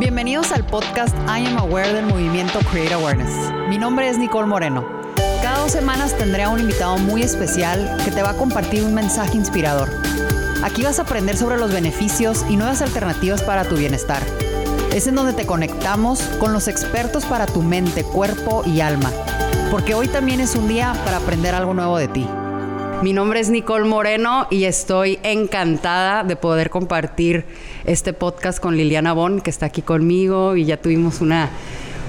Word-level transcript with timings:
Bienvenidos 0.00 0.50
al 0.50 0.64
podcast 0.64 1.14
I 1.28 1.44
Am 1.44 1.58
Aware 1.58 1.92
del 1.92 2.06
movimiento 2.06 2.58
Create 2.70 2.94
Awareness. 2.94 3.34
Mi 3.68 3.76
nombre 3.76 4.08
es 4.08 4.16
Nicole 4.16 4.46
Moreno. 4.46 4.82
Cada 5.42 5.58
dos 5.58 5.72
semanas 5.72 6.16
tendré 6.16 6.44
a 6.44 6.48
un 6.48 6.58
invitado 6.58 6.96
muy 6.96 7.20
especial 7.22 7.98
que 8.02 8.10
te 8.10 8.22
va 8.22 8.30
a 8.30 8.36
compartir 8.38 8.82
un 8.82 8.94
mensaje 8.94 9.36
inspirador. 9.36 9.90
Aquí 10.64 10.84
vas 10.84 10.98
a 10.98 11.02
aprender 11.02 11.36
sobre 11.36 11.58
los 11.58 11.70
beneficios 11.70 12.46
y 12.48 12.56
nuevas 12.56 12.80
alternativas 12.80 13.42
para 13.42 13.66
tu 13.66 13.76
bienestar. 13.76 14.22
Es 14.94 15.06
en 15.06 15.16
donde 15.16 15.34
te 15.34 15.44
conectamos 15.44 16.22
con 16.38 16.54
los 16.54 16.66
expertos 16.66 17.26
para 17.26 17.44
tu 17.44 17.60
mente, 17.60 18.02
cuerpo 18.02 18.62
y 18.64 18.80
alma. 18.80 19.12
Porque 19.70 19.94
hoy 19.94 20.08
también 20.08 20.40
es 20.40 20.56
un 20.56 20.66
día 20.66 20.94
para 21.04 21.18
aprender 21.18 21.54
algo 21.54 21.74
nuevo 21.74 21.98
de 21.98 22.08
ti. 22.08 22.26
Mi 23.02 23.14
nombre 23.14 23.40
es 23.40 23.48
Nicole 23.48 23.86
Moreno 23.86 24.46
y 24.50 24.64
estoy 24.64 25.18
encantada 25.22 26.22
de 26.22 26.36
poder 26.36 26.68
compartir 26.68 27.46
este 27.86 28.12
podcast 28.12 28.60
con 28.60 28.76
Liliana 28.76 29.14
Bon, 29.14 29.40
que 29.40 29.48
está 29.48 29.66
aquí 29.66 29.80
conmigo 29.80 30.54
y 30.54 30.66
ya 30.66 30.76
tuvimos 30.76 31.22
una, 31.22 31.48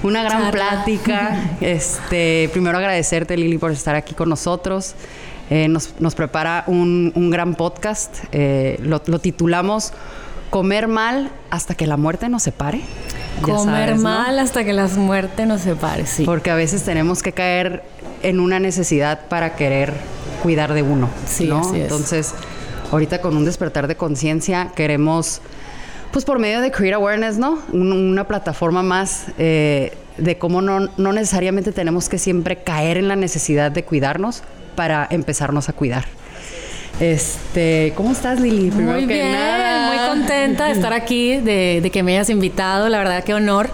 una 0.02 0.22
gran 0.22 0.50
plática. 0.50 1.56
Este, 1.62 2.50
primero 2.52 2.76
agradecerte, 2.76 3.38
Lili, 3.38 3.56
por 3.56 3.72
estar 3.72 3.94
aquí 3.94 4.12
con 4.12 4.28
nosotros. 4.28 4.94
Eh, 5.48 5.66
nos, 5.66 5.94
nos, 5.98 6.14
prepara 6.14 6.64
un, 6.66 7.10
un 7.14 7.30
gran 7.30 7.54
podcast. 7.54 8.24
Eh, 8.32 8.78
lo, 8.82 9.00
lo, 9.06 9.18
titulamos 9.18 9.94
Comer 10.50 10.88
mal 10.88 11.30
hasta 11.48 11.74
que 11.74 11.86
la 11.86 11.96
muerte 11.96 12.28
nos 12.28 12.42
separe. 12.42 12.82
Ya 13.46 13.54
Comer 13.54 13.88
sabes, 13.88 13.96
¿no? 13.96 14.10
mal 14.10 14.38
hasta 14.38 14.62
que 14.62 14.74
la 14.74 14.88
muerte 14.88 15.46
nos 15.46 15.62
separe, 15.62 16.04
sí. 16.04 16.24
Porque 16.26 16.50
a 16.50 16.54
veces 16.54 16.82
tenemos 16.82 17.22
que 17.22 17.32
caer 17.32 17.82
en 18.22 18.40
una 18.40 18.60
necesidad 18.60 19.26
para 19.28 19.56
querer 19.56 19.94
cuidar 20.42 20.74
de 20.74 20.82
uno. 20.82 21.08
Sí, 21.26 21.46
¿no? 21.46 21.60
así 21.60 21.76
es. 21.76 21.82
Entonces, 21.82 22.34
ahorita 22.90 23.20
con 23.20 23.36
un 23.36 23.44
despertar 23.44 23.86
de 23.86 23.96
conciencia 23.96 24.70
queremos, 24.74 25.40
pues 26.12 26.24
por 26.24 26.38
medio 26.38 26.60
de 26.60 26.70
Create 26.70 26.94
Awareness, 26.94 27.38
¿no? 27.38 27.58
Un, 27.72 27.92
una 27.92 28.26
plataforma 28.26 28.82
más 28.82 29.26
eh, 29.38 29.92
de 30.18 30.38
cómo 30.38 30.60
no, 30.60 30.88
no 30.96 31.12
necesariamente 31.12 31.72
tenemos 31.72 32.08
que 32.08 32.18
siempre 32.18 32.62
caer 32.62 32.98
en 32.98 33.08
la 33.08 33.16
necesidad 33.16 33.70
de 33.70 33.84
cuidarnos 33.84 34.42
para 34.74 35.06
empezarnos 35.10 35.68
a 35.68 35.72
cuidar. 35.72 36.04
Este, 37.00 37.92
¿cómo 37.96 38.12
estás, 38.12 38.40
Lili? 38.40 38.70
Primero 38.70 38.98
muy 38.98 39.06
bien, 39.06 39.32
nada. 39.32 39.88
muy 39.88 40.18
contenta 40.18 40.66
de 40.66 40.72
estar 40.72 40.92
aquí, 40.92 41.36
de, 41.36 41.80
de, 41.82 41.90
que 41.90 42.02
me 42.02 42.12
hayas 42.12 42.30
invitado, 42.30 42.88
la 42.88 42.98
verdad 42.98 43.24
qué 43.24 43.34
honor, 43.34 43.70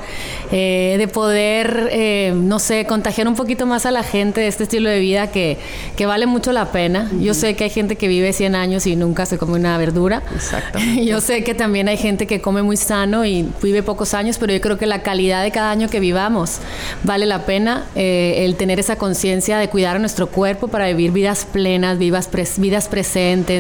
eh, 0.51 0.95
de 0.99 1.09
poder, 1.09 1.91
eh, 1.93 2.33
no 2.35 2.59
sé, 2.59 2.87
contagiar 2.87 3.29
un 3.29 3.35
poquito 3.35 3.67
más 3.67 3.85
a 3.85 3.91
la 3.91 4.03
gente 4.03 4.41
de 4.41 4.49
este 4.49 4.63
estilo 4.63 4.89
de 4.89 4.99
vida 4.99 5.31
que, 5.31 5.59
que 5.97 6.07
vale 6.07 6.27
mucho 6.27 6.53
la 6.53 6.73
pena. 6.73 7.09
Uh 7.11 7.17
-huh. 7.17 7.23
Yo 7.23 7.35
sé 7.35 7.55
que 7.55 7.65
hay 7.65 7.71
gente 7.71 7.97
que 7.97 8.09
vive 8.09 8.33
100 8.33 8.55
años 8.55 8.87
y 8.87 8.97
nunca 8.97 9.27
se 9.27 9.37
come 9.37 9.55
una 9.55 9.77
verdura. 9.77 10.23
Exacto. 10.35 10.79
Yo 11.03 11.21
sé 11.21 11.45
que 11.45 11.55
también 11.55 11.89
hay 11.89 11.97
gente 11.97 12.27
que 12.27 12.41
come 12.41 12.63
muy 12.63 12.77
sano 12.77 13.27
y 13.27 13.47
vive 13.63 13.83
pocos 13.83 14.15
años, 14.15 14.39
pero 14.39 14.53
yo 14.53 14.61
creo 14.61 14.79
que 14.79 14.87
la 14.87 15.03
calidad 15.03 15.43
de 15.43 15.51
cada 15.51 15.71
año 15.71 15.89
que 15.89 16.01
vivamos 16.01 16.59
vale 17.03 17.27
la 17.27 17.45
pena 17.45 17.85
eh, 17.95 18.45
el 18.45 18.57
tener 18.57 18.79
esa 18.81 18.97
conciencia 18.97 19.59
de 19.59 19.69
cuidar 19.69 19.97
a 19.97 19.99
nuestro 19.99 20.29
cuerpo 20.29 20.69
para 20.69 20.87
vivir 20.87 21.11
vidas 21.13 21.47
plenas, 21.51 21.99
vivas 21.99 22.29
pres 22.29 22.59
vidas 22.59 22.89
presentes, 22.89 23.08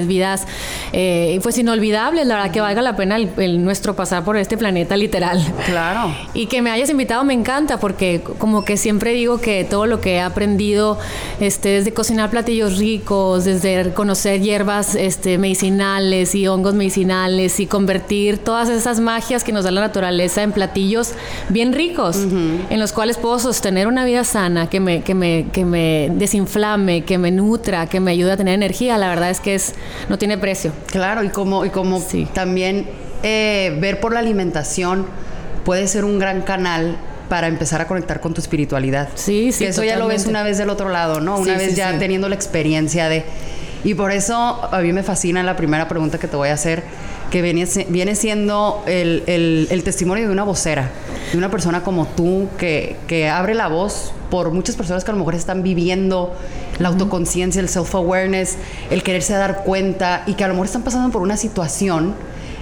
vidas 0.06 0.46
eh, 0.92 1.38
pues 1.42 1.58
inolvidables, 1.58 2.26
la 2.26 2.36
verdad 2.36 2.50
que 2.50 2.60
valga 2.60 2.82
la 2.82 2.96
pena 2.96 3.16
el, 3.16 3.30
el, 3.38 3.64
nuestro 3.64 3.94
pasar 3.94 4.24
por 4.24 4.36
este 4.36 4.56
planeta 4.56 4.96
literal. 4.96 5.40
Claro. 5.66 6.14
Y 6.34 6.46
que 6.46 6.62
me 6.62 6.70
hayas 6.70 6.90
invitado 6.90 7.24
me 7.24 7.34
encanta 7.34 7.78
porque 7.78 8.22
como 8.38 8.64
que 8.64 8.76
siempre 8.76 9.12
digo 9.12 9.40
que 9.40 9.64
todo 9.64 9.86
lo 9.86 10.00
que 10.00 10.14
he 10.14 10.20
aprendido 10.20 10.98
este, 11.40 11.70
desde 11.70 11.92
cocinar 11.92 12.30
platillos 12.30 12.78
ricos, 12.78 13.44
desde 13.44 13.92
conocer 13.92 14.40
hierbas 14.40 14.94
este, 14.94 15.38
medicinales 15.38 16.34
y 16.34 16.46
hongos 16.46 16.74
medicinales 16.74 17.60
y 17.60 17.66
convertir 17.66 18.38
todas 18.38 18.68
esas 18.68 19.00
magias 19.00 19.44
que 19.44 19.52
nos 19.52 19.64
da 19.64 19.70
la 19.70 19.80
naturaleza 19.80 20.42
en 20.42 20.52
platillos 20.52 21.12
bien 21.48 21.72
ricos, 21.72 22.16
uh 22.16 22.20
-huh. 22.20 22.58
en 22.70 22.80
los 22.80 22.92
cuales 22.92 23.16
puedo 23.16 23.38
sostener 23.38 23.86
una 23.86 24.04
vida 24.04 24.24
sana, 24.24 24.68
que 24.68 24.80
me, 24.80 25.02
que, 25.02 25.14
me, 25.14 25.46
que 25.52 25.64
me 25.64 26.10
desinflame, 26.14 27.02
que 27.02 27.18
me 27.18 27.30
nutra, 27.30 27.86
que 27.86 28.00
me 28.00 28.10
ayude 28.10 28.32
a 28.32 28.36
tener 28.36 28.54
energía, 28.54 28.98
la 28.98 29.08
verdad 29.08 29.30
es 29.30 29.37
que 29.40 29.54
es, 29.54 29.74
no 30.08 30.18
tiene 30.18 30.38
precio. 30.38 30.72
Claro, 30.86 31.22
y 31.24 31.28
como, 31.30 31.64
y 31.64 31.70
como 31.70 32.00
sí. 32.00 32.26
también 32.32 32.88
eh, 33.22 33.76
ver 33.80 34.00
por 34.00 34.12
la 34.12 34.20
alimentación 34.20 35.06
puede 35.64 35.86
ser 35.88 36.04
un 36.04 36.18
gran 36.18 36.42
canal 36.42 36.96
para 37.28 37.46
empezar 37.46 37.80
a 37.80 37.86
conectar 37.86 38.20
con 38.20 38.34
tu 38.34 38.40
espiritualidad. 38.40 39.08
Sí, 39.14 39.52
sí. 39.52 39.64
Que 39.64 39.70
eso 39.70 39.82
totalmente. 39.82 39.88
ya 39.88 39.98
lo 39.98 40.08
ves 40.08 40.26
una 40.26 40.42
vez 40.42 40.58
del 40.58 40.70
otro 40.70 40.88
lado, 40.88 41.20
¿no? 41.20 41.38
Una 41.38 41.54
sí, 41.54 41.58
vez 41.58 41.70
sí, 41.70 41.76
ya 41.76 41.92
sí. 41.92 41.98
teniendo 41.98 42.28
la 42.28 42.34
experiencia 42.34 43.08
de... 43.08 43.24
Y 43.84 43.94
por 43.94 44.10
eso 44.10 44.68
a 44.72 44.80
mí 44.80 44.92
me 44.92 45.02
fascina 45.02 45.42
la 45.42 45.56
primera 45.56 45.86
pregunta 45.86 46.18
que 46.18 46.26
te 46.26 46.36
voy 46.36 46.48
a 46.48 46.54
hacer, 46.54 46.82
que 47.30 47.42
viene, 47.42 47.66
viene 47.88 48.14
siendo 48.14 48.82
el, 48.86 49.22
el, 49.26 49.68
el 49.70 49.82
testimonio 49.82 50.26
de 50.26 50.32
una 50.32 50.44
vocera, 50.44 50.90
de 51.30 51.38
una 51.38 51.50
persona 51.50 51.82
como 51.82 52.06
tú 52.06 52.48
que, 52.58 52.96
que, 53.06 53.28
abre 53.28 53.54
la 53.54 53.68
voz 53.68 54.12
por 54.30 54.50
muchas 54.50 54.76
personas 54.76 55.04
que 55.04 55.10
a 55.10 55.14
lo 55.14 55.18
mejor 55.18 55.34
están 55.34 55.62
viviendo 55.62 56.34
la 56.78 56.88
autoconciencia, 56.88 57.60
el 57.60 57.68
self-awareness, 57.68 58.56
el 58.90 59.02
quererse 59.02 59.34
dar 59.34 59.64
cuenta 59.64 60.22
y 60.26 60.34
que 60.34 60.44
a 60.44 60.48
lo 60.48 60.54
mejor 60.54 60.66
están 60.66 60.82
pasando 60.82 61.10
por 61.10 61.22
una 61.22 61.36
situación 61.36 62.14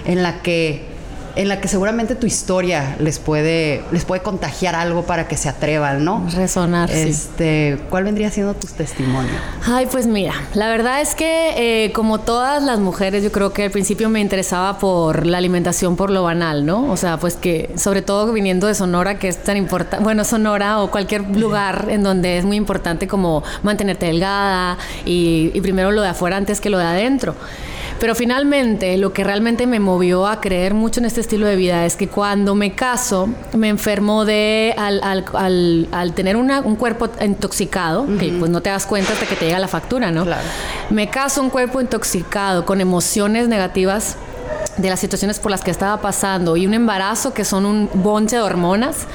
en 0.04 0.22
la 0.22 0.43
que 0.43 0.95
en 1.36 1.48
la 1.48 1.60
que 1.60 1.69
seguramente 1.69 2.14
tu 2.14 2.26
historia 2.26 2.97
les 2.98 3.19
puede 3.19 3.84
les 3.92 4.04
puede 4.04 4.22
contagiar 4.22 4.74
algo 4.74 5.02
para 5.04 5.28
que 5.28 5.36
se 5.36 5.48
atrevan, 5.48 6.04
¿no? 6.04 6.26
Resonar. 6.34 6.91
Este, 6.91 7.76
sí. 7.76 7.82
¿cuál 7.91 8.04
vendría 8.04 8.30
siendo 8.30 8.54
tu 8.54 8.66
testimonio? 8.66 9.32
Ay, 9.66 9.86
pues 9.91 10.06
mira, 10.06 10.32
la 10.54 10.69
verdad 10.69 11.00
es 11.02 11.14
que 11.14 11.84
eh, 11.84 11.92
como 11.92 12.20
todas 12.20 12.62
las 12.62 12.78
mujeres, 12.80 13.22
yo 13.22 13.30
creo 13.30 13.52
que 13.52 13.64
al 13.64 13.70
principio 13.70 14.08
me 14.08 14.20
interesaba 14.20 14.78
por 14.78 15.26
la 15.26 15.38
alimentación 15.38 15.97
por 15.97 16.10
lo 16.10 16.22
banal, 16.22 16.64
¿no? 16.64 16.91
O 16.91 16.97
sea, 16.97 17.19
pues 17.19 17.36
que 17.36 17.70
sobre 17.76 18.00
todo 18.00 18.32
viniendo 18.32 18.66
de 18.66 18.74
Sonora, 18.74 19.18
que 19.18 19.28
es 19.28 19.42
tan 19.42 19.58
importante, 19.58 20.03
bueno, 20.03 20.24
Sonora 20.24 20.80
o 20.80 20.91
cualquier 20.91 21.22
lugar 21.36 21.86
en 21.91 22.03
donde 22.03 22.38
es 22.38 22.44
muy 22.44 22.56
importante 22.56 23.06
como 23.06 23.42
mantenerte 23.62 24.06
delgada 24.06 24.78
y, 25.04 25.50
y 25.53 25.60
primero 25.60 25.92
lo 25.92 26.00
de 26.00 26.08
afuera 26.08 26.38
antes 26.38 26.60
que 26.60 26.70
lo 26.70 26.78
de 26.78 26.84
adentro. 26.84 27.34
Pero 27.98 28.14
finalmente 28.14 28.96
lo 28.98 29.12
que 29.12 29.24
realmente 29.24 29.66
me 29.66 29.80
movió 29.80 30.26
a 30.26 30.40
creer 30.40 30.74
mucho 30.74 31.00
en 31.00 31.06
este 31.06 31.20
estilo 31.20 31.46
de 31.46 31.56
vida 31.56 31.86
es 31.86 31.96
que 31.96 32.08
cuando 32.08 32.54
me 32.54 32.74
caso 32.74 33.28
me 33.56 33.68
enfermo 33.68 34.24
de 34.24 34.74
al, 34.76 35.00
al, 35.02 35.24
al, 35.32 35.88
al 35.92 36.12
tener 36.12 36.36
una, 36.36 36.60
un 36.60 36.76
cuerpo 36.76 37.08
intoxicado, 37.22 38.02
uh 38.02 38.06
-huh. 38.06 38.18
que 38.18 38.32
pues 38.38 38.50
no 38.50 38.60
te 38.60 38.70
das 38.70 38.86
cuenta 38.86 39.12
hasta 39.12 39.26
que 39.26 39.34
te 39.36 39.46
llega 39.46 39.58
la 39.58 39.68
factura, 39.68 40.10
¿no? 40.10 40.24
Claro. 40.24 40.42
Me 40.90 41.08
caso 41.08 41.42
un 41.42 41.50
cuerpo 41.50 41.80
intoxicado 41.80 42.64
con 42.64 42.80
emociones 42.80 43.48
negativas 43.48 44.16
de 44.76 44.90
las 44.90 45.00
situaciones 45.00 45.38
por 45.38 45.50
las 45.50 45.62
que 45.62 45.70
estaba 45.70 46.00
pasando 46.00 46.56
y 46.56 46.66
un 46.66 46.74
embarazo 46.74 47.32
que 47.32 47.44
son 47.44 47.64
un 47.64 47.88
bonche 47.94 48.36
de 48.36 48.42
hormonas, 48.42 49.06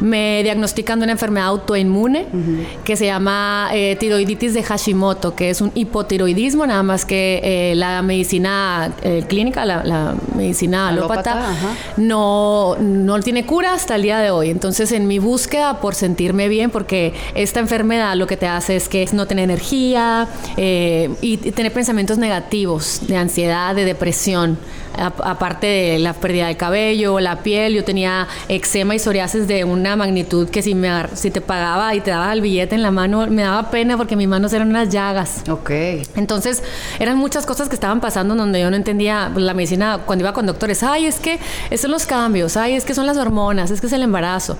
me 0.00 0.42
diagnostican 0.42 0.98
de 0.98 1.04
una 1.04 1.12
enfermedad 1.12 1.48
autoinmune 1.48 2.26
uh 2.32 2.36
-huh. 2.36 2.66
que 2.84 2.96
se 2.96 3.06
llama 3.06 3.68
eh, 3.72 3.96
tiroiditis 4.00 4.54
de 4.54 4.62
Hashimoto, 4.62 5.34
que 5.34 5.50
es 5.50 5.60
un 5.60 5.72
hipotiroidismo, 5.74 6.66
nada 6.66 6.82
más 6.82 7.04
que 7.04 7.40
eh, 7.42 7.74
la 7.74 8.00
medicina 8.02 8.92
eh, 9.02 9.24
clínica, 9.28 9.64
la, 9.64 9.84
la 9.84 10.14
medicina 10.34 10.88
alópata, 10.88 11.32
alópata 11.32 11.76
no, 11.98 12.76
no 12.80 13.20
tiene 13.20 13.44
cura 13.44 13.74
hasta 13.74 13.96
el 13.96 14.02
día 14.02 14.18
de 14.18 14.30
hoy. 14.30 14.50
Entonces, 14.50 14.92
en 14.92 15.06
mi 15.06 15.18
búsqueda 15.18 15.80
por 15.80 15.94
sentirme 15.94 16.48
bien, 16.48 16.70
porque 16.70 17.12
esta 17.34 17.60
enfermedad 17.60 18.16
lo 18.16 18.26
que 18.26 18.36
te 18.36 18.46
hace 18.46 18.76
es 18.76 18.88
que 18.88 19.06
no 19.12 19.26
tener 19.26 19.44
energía 19.44 20.28
eh, 20.56 21.10
y 21.20 21.36
tener 21.38 21.72
pensamientos 21.72 22.18
negativos, 22.18 23.00
de 23.06 23.16
ansiedad, 23.16 23.74
de 23.74 23.84
depresión 23.84 24.58
aparte 24.96 25.66
de 25.66 25.98
la 25.98 26.12
pérdida 26.12 26.46
del 26.46 26.56
cabello, 26.56 27.20
la 27.20 27.42
piel, 27.42 27.74
yo 27.74 27.84
tenía 27.84 28.28
eczema 28.48 28.94
y 28.94 28.98
psoriasis 28.98 29.46
de 29.46 29.64
una 29.64 29.96
magnitud 29.96 30.48
que 30.48 30.62
si, 30.62 30.74
me, 30.74 30.90
si 31.14 31.30
te 31.30 31.40
pagaba 31.40 31.94
y 31.94 32.00
te 32.00 32.10
daba 32.10 32.32
el 32.32 32.40
billete 32.40 32.74
en 32.74 32.82
la 32.82 32.90
mano, 32.90 33.26
me 33.26 33.42
daba 33.42 33.70
pena 33.70 33.96
porque 33.96 34.16
mis 34.16 34.28
manos 34.28 34.52
eran 34.52 34.68
unas 34.68 34.88
llagas. 34.88 35.42
Ok. 35.48 35.70
Entonces, 36.16 36.62
eran 36.98 37.16
muchas 37.16 37.46
cosas 37.46 37.68
que 37.68 37.74
estaban 37.74 38.00
pasando 38.00 38.34
donde 38.34 38.60
yo 38.60 38.70
no 38.70 38.76
entendía 38.76 39.30
la 39.34 39.54
medicina 39.54 40.00
cuando 40.04 40.24
iba 40.24 40.32
con 40.32 40.46
doctores. 40.46 40.82
Ay, 40.82 41.06
es 41.06 41.18
que 41.20 41.38
esos 41.70 41.82
son 41.82 41.90
los 41.92 42.06
cambios, 42.06 42.56
ay, 42.56 42.74
es 42.74 42.84
que 42.84 42.94
son 42.94 43.06
las 43.06 43.16
hormonas, 43.16 43.70
es 43.70 43.80
que 43.80 43.86
es 43.86 43.92
el 43.92 44.02
embarazo. 44.02 44.56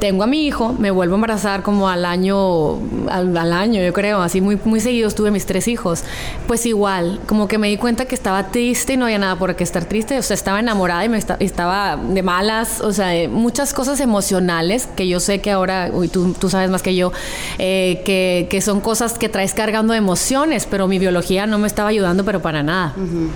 Tengo 0.00 0.24
a 0.24 0.26
mi 0.26 0.46
hijo, 0.46 0.74
me 0.78 0.90
vuelvo 0.90 1.14
a 1.14 1.16
embarazar 1.16 1.62
como 1.62 1.88
al 1.88 2.06
año, 2.06 2.78
al, 3.10 3.36
al 3.36 3.52
año, 3.52 3.82
yo 3.82 3.92
creo, 3.92 4.22
así 4.22 4.40
muy, 4.40 4.58
muy 4.64 4.80
seguidos 4.80 5.14
tuve 5.14 5.30
mis 5.30 5.44
tres 5.44 5.68
hijos. 5.68 6.04
Pues 6.46 6.64
igual, 6.64 7.20
como 7.26 7.48
que 7.48 7.58
me 7.58 7.68
di 7.68 7.76
cuenta 7.76 8.06
que 8.06 8.14
estaba 8.14 8.48
triste 8.48 8.94
y 8.94 8.96
no 8.96 9.04
había 9.04 9.18
nada 9.18 9.36
por 9.36 9.49
qué 9.56 9.64
estar 9.64 9.84
triste, 9.84 10.18
o 10.18 10.22
sea, 10.22 10.34
estaba 10.34 10.60
enamorada 10.60 11.04
y 11.04 11.08
me 11.08 11.18
está, 11.18 11.36
estaba 11.40 11.96
de 11.96 12.22
malas, 12.22 12.80
o 12.80 12.92
sea, 12.92 13.28
muchas 13.28 13.72
cosas 13.72 14.00
emocionales 14.00 14.88
que 14.96 15.08
yo 15.08 15.20
sé 15.20 15.40
que 15.40 15.50
ahora, 15.50 15.90
uy, 15.92 16.08
tú, 16.08 16.34
tú 16.38 16.48
sabes 16.50 16.70
más 16.70 16.82
que 16.82 16.94
yo, 16.94 17.12
eh, 17.58 18.02
que, 18.04 18.46
que, 18.50 18.60
son 18.60 18.80
cosas 18.80 19.18
que 19.18 19.28
traes 19.28 19.54
cargando 19.54 19.94
emociones, 19.94 20.66
pero 20.70 20.88
mi 20.88 20.98
biología 20.98 21.46
no 21.46 21.58
me 21.58 21.66
estaba 21.66 21.88
ayudando, 21.88 22.24
pero 22.24 22.40
para 22.40 22.62
nada. 22.62 22.94
Uh 22.96 23.00
-huh. 23.00 23.30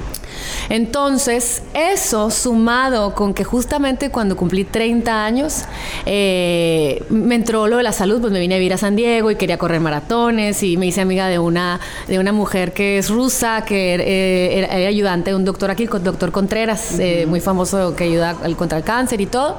Entonces, 0.69 1.62
eso 1.75 2.31
sumado 2.31 3.14
con 3.14 3.34
que 3.34 3.44
justamente 3.44 4.11
cuando 4.11 4.37
cumplí 4.37 4.64
30 4.64 5.25
años, 5.25 5.64
eh, 6.06 7.02
me 7.11 7.34
entró 7.34 7.66
lo 7.66 7.76
de 7.76 7.82
la 7.82 7.93
salud, 7.93 8.20
pues 8.20 8.32
me 8.32 8.40
vine 8.40 8.55
a 8.55 8.58
vivir 8.58 8.72
a 8.75 8.78
San 8.78 8.96
Diego 8.96 9.31
y 9.31 9.37
quería 9.37 9.58
correr 9.58 9.81
maratones 9.81 10.62
y 10.62 10.76
me 10.76 10.87
hice 10.87 11.00
amiga 11.00 11.28
de 11.28 11.38
una, 11.38 11.81
de 12.08 12.19
una 12.19 12.32
mujer 12.32 12.72
que 12.72 12.99
es 12.99 13.11
rusa, 13.11 13.64
que 13.64 13.94
eh, 13.94 14.58
era, 14.58 14.69
era, 14.69 14.88
ayudante 14.88 15.31
de 15.31 15.37
un 15.37 15.44
doctor 15.44 15.70
aquí, 15.70 15.84
el 15.84 15.88
doctor 16.04 16.30
Contreras, 16.32 16.98
eh, 16.98 17.26
muy 17.26 17.40
famoso 17.40 17.96
que 17.96 18.04
ayuda 18.04 18.36
al, 18.42 18.56
contra 18.56 18.78
el 18.78 18.84
cáncer 18.84 19.20
y 19.20 19.26
todo. 19.26 19.56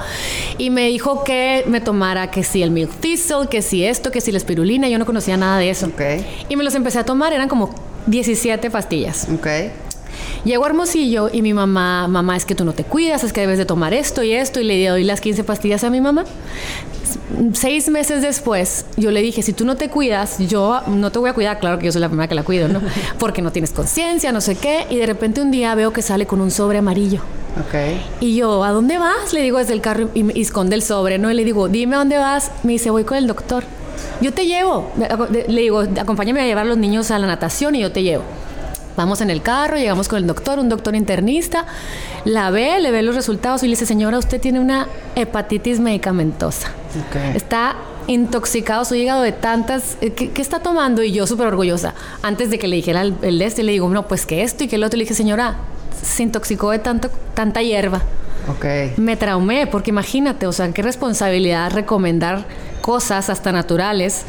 Y 0.58 0.70
me 0.70 0.88
dijo 0.88 1.24
que 1.24 1.64
me 1.68 1.82
tomara 1.82 2.32
que 2.32 2.44
si 2.44 2.64
el 2.64 2.72
milk 2.72 2.92
thistle, 3.00 3.48
que 3.50 3.62
si 3.62 3.84
esto, 3.84 4.12
que 4.12 4.22
si 4.22 4.32
la 4.32 4.38
espirulina. 4.38 4.88
Yo 4.88 5.00
no 5.00 5.06
conocía 5.06 5.38
nada 5.38 5.60
de 5.60 5.70
eso. 5.70 5.92
Y 6.50 6.56
me 6.56 6.64
los 6.64 6.76
empecé 6.76 7.00
a 7.00 7.06
tomar, 7.06 7.34
eran 7.34 7.50
como 7.50 7.74
17 8.08 8.70
pastillas. 8.70 9.28
Ok. 9.34 9.48
Llego 10.46 10.64
a 10.64 10.68
Hermosillo 10.68 11.30
y 11.34 11.42
mi 11.42 11.56
mamá, 11.56 12.08
mamá, 12.08 12.38
es 12.38 12.46
que 12.46 12.54
tú 12.54 12.66
no 12.66 12.74
te 12.74 12.84
cuidas, 12.84 13.24
es 13.24 13.34
que 13.34 13.42
debes 13.42 13.58
de 13.58 13.66
tomar 13.66 13.96
esto 13.96 14.22
y 14.22 14.32
esto, 14.32 14.60
y 14.60 14.64
le 14.64 14.88
doy 14.88 15.04
las 15.04 15.20
15 15.20 15.44
pastillas 15.44 15.84
a 15.84 15.90
mi 15.90 16.02
mamá. 16.02 16.24
Seis 17.54 17.90
meses 17.90 18.22
después, 18.22 18.86
yo 18.96 19.10
le 19.10 19.22
dije, 19.22 19.42
si 19.42 19.54
tú 19.54 19.66
no 19.66 19.76
te 19.76 19.90
cuidas, 19.90 20.38
yo 20.38 20.82
no 20.86 21.12
te 21.12 21.18
voy 21.18 21.32
a 21.32 21.34
cuidar, 21.34 21.60
claro 21.60 21.80
que 21.80 21.88
yo 21.88 21.92
soy 21.92 22.02
la 22.02 22.10
primera 22.10 22.28
que 22.28 22.36
la 22.36 22.44
cuido, 22.44 22.68
¿no? 22.68 22.80
Porque 23.20 23.42
no 23.42 23.52
tienes 23.52 23.72
conciencia, 23.72 24.32
no 24.32 24.40
sé 24.40 24.56
qué, 24.56 24.86
y 24.92 24.98
de 24.98 25.08
repente 25.08 25.42
un 25.42 25.50
día 25.50 25.74
veo 25.74 25.92
que 25.92 26.04
sale 26.04 26.28
con 26.28 26.40
un 26.42 26.52
sobre 26.52 26.78
amarillo. 26.78 27.22
Ok. 27.60 27.76
Y 28.20 28.36
yo, 28.36 28.64
¿a 28.64 28.70
dónde 28.70 29.00
vas? 29.00 29.34
Le 29.34 29.42
digo 29.42 29.58
desde 29.58 29.74
el 29.74 29.82
carro 29.82 30.10
y, 30.14 30.38
y 30.38 30.42
esconde 30.42 30.76
el 30.76 30.84
sobre, 30.84 31.18
¿no? 31.18 31.32
Y 31.32 31.34
le 31.34 31.44
digo, 31.44 31.70
dime 31.70 31.96
a 31.96 32.00
dónde 32.00 32.18
vas. 32.20 32.52
Me 32.62 32.74
dice, 32.74 32.92
voy 32.92 33.04
con 33.04 33.18
el 33.18 33.26
doctor. 33.26 33.64
Yo 34.22 34.34
te 34.34 34.46
llevo. 34.46 34.92
Le 35.48 35.62
digo, 35.62 35.82
acompáñame 35.82 36.42
a 36.42 36.46
llevar 36.46 36.66
a 36.66 36.68
los 36.68 36.78
niños 36.78 37.12
a 37.12 37.20
la 37.20 37.28
natación 37.28 37.76
y 37.76 37.82
yo 37.82 37.92
te 37.92 38.04
llevo. 38.04 38.24
Vamos 38.96 39.22
en 39.22 39.30
el 39.30 39.42
carro, 39.42 39.78
llegamos 39.78 40.08
con 40.08 40.20
el 40.20 40.28
doctor, 40.28 40.60
un 40.60 40.70
doctor 40.70 40.96
internista, 40.96 41.66
la 42.24 42.50
ve, 42.50 42.80
le 42.80 42.92
ve 42.92 43.04
los 43.04 43.16
resultados 43.16 43.64
y 43.64 43.68
le 43.68 43.72
dice, 43.72 43.86
señora, 43.86 44.18
usted 44.18 44.40
tiene 44.40 44.60
una 44.60 44.88
hepatitis 45.16 45.80
medicamentosa. 45.80 46.70
Está 47.34 47.76
intoxicado 48.08 48.86
su 48.86 48.96
hígado 48.96 49.22
de 49.22 49.32
tantas... 49.32 49.98
Eh, 50.02 50.12
¿Qué, 50.12 50.42
está 50.42 50.60
tomando? 50.60 51.04
Y 51.04 51.12
yo 51.12 51.28
súper 51.28 51.48
orgullosa. 51.48 51.94
Antes 52.22 52.50
de 52.50 52.60
que 52.60 52.68
le 52.68 52.78
dijera 52.78 53.02
el, 53.02 53.16
el 53.22 53.42
este, 53.42 53.64
le 53.64 53.74
digo, 53.74 53.90
no, 53.90 54.08
pues 54.08 54.26
que 54.26 54.44
esto 54.44 54.64
y 54.64 54.68
que 54.68 54.78
el 54.78 54.84
otro. 54.84 54.98
Le 54.98 55.04
dije, 55.04 55.14
señora, 55.14 55.58
se 56.02 56.24
intoxicó 56.24 56.72
de 56.72 56.80
tanto, 56.80 57.10
tanta 57.34 57.62
hierba. 57.62 58.02
Ok. 58.48 58.98
Me 58.98 59.18
traumé, 59.18 59.68
porque 59.68 59.90
imagínate, 59.90 60.48
o 60.48 60.52
sea, 60.52 60.72
qué 60.72 60.82
responsabilidad 60.82 61.72
recomendar 61.72 62.46
cosas 62.86 63.30
hasta 63.32 63.52
naturales 63.52 64.26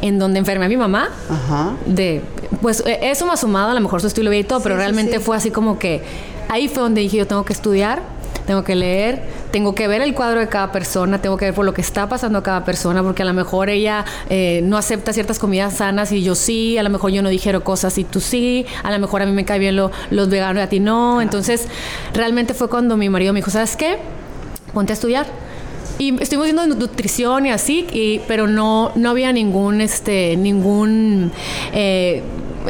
en 0.00 0.18
donde 0.18 0.40
enfermé 0.40 0.64
a 0.66 0.68
mi 0.68 0.76
mamá. 0.76 1.10
Ajá. 1.30 1.74
De, 1.86 2.20
pues 2.60 2.82
e, 2.84 2.98
eso 3.10 3.24
me 3.26 3.32
ha 3.32 3.36
sumado, 3.36 3.70
a 3.70 3.74
lo 3.74 3.80
mejor 3.80 4.00
su 4.00 4.08
estilo 4.08 4.28
de 4.30 4.36
vida 4.38 4.44
y 4.46 4.48
todo, 4.48 4.60
pero 4.60 4.74
Sí, 4.74 4.78
sí, 4.80 4.82
realmente 4.84 5.18
sí. 5.18 5.22
fue 5.24 5.36
así 5.36 5.50
como 5.52 5.78
que 5.78 6.02
ahí 6.48 6.66
fue 6.66 6.82
donde 6.82 7.00
dije 7.00 7.16
yo 7.18 7.26
tengo 7.28 7.44
que 7.44 7.52
estudiar, 7.52 8.02
tengo 8.46 8.64
que 8.64 8.74
leer, 8.74 9.22
tengo 9.52 9.72
que 9.76 9.86
ver 9.86 10.02
el 10.02 10.14
cuadro 10.14 10.40
de 10.40 10.48
cada 10.48 10.72
persona, 10.72 11.22
tengo 11.22 11.36
que 11.36 11.44
ver 11.44 11.54
por 11.54 11.64
lo 11.64 11.72
que 11.72 11.80
está 11.80 12.08
pasando 12.08 12.40
a 12.40 12.42
cada 12.42 12.64
persona, 12.64 13.00
porque 13.04 13.22
a 13.22 13.24
lo 13.24 13.32
mejor 13.34 13.70
ella 13.70 14.04
eh, 14.28 14.60
no 14.64 14.76
acepta 14.76 15.12
ciertas 15.12 15.38
comidas 15.38 15.74
sanas 15.76 16.10
y 16.10 16.24
yo 16.24 16.34
sí, 16.34 16.76
a 16.78 16.82
lo 16.82 16.90
mejor 16.90 17.12
yo 17.12 17.22
no 17.22 17.28
dijeron 17.28 17.62
cosas 17.62 17.96
y 17.98 18.04
tú 18.04 18.18
sí, 18.20 18.66
a 18.82 18.90
lo 18.90 18.98
mejor 18.98 19.22
a 19.22 19.26
mí 19.26 19.32
me 19.32 19.44
cae 19.44 19.60
bien 19.60 19.76
lo- 19.76 19.92
los 20.10 20.28
veganos 20.28 20.60
y 20.60 20.64
a 20.64 20.68
ti 20.68 20.80
no. 20.80 21.22
Entonces, 21.22 21.68
realmente 22.14 22.52
fue 22.54 22.68
cuando 22.68 22.96
mi 22.96 23.08
marido 23.08 23.32
me 23.32 23.38
dijo, 23.38 23.52
¿sabes 23.52 23.76
qué? 23.76 23.98
Ponte 24.74 24.92
a 24.92 24.94
estudiar. 24.94 25.26
Y 25.98 26.20
estuvimos 26.22 26.46
viendo 26.46 26.66
nutrición 26.66 27.46
y 27.46 27.50
así, 27.50 27.86
y- 27.92 28.20
pero 28.26 28.46
no, 28.46 28.92
no 28.94 29.10
había 29.10 29.32
ningún, 29.32 29.80
este, 29.80 30.36
ningún, 30.36 31.30
eh, 31.72 32.22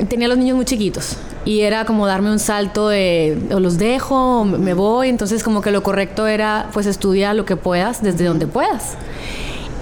tenía 0.08 0.28
los 0.28 0.38
niños 0.38 0.56
muy 0.56 0.64
chiquitos. 0.64 1.16
Y 1.44 1.60
era 1.62 1.84
como 1.84 2.06
darme 2.06 2.30
un 2.30 2.38
salto 2.38 2.88
de, 2.88 3.36
o 3.52 3.58
los 3.58 3.76
dejo, 3.78 4.40
o 4.40 4.44
me 4.44 4.74
voy. 4.74 5.08
Entonces 5.08 5.42
como 5.42 5.60
que 5.60 5.70
lo 5.72 5.82
correcto 5.82 6.26
era, 6.26 6.69
pues 6.72 6.86
estudia 6.86 7.34
lo 7.34 7.44
que 7.44 7.56
puedas, 7.56 8.02
desde 8.02 8.24
donde 8.24 8.46
puedas. 8.46 8.92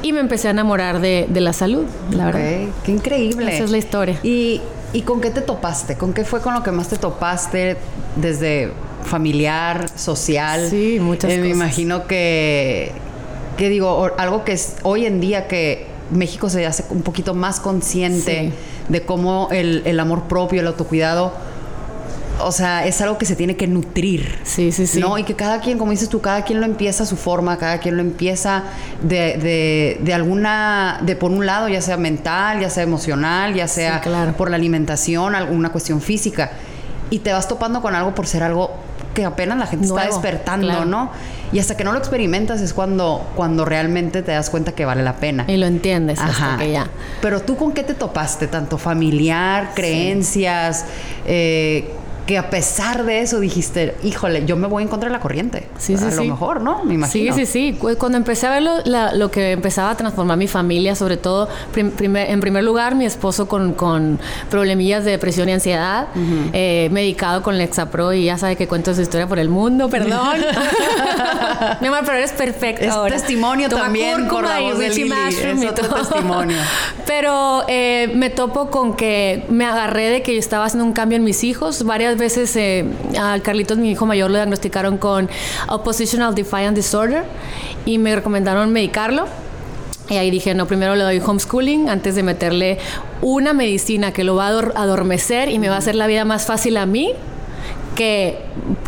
Y 0.03 0.13
me 0.15 0.21
empecé 0.21 0.49
a 0.49 0.53
enamorar 0.53 1.01
de, 1.01 1.27
de 1.29 1.41
la 1.43 1.53
salud, 1.53 1.85
la 2.13 2.27
verdad. 2.27 2.41
Ok, 2.69 2.75
Qué 2.85 2.93
increíble. 2.93 3.55
Esa 3.55 3.65
es 3.65 3.71
la 3.71 3.77
historia. 3.77 4.19
¿Y, 4.23 4.63
¿Y 4.95 5.03
con 5.03 5.21
qué 5.21 5.31
te 5.31 5.43
topaste? 5.43 5.97
¿Con 5.97 6.15
qué 6.15 6.25
fue 6.25 6.41
con 6.41 6.55
lo 6.55 6.63
que 6.63 6.71
más 6.71 6.89
te 6.89 6.97
topaste 6.97 7.77
desde 8.17 8.73
familiar, 9.05 9.87
social? 9.95 10.67
Sí, 10.71 10.99
muchas 11.01 11.31
Eh, 11.31 11.37
Me 11.37 11.43
cosas. 11.51 11.57
imagino 11.57 12.07
que, 12.07 12.93
que 13.61 13.69
digo, 13.69 14.11
algo 14.19 14.43
que 14.45 14.53
es 14.53 14.75
hoy 14.83 15.07
en 15.07 15.21
día 15.21 15.47
que 15.47 15.87
México 16.11 16.49
se 16.51 16.67
hace 16.67 16.85
un 16.91 17.03
poquito 17.03 17.35
más 17.35 17.61
consciente 17.61 18.51
Sí. 18.51 18.53
de 18.93 19.03
cómo 19.03 19.47
el, 19.53 19.83
el 19.85 20.01
amor 20.01 20.25
propio, 20.25 20.61
el 20.61 20.67
autocuidado, 20.67 21.33
o 22.43 22.53
sea, 22.53 22.87
es 22.87 23.01
algo 23.03 23.19
que 23.19 23.27
se 23.27 23.37
tiene 23.37 23.55
que 23.55 23.67
nutrir. 23.67 24.39
Sí, 24.45 24.73
sí, 24.73 24.87
sí. 24.87 24.99
¿no? 24.99 25.19
Y 25.19 25.25
que 25.25 25.35
cada 25.37 25.61
quien, 25.61 25.77
como 25.77 25.91
dices 25.91 26.09
tú, 26.09 26.23
cada 26.23 26.43
quien 26.43 26.59
lo 26.59 26.65
empieza 26.67 27.03
a 27.03 27.07
su 27.07 27.17
forma, 27.17 27.59
cada 27.59 27.79
quien 27.79 27.97
lo 27.97 28.03
empieza 28.03 28.65
de, 29.03 29.37
de, 29.37 30.01
de 30.03 30.15
alguna, 30.15 31.01
de 31.03 31.17
por 31.17 31.31
un 31.31 31.45
lado, 31.45 31.69
ya 31.69 31.83
sea 31.83 31.99
mental, 31.99 32.59
ya 32.61 32.71
sea 32.71 32.83
emocional, 32.83 33.53
ya 33.55 33.69
sea 33.69 33.97
Sí, 34.03 34.09
claro. 34.09 34.33
por 34.33 34.49
la 34.51 34.57
alimentación, 34.57 35.35
alguna 35.35 35.71
cuestión 35.71 36.01
física. 36.01 36.53
Y 37.11 37.19
te 37.19 37.31
vas 37.33 37.47
topando 37.47 37.83
con 37.83 37.95
algo 37.95 38.15
por 38.15 38.27
ser 38.27 38.43
algo 38.43 38.71
que 39.15 39.25
apenas 39.25 39.59
la 39.59 39.67
gente 39.67 39.87
está 39.87 40.07
despertando, 40.07 40.67
claro. 40.67 40.85
¿no? 40.85 41.11
Y 41.53 41.59
hasta 41.59 41.77
que 41.77 41.83
no 41.83 41.93
lo 41.93 41.99
experimentas 41.99 42.61
es 42.61 42.73
cuando, 42.73 43.27
cuando 43.35 43.65
realmente 43.65 44.23
te 44.23 44.33
das 44.33 44.51
cuenta 44.51 44.73
que 44.73 44.85
vale 44.85 45.03
la 45.03 45.17
pena. 45.17 45.45
Y 45.49 45.57
lo 45.57 45.67
entiendes 45.67 46.21
hasta 46.21 46.53
Ajá. 46.53 46.59
que 46.59 46.71
ya. 46.71 46.87
Pero 47.21 47.41
tú 47.41 47.57
con 47.57 47.73
qué 47.73 47.83
te 47.83 47.95
topaste, 47.95 48.47
tanto 48.47 48.79
familiar, 48.79 49.73
creencias, 49.75 50.85
eh, 51.27 51.93
que 52.31 52.39
a 52.39 52.49
pesar 52.49 53.05
de 53.05 53.23
eso 53.23 53.41
dijiste, 53.41 53.97
híjole, 54.05 54.45
yo 54.47 54.55
me 54.55 54.69
voy 54.69 54.85
en 54.85 54.89
contra 54.89 55.09
de 55.09 55.13
la 55.13 55.19
corriente. 55.19 55.67
Sí, 55.79 55.97
sí, 55.97 56.05
a 56.05 56.11
lo 56.15 56.23
mejor, 56.25 56.61
¿no? 56.61 56.85
Me 56.85 56.95
imagino. 56.95 57.35
Sí, 57.35 57.45
sí, 57.45 57.73
sí. 57.73 57.77
Cu- 57.77 57.97
Cuando 57.99 58.19
empecé 58.19 58.47
a 58.47 58.51
ver 58.51 58.63
lo, 58.63 58.79
la- 58.85 59.13
lo 59.15 59.33
que 59.33 59.51
empezaba 59.51 59.91
a 59.91 59.97
transformar 59.97 60.37
mi 60.39 60.47
familia, 60.47 60.95
sobre 60.95 61.17
todo, 61.17 61.49
prim- 61.73 61.91
primer- 61.91 62.31
en 62.31 62.39
primer 62.39 62.63
lugar, 62.63 62.95
mi 62.95 63.05
esposo 63.05 63.49
con, 63.49 63.73
con 63.75 64.21
problemillas 64.49 65.05
de 65.05 65.11
depresión 65.11 65.49
y 65.49 65.53
ansiedad, 65.55 66.07
eh, 66.53 66.89
medicado 66.93 67.43
con 67.43 67.59
Lexapro 67.59 68.13
y 68.13 68.27
ya 68.27 68.39
sabe 68.39 68.55
que 68.55 68.69
cuento 68.69 68.95
su 68.95 69.01
historia 69.03 69.27
por 69.27 69.41
el 69.41 69.49
mundo, 69.49 69.89
perdón. 69.91 70.37
Mi 71.81 71.89
amor, 71.89 72.01
pero 72.05 72.17
eres 72.19 72.31
perfecta 72.33 72.85
Es 72.85 72.93
ahora. 72.93 73.17
testimonio 73.17 73.69
Toma 73.69 73.83
también 73.85 74.21
cúrcuma 74.29 74.43
la 74.43 74.61
voz 74.61 74.79
de 74.79 74.89
Lili, 74.91 75.13
es 75.29 75.65
otro 75.71 75.89
testimonio. 75.95 76.57
Pero 77.07 77.65
eh, 77.67 78.13
me 78.15 78.31
topo 78.31 78.71
con 78.71 78.95
que 78.95 79.45
me 79.49 79.65
agarré 79.65 80.11
de 80.11 80.23
que 80.23 80.33
yo 80.35 80.39
estaba 80.39 80.65
haciendo 80.67 80.85
un 80.85 80.93
cambio 80.93 81.17
en 81.17 81.25
mis 81.25 81.43
hijos. 81.43 81.83
Varias 81.85 82.17
veces 82.21 82.55
eh, 82.57 82.85
a 83.19 83.39
Carlitos, 83.41 83.79
mi 83.79 83.91
hijo 83.91 84.07
mayor, 84.07 84.31
lo 84.31 84.37
diagnosticaron 84.37 84.99
con 84.99 85.29
Oppositional 85.69 86.35
Defiant 86.35 86.77
Disorder 86.77 87.25
y 87.85 87.99
me 87.99 88.15
recomendaron 88.15 88.73
medicarlo. 88.73 89.27
Y 90.09 90.17
ahí 90.17 90.31
dije, 90.31 90.55
no, 90.55 90.67
primero 90.67 90.97
le 90.97 91.05
doy 91.05 91.21
homeschooling 91.25 91.89
antes 91.89 92.15
de 92.17 92.23
meterle 92.23 92.79
una 93.23 93.53
medicina 93.53 94.13
que 94.13 94.25
lo 94.25 94.35
va 94.37 94.49
a 94.49 94.51
ador- 94.51 94.73
adormecer 94.75 95.49
y 95.49 95.59
me 95.59 95.69
va 95.69 95.77
a 95.77 95.79
hacer 95.79 95.95
la 95.95 96.07
vida 96.07 96.25
más 96.25 96.47
fácil 96.47 96.77
a 96.77 96.87
mí 96.87 97.13
que, 97.95 98.39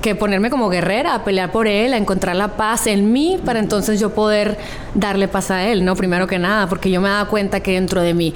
que 0.01 0.15
ponerme 0.17 0.51
como 0.51 0.69
guerrera, 0.69 1.15
a 1.15 1.23
pelear 1.23 1.53
por 1.53 1.69
él, 1.69 1.95
a 1.95 1.97
encontrar 1.97 2.35
la 2.35 2.57
paz 2.57 2.89
en 2.89 3.13
mí 3.13 3.39
para 3.45 3.61
entonces 3.61 4.01
yo 4.01 4.11
poder 4.11 4.59
darle 4.95 5.29
paz 5.29 5.53
a 5.53 5.65
él, 5.69 5.85
¿no? 5.85 5.95
Primero 5.95 6.27
que 6.27 6.39
nada, 6.41 6.69
porque 6.69 6.91
yo 6.91 7.01
me 7.01 7.09
daba 7.09 7.29
cuenta 7.29 7.61
que 7.61 7.73
dentro 7.73 8.01
de 8.01 8.15
mí 8.15 8.35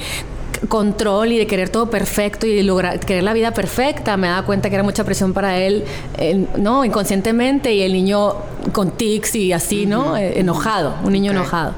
control 0.68 1.32
y 1.32 1.38
de 1.38 1.46
querer 1.46 1.68
todo 1.68 1.90
perfecto 1.90 2.46
y 2.46 2.54
de 2.54 2.62
lograr 2.62 3.00
querer 3.00 3.22
la 3.22 3.32
vida 3.32 3.52
perfecta 3.52 4.16
me 4.16 4.28
daba 4.28 4.46
cuenta 4.46 4.68
que 4.68 4.74
era 4.76 4.84
mucha 4.84 5.04
presión 5.04 5.32
para 5.32 5.58
él 5.58 5.84
no 6.56 6.84
inconscientemente 6.84 7.72
y 7.72 7.82
el 7.82 7.92
niño 7.92 8.34
con 8.72 8.90
tics 8.90 9.34
y 9.34 9.52
así 9.52 9.86
no 9.86 10.16
Eh, 10.16 10.40
enojado 10.40 10.94
un 11.04 11.12
niño 11.12 11.32
enojado. 11.32 11.74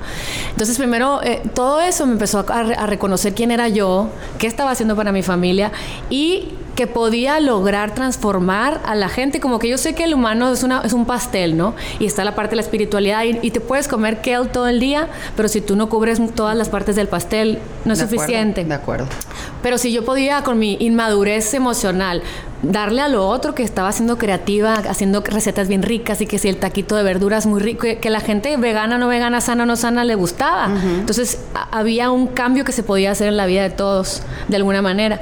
Entonces 0.50 0.76
primero 0.78 1.20
eh, 1.22 1.42
todo 1.54 1.80
eso 1.80 2.06
me 2.06 2.12
empezó 2.12 2.44
a, 2.48 2.58
a 2.60 2.86
reconocer 2.86 3.34
quién 3.34 3.50
era 3.50 3.68
yo 3.68 4.08
qué 4.38 4.46
estaba 4.46 4.70
haciendo 4.70 4.94
para 4.96 5.12
mi 5.12 5.22
familia 5.22 5.72
y 6.10 6.48
que 6.78 6.86
podía 6.86 7.40
lograr 7.40 7.92
transformar 7.92 8.80
a 8.86 8.94
la 8.94 9.08
gente, 9.08 9.40
como 9.40 9.58
que 9.58 9.68
yo 9.68 9.76
sé 9.78 9.96
que 9.96 10.04
el 10.04 10.14
humano 10.14 10.52
es, 10.52 10.62
una, 10.62 10.82
es 10.82 10.92
un 10.92 11.06
pastel, 11.06 11.56
¿no? 11.56 11.74
Y 11.98 12.06
está 12.06 12.22
la 12.22 12.36
parte 12.36 12.50
de 12.50 12.56
la 12.58 12.62
espiritualidad 12.62 13.24
y, 13.24 13.36
y 13.42 13.50
te 13.50 13.58
puedes 13.58 13.88
comer 13.88 14.22
kale 14.22 14.46
todo 14.50 14.68
el 14.68 14.78
día, 14.78 15.08
pero 15.34 15.48
si 15.48 15.60
tú 15.60 15.74
no 15.74 15.88
cubres 15.88 16.20
todas 16.36 16.56
las 16.56 16.68
partes 16.68 16.94
del 16.94 17.08
pastel, 17.08 17.58
no 17.84 17.94
es 17.94 17.98
De 17.98 18.04
acuerdo, 18.04 18.22
suficiente. 18.22 18.64
De 18.64 18.74
acuerdo. 18.74 19.08
Pero 19.60 19.76
si 19.76 19.92
yo 19.92 20.04
podía 20.04 20.44
con 20.44 20.60
mi 20.60 20.76
inmadurez 20.78 21.52
emocional 21.52 22.22
darle 22.62 23.02
a 23.02 23.08
lo 23.08 23.26
otro 23.28 23.54
que 23.54 23.62
estaba 23.62 23.88
haciendo 23.88 24.18
creativa, 24.18 24.74
haciendo 24.74 25.20
recetas 25.20 25.68
bien 25.68 25.82
ricas 25.82 26.20
y 26.20 26.26
que 26.26 26.38
si 26.38 26.48
el 26.48 26.56
taquito 26.56 26.96
de 26.96 27.02
verduras 27.02 27.46
muy 27.46 27.60
rico, 27.60 27.82
que, 27.82 27.98
que 27.98 28.10
la 28.10 28.20
gente 28.20 28.56
vegana, 28.56 28.98
no 28.98 29.08
vegana, 29.08 29.40
sana, 29.40 29.64
no 29.66 29.76
sana 29.76 30.04
le 30.04 30.14
gustaba. 30.14 30.68
Entonces 30.98 31.38
había 31.70 32.10
un 32.10 32.26
cambio 32.26 32.64
que 32.64 32.72
se 32.72 32.82
podía 32.82 33.12
hacer 33.12 33.28
en 33.28 33.36
la 33.36 33.46
vida 33.46 33.62
de 33.62 33.70
todos 33.70 34.22
de 34.48 34.56
alguna 34.56 34.82
manera. 34.82 35.20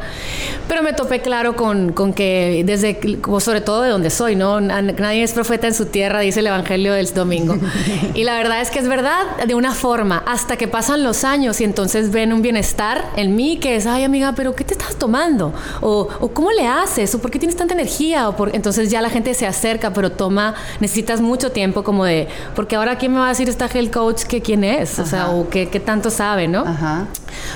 Pero 0.69 0.83
me 0.83 0.93
topé 0.93 1.21
claro 1.21 1.55
con, 1.57 1.93
con 1.93 2.13
que 2.13 2.63
desde, 2.67 2.99
sobre 3.41 3.61
todo 3.61 3.83
de 3.83 3.91
donde 3.91 4.11
soy, 4.11 4.35
¿no? 4.35 4.61
Na- 4.61 4.83
Nadie 4.83 5.23
es 5.23 5.33
profeta 5.33 5.67
en 5.69 5.75
su 5.75 5.87
tierra, 5.87 6.21
dice 6.21 6.41
el 6.41 6.47
Evangelio 6.49 6.93
del 6.95 7.13
domingo. 7.13 7.57
y 8.15 8.25
la 8.25 8.35
verdad 8.35 8.61
es 8.61 8.71
que 8.71 8.79
es 8.81 8.89
verdad 8.89 9.45
de 9.47 9.55
una 9.55 9.73
forma, 9.75 10.23
hasta 10.27 10.57
que 10.57 10.67
pasan 10.69 11.05
los 11.05 11.23
años 11.25 11.61
y 11.61 11.65
entonces 11.65 12.11
ven 12.11 12.33
un 12.33 12.43
bienestar 12.43 13.05
en 13.17 13.37
mí 13.37 13.59
que 13.59 13.77
es, 13.77 13.87
ay 13.87 14.05
amiga, 14.05 14.33
pero 14.35 14.55
¿qué 14.57 14.65
te 14.65 14.75
estás 14.75 14.97
tomando? 14.97 15.53
O, 15.83 16.09
o 16.21 16.29
¿cómo 16.29 16.51
le 16.51 16.67
haces? 16.67 17.15
¿O 17.27 17.29
por 17.29 17.33
qué 17.33 17.41
tienes 17.41 17.57
tanta 17.57 17.75
energía? 17.75 18.29
O 18.29 18.37
por... 18.37 18.55
Entonces 18.55 18.89
ya 18.89 19.01
la 19.03 19.11
gente 19.11 19.35
se 19.35 19.49
acerca, 19.49 19.93
pero 19.93 20.13
toma, 20.13 20.55
necesitas 20.79 21.21
mucho 21.21 21.51
tiempo 21.51 21.83
como 21.83 22.05
de, 22.05 22.29
porque 22.55 22.77
ahora 22.77 22.99
quién 22.99 23.15
me 23.15 23.19
va 23.19 23.27
a 23.27 23.29
decir 23.31 23.49
esta 23.49 23.67
health 23.67 23.93
coach 23.93 24.23
que 24.23 24.41
quién 24.41 24.63
es, 24.63 25.01
o 25.01 25.07
sea, 25.07 25.31
o 25.31 25.49
qué, 25.49 25.69
qué 25.69 25.81
tanto 25.81 26.11
sabe, 26.11 26.47
¿no? 26.47 26.61
Ajá. 26.61 27.09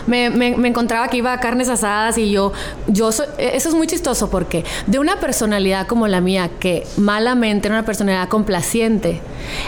me, 0.06 0.26
encontraba 0.66 1.06
que 1.06 1.18
iba 1.18 1.32
a 1.32 1.38
carnes 1.38 1.68
asadas 1.68 2.18
y 2.18 2.32
yo, 2.32 2.52
yo 2.88 3.10
eso 3.10 3.28
es 3.38 3.74
muy 3.74 3.86
chistoso 3.86 4.28
porque 4.28 4.64
de 4.88 4.98
una 4.98 5.20
personalidad 5.20 5.86
como 5.86 6.08
la 6.08 6.20
mía, 6.20 6.50
que 6.58 6.84
malamente 6.96 7.68
era 7.68 7.76
una 7.76 7.86
personalidad 7.86 8.28
complaciente, 8.28 9.20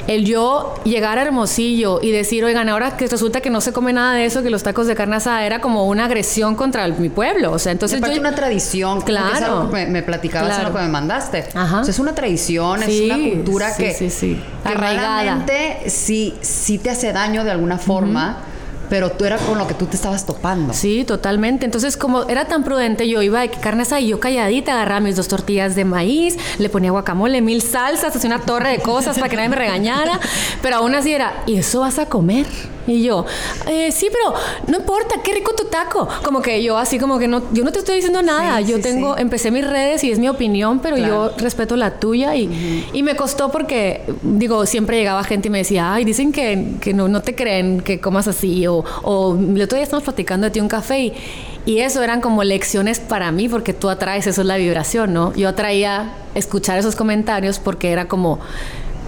el 0.06 0.24
yo 0.24 0.74
llegar 0.84 1.18
a 1.18 1.22
Hermosillo 1.22 2.00
y 2.02 2.10
decir, 2.10 2.44
oigan, 2.44 2.68
ahora 2.68 2.96
que 2.96 3.06
resulta 3.06 3.40
que 3.40 3.50
no 3.50 3.60
se 3.60 3.72
come 3.72 3.92
nada 3.92 4.14
de 4.14 4.24
eso, 4.24 4.42
que 4.42 4.50
los 4.50 4.62
tacos 4.62 4.86
de 4.86 4.94
carne 4.94 5.16
asada 5.16 5.44
era 5.44 5.60
como 5.60 5.86
una 5.86 6.06
agresión 6.06 6.56
contra 6.56 6.88
mi 6.88 7.08
pueblo. 7.08 7.52
O 7.52 7.58
sea, 7.58 7.72
entonces. 7.72 8.02
Es 8.02 8.18
una 8.18 8.34
tradición, 8.34 9.00
claro. 9.00 9.68
me, 9.72 9.91
me, 9.92 10.02
platicabas 10.02 10.58
en 10.58 10.64
lo 10.64 10.72
que 10.72 10.80
me 10.80 10.88
mandaste. 10.88 11.44
Ajá. 11.54 11.82
es 11.86 11.98
una 11.98 12.14
tradición, 12.14 12.82
es 12.82 13.00
una 13.02 13.16
cultura 13.16 13.76
que, 13.76 13.94
sí, 13.94 14.10
sí. 14.10 14.40
que 14.64 15.90
sí, 15.90 16.34
sí 16.40 16.78
te 16.78 16.90
hace 16.90 17.12
daño 17.12 17.44
de 17.44 17.50
alguna 17.50 17.78
forma 17.78 18.44
pero 18.92 19.10
tú 19.10 19.24
era 19.24 19.38
con 19.38 19.56
lo 19.56 19.66
que 19.66 19.72
tú 19.72 19.86
te 19.86 19.96
estabas 19.96 20.26
topando. 20.26 20.74
Sí, 20.74 21.04
totalmente. 21.04 21.64
Entonces, 21.64 21.96
como 21.96 22.24
era 22.24 22.44
tan 22.44 22.62
prudente, 22.62 23.08
yo 23.08 23.22
iba 23.22 23.40
de 23.40 23.48
carne 23.48 23.82
asada 23.84 24.02
y 24.02 24.08
yo 24.08 24.20
calladita 24.20 24.74
agarraba 24.74 25.00
mis 25.00 25.16
dos 25.16 25.28
tortillas 25.28 25.74
de 25.74 25.86
maíz, 25.86 26.36
le 26.58 26.68
ponía 26.68 26.90
guacamole, 26.90 27.40
mil 27.40 27.62
salsas, 27.62 28.14
hacía 28.14 28.28
una 28.28 28.40
torre 28.40 28.68
de 28.68 28.80
cosas 28.80 29.16
para 29.16 29.30
que 29.30 29.36
nadie 29.36 29.48
me 29.48 29.56
regañara, 29.56 30.20
pero 30.60 30.76
aún 30.76 30.94
así 30.94 31.10
era, 31.10 31.42
¿y 31.46 31.56
eso 31.56 31.80
vas 31.80 31.98
a 31.98 32.04
comer? 32.04 32.44
Y 32.86 33.02
yo, 33.02 33.24
eh, 33.68 33.92
sí, 33.92 34.08
pero 34.10 34.34
no 34.66 34.78
importa, 34.78 35.16
qué 35.22 35.32
rico 35.32 35.54
tu 35.54 35.64
taco. 35.66 36.08
Como 36.24 36.42
que 36.42 36.62
yo 36.62 36.76
así 36.78 36.98
como 36.98 37.18
que 37.18 37.28
no, 37.28 37.42
yo 37.52 37.64
no 37.64 37.72
te 37.72 37.78
estoy 37.78 37.96
diciendo 37.96 38.22
nada. 38.22 38.60
yo 38.60 38.80
tengo, 38.80 39.16
empecé 39.16 39.50
mis 39.50 39.66
redes 39.66 40.02
y 40.04 40.10
es 40.10 40.18
mi 40.18 40.28
opinión, 40.28 40.80
pero 40.80 40.96
yo 40.96 41.30
respeto 41.38 41.76
la 41.76 41.98
tuya 41.98 42.34
y, 42.34 42.88
y, 42.92 43.02
me 43.02 43.16
costó 43.16 43.50
porque, 43.50 44.02
digo, 44.22 44.66
siempre 44.66 44.98
llegaba 44.98 45.22
gente 45.24 45.48
y 45.48 45.50
me 45.50 45.58
decía, 45.58 45.92
ay, 45.92 46.04
dicen 46.04 46.32
que, 46.32 46.74
que 46.80 46.92
no, 46.94 47.08
no 47.08 47.22
te 47.22 47.34
creen 47.34 47.80
que 47.80 48.00
comas 48.00 48.28
así 48.28 48.66
o, 48.66 48.84
o 49.02 49.36
el 49.36 49.62
otro 49.62 49.76
día 49.76 49.84
estamos 49.84 50.04
platicando 50.04 50.46
de 50.46 50.50
ti 50.50 50.60
un 50.60 50.68
café 50.68 50.98
y, 51.00 51.12
y 51.64 51.78
eso 51.78 52.02
eran 52.02 52.20
como 52.20 52.42
lecciones 52.42 52.98
para 52.98 53.30
mí 53.30 53.48
porque 53.48 53.72
tú 53.72 53.88
atraes, 53.88 54.26
eso 54.26 54.40
es 54.40 54.46
la 54.46 54.56
vibración, 54.56 55.12
¿no? 55.12 55.32
Yo 55.34 55.48
atraía 55.48 56.14
escuchar 56.34 56.78
esos 56.78 56.96
comentarios 56.96 57.58
porque 57.58 57.92
era 57.92 58.08
como 58.08 58.40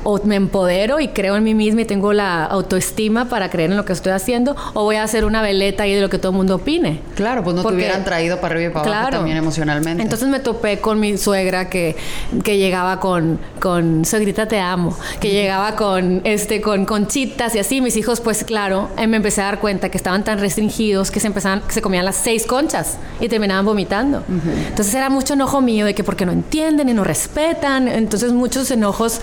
o 0.04 0.20
me 0.25 0.37
empodero 0.37 1.00
y 1.00 1.08
creo 1.08 1.37
en 1.37 1.44
mí 1.44 1.54
misma 1.54 1.82
y 1.82 1.84
tengo 1.84 2.12
la 2.12 2.44
autoestima 2.44 3.28
para 3.28 3.50
creer 3.50 3.70
en 3.70 3.76
lo 3.76 3.84
que 3.84 3.92
estoy 3.92 4.12
haciendo, 4.12 4.54
o 4.75 4.84
voy 4.84 4.96
a 4.96 5.02
hacer 5.02 5.25
una 5.25 5.42
veleta 5.42 5.84
ahí 5.84 5.94
de 5.94 6.00
lo 6.00 6.08
que 6.08 6.18
todo 6.18 6.32
el 6.32 6.37
mundo 6.37 6.56
opine. 6.56 7.00
Claro, 7.14 7.42
pues 7.42 7.56
no 7.56 7.62
te 7.62 7.75
hubieran 7.75 8.04
traído 8.04 8.40
para 8.40 8.54
arriba 8.54 8.70
y 8.70 8.75
para 8.75 8.87
abajo 8.87 9.11
también 9.11 9.37
emocionalmente. 9.37 10.02
Entonces 10.02 10.28
me 10.28 10.40
topé 10.40 10.78
con 10.78 11.00
mi 11.00 11.16
suegra 11.18 11.68
que, 11.68 11.96
que 12.42 12.58
llegaba 12.58 13.00
con, 13.00 13.38
con 13.61 14.04
suegrita 14.04 14.46
te 14.46 14.61
amo, 14.61 14.96
que 15.20 15.30
llegaba 15.30 15.76
con 15.76 16.20
este, 16.25 16.61
con 16.61 16.84
conchitas 16.84 17.54
y 17.54 17.58
así. 17.58 17.80
Mis 17.80 17.96
hijos, 17.96 18.20
pues 18.20 18.44
claro, 18.44 18.90
eh, 18.96 19.06
me 19.06 19.16
empecé 19.16 19.40
a 19.40 19.46
dar 19.46 19.61
cuenta 19.61 19.88
que 19.88 19.96
estaban 19.96 20.25
tan 20.25 20.38
restringidos 20.38 21.11
que 21.11 21.20
se 21.20 21.26
empezaban, 21.26 21.62
que 21.62 21.73
se 21.73 21.82
comían 21.82 22.04
las 22.04 22.16
seis 22.16 22.46
conchas 22.46 22.99
y 23.20 23.28
terminaban 23.28 23.64
vomitando. 23.64 24.23
Entonces 24.68 24.94
era 24.94 25.08
mucho 25.08 25.34
enojo 25.34 25.61
mío 25.61 25.87
de 25.87 25.94
que 25.94 26.04
porque 26.04 26.26
no 26.26 26.32
entienden 26.32 26.88
y 26.88 26.94
no 26.94 27.04
respetan. 27.04 27.88
Entonces 27.88 28.32
muchos 28.32 28.70
enojos 28.70 29.20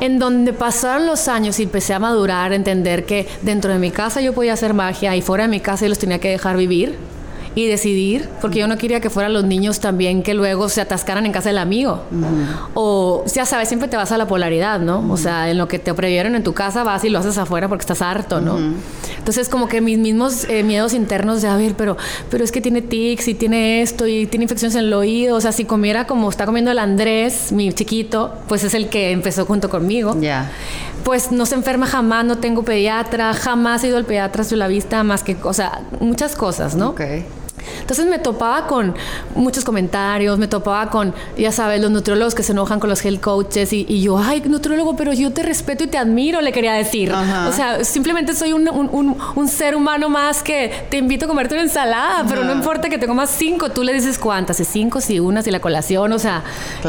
en 0.00 0.18
donde 0.18 0.52
pasaron 0.52 1.06
los 1.06 1.28
años 1.28 1.60
y 1.60 1.64
empecé 1.64 1.94
a 1.94 1.98
madurar, 1.98 2.52
entender 2.52 3.04
que 3.04 3.26
dentro 3.42 3.72
de 3.72 3.78
mi 3.78 3.90
casa 3.90 4.20
yo 4.20 4.32
podía 4.32 4.54
hacer 4.54 4.74
magia 4.74 5.14
y 5.16 5.22
fuera 5.22 5.44
de 5.44 5.50
mi 5.50 5.60
casa 5.60 5.84
yo 5.84 5.90
los 5.90 5.98
tenía 5.98 6.18
que 6.18 6.30
dejar 6.30 6.56
vivir 6.56 6.96
y 7.54 7.66
decidir, 7.66 8.28
porque 8.40 8.60
yo 8.60 8.68
no 8.68 8.78
quería 8.78 9.00
que 9.00 9.10
fueran 9.10 9.32
los 9.32 9.44
niños 9.44 9.80
también 9.80 10.22
que 10.22 10.34
luego 10.34 10.68
se 10.68 10.80
atascaran 10.80 11.26
en 11.26 11.32
casa 11.32 11.48
del 11.48 11.58
amigo. 11.58 12.02
O, 12.74 13.24
ya 13.32 13.44
sabes, 13.44 13.68
siempre 13.68 13.88
te 13.88 13.96
vas 13.96 14.12
a 14.12 14.18
la 14.18 14.28
polaridad, 14.28 14.80
¿no? 14.80 15.04
O 15.10 15.16
sea, 15.16 15.50
en 15.50 15.58
lo 15.58 15.66
que 15.66 15.78
te 15.78 15.92
previeron 15.92 16.34
en 16.36 16.44
tu 16.44 16.52
casa 16.52 16.84
vas 16.84 17.04
y 17.04 17.08
lo 17.08 17.18
haces 17.18 17.38
afuera 17.38 17.68
porque 17.68 17.82
estás 17.82 18.02
harto, 18.02 18.40
¿no? 18.40 18.58
Entonces, 19.18 19.48
como 19.48 19.68
que 19.68 19.80
mis 19.80 19.98
mismos 19.98 20.44
eh, 20.48 20.62
miedos 20.62 20.94
internos 20.94 21.42
de, 21.42 21.48
a 21.48 21.56
ver, 21.56 21.74
pero, 21.76 21.96
pero 22.30 22.44
es 22.44 22.52
que 22.52 22.60
tiene 22.60 22.82
tics 22.82 23.28
y 23.28 23.34
tiene 23.34 23.82
esto 23.82 24.06
y 24.06 24.26
tiene 24.26 24.44
infecciones 24.44 24.76
en 24.76 24.84
el 24.84 24.92
oído. 24.92 25.36
O 25.36 25.40
sea, 25.40 25.52
si 25.52 25.64
comiera 25.64 26.06
como 26.06 26.30
está 26.30 26.46
comiendo 26.46 26.70
el 26.70 26.78
Andrés, 26.78 27.52
mi 27.52 27.72
chiquito, 27.72 28.32
pues 28.48 28.64
es 28.64 28.74
el 28.74 28.88
que 28.88 29.10
empezó 29.10 29.44
junto 29.44 29.68
conmigo. 29.68 30.16
Ya. 30.20 30.50
Pues 31.04 31.32
no 31.32 31.46
se 31.46 31.54
enferma 31.54 31.86
jamás, 31.86 32.24
no 32.24 32.38
tengo 32.38 32.62
pediatra, 32.62 33.34
jamás 33.34 33.82
he 33.84 33.88
ido 33.88 33.96
al 33.96 34.04
pediatra 34.04 34.44
a 34.50 34.56
la 34.56 34.68
vista, 34.68 35.02
más 35.02 35.22
que, 35.22 35.36
o 35.42 35.52
sea, 35.52 35.82
muchas 36.00 36.36
cosas, 36.36 36.74
¿no? 36.74 36.90
Ok. 36.90 37.00
Entonces 37.80 38.06
me 38.06 38.18
topaba 38.18 38.66
con 38.66 38.94
muchos 39.34 39.64
comentarios, 39.64 40.38
me 40.38 40.48
topaba 40.48 40.90
con, 40.90 41.14
ya 41.36 41.52
sabes, 41.52 41.80
los 41.80 41.90
nutriólogos 41.90 42.34
que 42.34 42.42
se 42.42 42.52
enojan 42.52 42.80
con 42.80 42.90
los 42.90 43.04
health 43.04 43.20
coaches 43.20 43.72
y, 43.72 44.00
yo, 44.00 44.18
ay, 44.18 44.42
nutriólogo, 44.46 44.96
pero 44.96 45.12
yo 45.12 45.32
te 45.32 45.42
respeto 45.42 45.84
y 45.84 45.86
te 45.86 45.98
admiro, 45.98 46.40
le 46.40 46.52
quería 46.52 46.74
decir. 46.74 47.12
O 47.12 47.52
sea, 47.52 47.84
simplemente 47.84 48.34
soy 48.34 48.52
un, 48.52 48.68
un, 48.68 49.16
un, 49.34 49.48
ser 49.48 49.74
humano 49.74 50.08
más 50.08 50.42
que 50.42 50.72
te 50.90 50.98
invito 50.98 51.24
a 51.24 51.28
comerte 51.28 51.54
una 51.54 51.64
ensalada, 51.64 52.24
pero 52.28 52.44
no 52.44 52.52
importa 52.52 52.88
que 52.88 52.98
te 52.98 53.06
comas 53.06 53.30
cinco, 53.30 53.70
tú 53.70 53.82
le 53.82 53.92
dices 53.92 54.18
cuántas, 54.18 54.56
si 54.58 54.64
cinco, 54.64 55.00
si 55.00 55.18
una, 55.18 55.42
si 55.42 55.50
la 55.50 55.60
colación, 55.60 56.12
o 56.12 56.18
sea, 56.18 56.44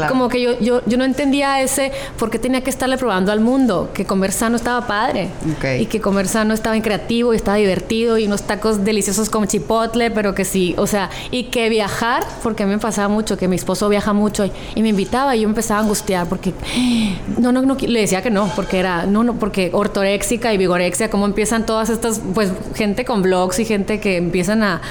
como 0.08 0.28
que 0.28 0.40
yo, 0.40 0.58
yo, 0.60 0.82
yo 0.86 0.96
no 0.96 1.04
entendía 1.04 1.60
ese, 1.60 1.92
por 2.18 2.30
qué 2.30 2.38
tenía 2.38 2.62
que 2.62 2.70
estarle 2.70 2.96
probando 2.96 3.32
al 3.32 3.40
mundo, 3.40 3.90
que 3.92 4.04
comer 4.04 4.32
sano 4.32 4.56
estaba 4.56 4.86
padre 4.86 5.30
y 5.78 5.86
que 5.86 6.00
comer 6.00 6.28
sano 6.28 6.54
estaba 6.54 6.76
en 6.76 6.82
creativo 6.82 7.32
y 7.32 7.36
estaba 7.36 7.56
divertido 7.56 8.18
y 8.18 8.26
unos 8.26 8.42
tacos 8.42 8.84
deliciosos 8.84 9.28
como 9.28 9.46
chipotle, 9.46 10.10
pero 10.10 10.34
que 10.34 10.44
sí 10.44 10.61
o 10.76 10.86
sea, 10.86 11.10
y 11.30 11.44
que 11.44 11.68
viajar, 11.68 12.24
porque 12.42 12.62
a 12.62 12.66
mí 12.66 12.72
me 12.72 12.78
pasaba 12.78 13.08
mucho, 13.08 13.36
que 13.36 13.48
mi 13.48 13.56
esposo 13.56 13.88
viaja 13.88 14.12
mucho 14.12 14.44
y, 14.74 14.82
me 14.82 14.88
invitaba 14.88 15.36
y 15.36 15.42
yo 15.42 15.48
empezaba 15.48 15.80
a 15.80 15.82
angustiar 15.82 16.26
porque, 16.26 16.52
no, 17.38 17.52
no, 17.52 17.62
no, 17.62 17.76
le 17.80 18.00
decía 18.00 18.22
que 18.22 18.30
no, 18.30 18.50
porque 18.54 18.78
era, 18.78 19.06
no, 19.06 19.24
no, 19.24 19.34
porque 19.34 19.70
ortoréxica 19.72 20.52
y 20.52 20.58
vigorexia, 20.58 21.10
cómo 21.10 21.26
empiezan 21.26 21.66
todas 21.66 21.90
estas, 21.90 22.20
pues, 22.34 22.50
gente 22.74 23.04
con 23.04 23.22
blogs 23.22 23.58
y 23.58 23.64
gente 23.64 24.00
que 24.00 24.16
empiezan 24.16 24.62
a, 24.62 24.82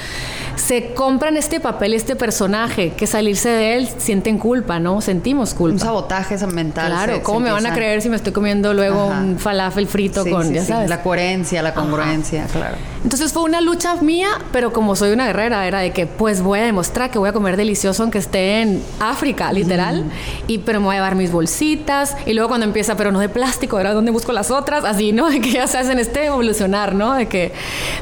se 0.55 0.93
compran 0.93 1.37
este 1.37 1.59
papel, 1.59 1.93
este 1.93 2.15
personaje, 2.15 2.93
que 2.93 3.07
salirse 3.07 3.49
de 3.49 3.77
él 3.77 3.89
sienten 3.97 4.37
culpa, 4.37 4.79
¿no? 4.79 5.01
Sentimos 5.01 5.53
culpa. 5.53 5.73
Un 5.73 5.79
sabotaje 5.79 6.37
mental. 6.47 6.91
Claro, 6.91 7.23
¿cómo 7.23 7.39
me 7.39 7.51
van 7.51 7.65
a 7.65 7.73
creer 7.73 8.01
si 8.01 8.09
me 8.09 8.15
estoy 8.15 8.33
comiendo 8.33 8.73
luego 8.73 9.07
un 9.07 9.37
falafel 9.37 9.87
frito 9.87 10.25
con, 10.25 10.53
ya 10.53 10.63
sabes? 10.63 10.89
La 10.89 11.01
coherencia, 11.01 11.61
la 11.61 11.73
congruencia, 11.73 12.45
claro. 12.51 12.77
Entonces 13.03 13.33
fue 13.33 13.43
una 13.43 13.61
lucha 13.61 13.95
mía, 13.95 14.29
pero 14.51 14.71
como 14.71 14.95
soy 14.95 15.11
una 15.11 15.25
guerrera, 15.25 15.60
era 15.65 15.79
de 15.79 15.91
que 15.91 16.07
pues 16.07 16.41
voy 16.41 16.59
a 16.59 16.63
demostrar 16.63 17.11
que 17.11 17.19
voy 17.19 17.29
a 17.29 17.33
comer 17.33 17.57
delicioso 17.57 18.03
aunque 18.03 18.17
esté 18.17 18.61
en 18.61 18.81
África, 18.99 19.51
literal, 19.51 20.05
y 20.47 20.59
pero 20.59 20.79
me 20.79 20.87
voy 20.87 20.95
a 20.95 20.97
llevar 20.99 21.15
mis 21.15 21.31
bolsitas 21.31 22.15
y 22.25 22.33
luego 22.33 22.49
cuando 22.49 22.65
empieza, 22.65 22.95
pero 22.95 23.11
no 23.11 23.19
de 23.19 23.29
plástico, 23.29 23.79
era 23.79 23.93
donde 23.93 24.11
busco 24.11 24.31
las 24.31 24.51
otras, 24.51 24.85
así, 24.85 25.11
¿no? 25.11 25.29
De 25.31 25.39
que 25.39 25.51
ya 25.51 25.67
se 25.67 25.77
hacen 25.77 25.99
este 25.99 26.25
evolucionar, 26.25 26.93
¿no? 26.93 27.13
De 27.13 27.27
que 27.27 27.53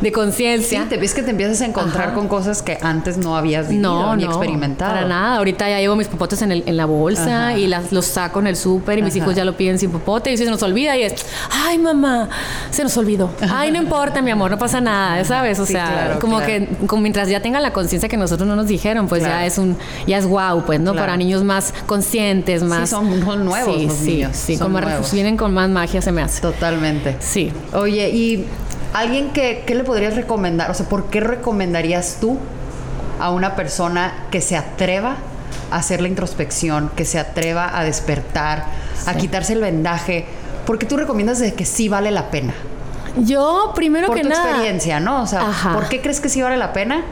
de 0.02 0.12
conciencia. 0.12 0.84
Sí, 0.84 0.90
te 0.90 0.98
ves 0.98 1.14
que 1.14 1.22
te 1.22 1.32
empiezas 1.32 1.62
a 1.62 1.66
encontrar 1.66 2.14
con 2.14 2.28
cosas 2.28 2.62
que 2.62 2.78
antes 2.82 3.18
no 3.18 3.36
habías 3.36 3.70
vivido 3.70 3.92
no, 3.92 4.16
ni 4.16 4.24
experimentado. 4.24 4.94
Para 4.94 5.08
nada, 5.08 5.38
ahorita 5.38 5.70
ya 5.70 5.80
llevo 5.80 5.96
mis 5.96 6.08
popotes 6.08 6.42
en, 6.42 6.52
el, 6.52 6.64
en 6.66 6.78
la 6.78 6.86
bolsa 6.86 7.58
y 7.58 7.68
las, 7.68 7.92
los 7.92 8.06
saco 8.06 8.40
en 8.40 8.48
el 8.48 8.56
súper 8.56 9.00
y 9.00 9.02
mis 9.04 9.16
hijos 9.16 9.36
ya 9.36 9.46
lo 9.46 9.56
piden 9.56 9.78
sin 9.78 9.92
popote 9.92 10.32
y 10.32 10.38
se 10.38 10.46
nos 10.46 10.64
olvida 10.64 10.98
y 10.98 11.04
es, 11.04 11.26
ay 11.52 11.78
mamá, 11.78 12.30
se 12.72 12.84
nos 12.84 12.96
olvidó. 12.98 13.30
Ay, 13.52 13.72
no 13.72 13.78
importa, 13.84 14.22
mi 14.22 14.32
amor, 14.32 14.52
no 14.52 14.58
pasa 14.58 14.82
nada, 14.82 15.24
¿sabes? 15.24 15.60
O 15.60 15.66
sea, 15.66 16.18
como 16.20 16.40
que 16.40 16.68
como 16.88 17.02
mientras 17.02 17.30
ya 17.30 17.42
tengan 17.50 17.64
la 17.64 17.74
conciencia 17.74 18.08
que 18.08 18.16
nosotros 18.16 18.48
no 18.48 18.56
nos 18.56 18.68
dijeron, 18.68 19.08
pues 19.08 19.24
ya 19.24 19.44
es 19.44 19.58
un, 19.58 19.76
ya 20.06 20.20
es 20.20 20.28
wow, 20.28 20.64
pues, 20.68 20.80
¿no? 20.80 20.94
Para 20.94 21.18
niños 21.18 21.44
más 21.44 21.74
conscientes, 21.88 22.62
más. 22.62 22.88
Sí, 22.88 22.96
son, 22.96 23.20
nuevos 23.44 23.76
sí, 23.76 23.88
los 23.88 24.02
niños. 24.02 24.38
Sí, 24.38 24.58
como 24.60 24.80
vienen 25.12 25.36
con 25.36 25.52
más 25.52 25.68
magia 25.68 26.00
se 26.00 26.12
me 26.12 26.22
hace. 26.22 26.42
Totalmente. 26.42 27.16
Sí. 27.20 27.52
Oye, 27.74 28.08
y 28.12 28.46
alguien 28.94 29.32
que, 29.32 29.64
¿qué 29.66 29.74
le 29.74 29.84
podrías 29.84 30.16
recomendar? 30.16 30.70
O 30.70 30.76
sea, 30.76 30.88
¿por 30.88 31.06
qué 31.06 31.22
recomendarías 31.22 32.18
tú 32.22 32.38
a 33.20 33.32
una 33.32 33.56
persona 33.56 34.28
que 34.30 34.42
se 34.42 34.56
atreva 34.56 35.18
a 35.72 35.78
hacer 35.78 36.02
la 36.02 36.08
introspección, 36.08 36.92
que 36.96 37.04
se 37.04 37.18
atreva 37.18 37.80
a 37.80 37.84
despertar, 37.84 38.66
a 39.08 39.16
quitarse 39.16 39.54
el 39.54 39.62
vendaje? 39.62 40.26
Porque 40.68 40.86
tú 40.86 40.98
recomiendas 40.98 41.40
de 41.40 41.56
que 41.56 41.66
sí 41.66 41.90
vale 41.90 42.12
la 42.12 42.30
pena. 42.30 42.54
Yo, 43.18 43.72
primero 43.74 44.14
que 44.14 44.22
nada. 44.22 44.36
Por 44.36 44.44
tu 44.44 44.50
experiencia, 44.50 45.00
¿no? 45.00 45.24
O 45.24 45.26
sea, 45.26 45.52
¿por 45.74 45.90
qué 45.90 46.00
crees 46.00 46.20
que 46.20 46.30
sí 46.30 46.44
vale 46.44 46.58
la 46.58 46.74
pena? 46.74 47.06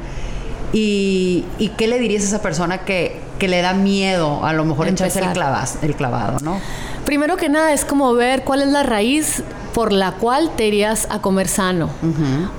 Y, 0.79 1.71
qué 1.77 1.87
le 1.87 1.99
dirías 1.99 2.23
a 2.23 2.27
esa 2.27 2.41
persona 2.41 2.79
que, 2.79 3.19
le 3.39 3.61
da 3.61 3.73
miedo 3.73 4.45
a 4.45 4.53
lo 4.53 4.65
mejor 4.65 4.87
echarse 4.87 5.19
el, 5.19 5.25
el 5.25 5.95
clavado, 5.95 6.39
¿no? 6.41 6.59
Primero 7.05 7.37
que 7.37 7.49
nada 7.49 7.73
es 7.73 7.85
como 7.85 8.13
ver 8.13 8.43
cuál 8.43 8.61
es 8.61 8.67
la 8.67 8.83
raíz 8.83 9.43
por 9.77 9.93
la 9.93 10.13
cual 10.13 10.49
te 10.55 10.65
irías 10.65 11.05
a 11.11 11.21
comer 11.21 11.47
sano. 11.47 11.91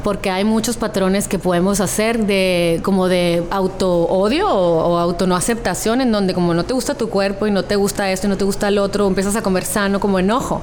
Porque 0.04 0.30
hay 0.30 0.44
muchos 0.44 0.76
patrones 0.76 1.26
que 1.26 1.40
podemos 1.40 1.80
hacer 1.80 2.26
de 2.26 2.78
como 2.84 3.08
de 3.08 3.42
auto 3.50 4.02
odio 4.04 4.48
o, 4.48 4.96
auto 4.98 5.26
no 5.26 5.34
aceptación 5.34 6.00
en 6.00 6.12
donde 6.12 6.32
como 6.32 6.54
no 6.54 6.64
te 6.64 6.74
gusta 6.74 6.94
tu 6.94 7.08
cuerpo 7.08 7.48
y 7.48 7.50
no 7.50 7.64
te 7.64 7.74
gusta 7.74 8.08
esto 8.12 8.28
y 8.28 8.30
no 8.30 8.36
te 8.36 8.44
gusta 8.44 8.68
el 8.68 8.78
otro, 8.78 9.08
empiezas 9.08 9.34
a 9.34 9.42
comer 9.42 9.64
sano 9.64 9.98
como 9.98 10.20
enojo. 10.20 10.62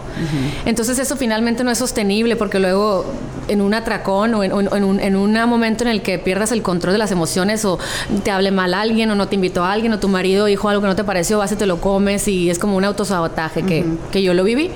Entonces 0.66 0.98
eso 0.98 1.18
finalmente 1.18 1.66
no 1.66 1.72
es 1.72 1.78
sostenible 1.78 2.38
porque 2.38 2.58
luego 2.58 3.04
en 3.50 3.60
un 3.60 3.74
atracón 3.74 4.34
o 4.34 4.42
en, 4.42 4.54
un, 4.54 5.00
en 5.02 5.16
un 5.18 5.34
momento 5.50 5.84
en 5.84 5.90
el 5.90 6.02
que 6.02 6.20
pierdas 6.20 6.54
el 6.54 6.62
control 6.62 6.94
de 6.94 7.00
las 7.00 7.12
emociones 7.12 7.66
o 7.66 7.80
te 8.24 8.32
hable 8.32 8.52
mal 8.52 8.74
alguien 8.74 9.12
o 9.12 9.16
no 9.16 9.28
te 9.28 9.36
invitó 9.36 9.66
a 9.66 9.74
alguien 9.74 9.92
o 9.92 10.00
tu 10.00 10.08
marido 10.08 10.46
dijo 10.46 10.70
algo 10.70 10.82
que 10.82 10.88
no 10.88 10.96
te 10.96 11.04
pareció, 11.04 11.38
vas 11.38 11.52
y 11.52 11.58
te 11.58 11.66
lo 11.66 11.82
comes 11.82 12.30
y 12.30 12.50
es 12.50 12.60
como 12.60 12.78
un 12.78 12.86
autosabotaje 12.86 13.64
que, 13.64 13.86
que 14.14 14.24
yo 14.24 14.34
lo 14.34 14.46
viví. 14.46 14.72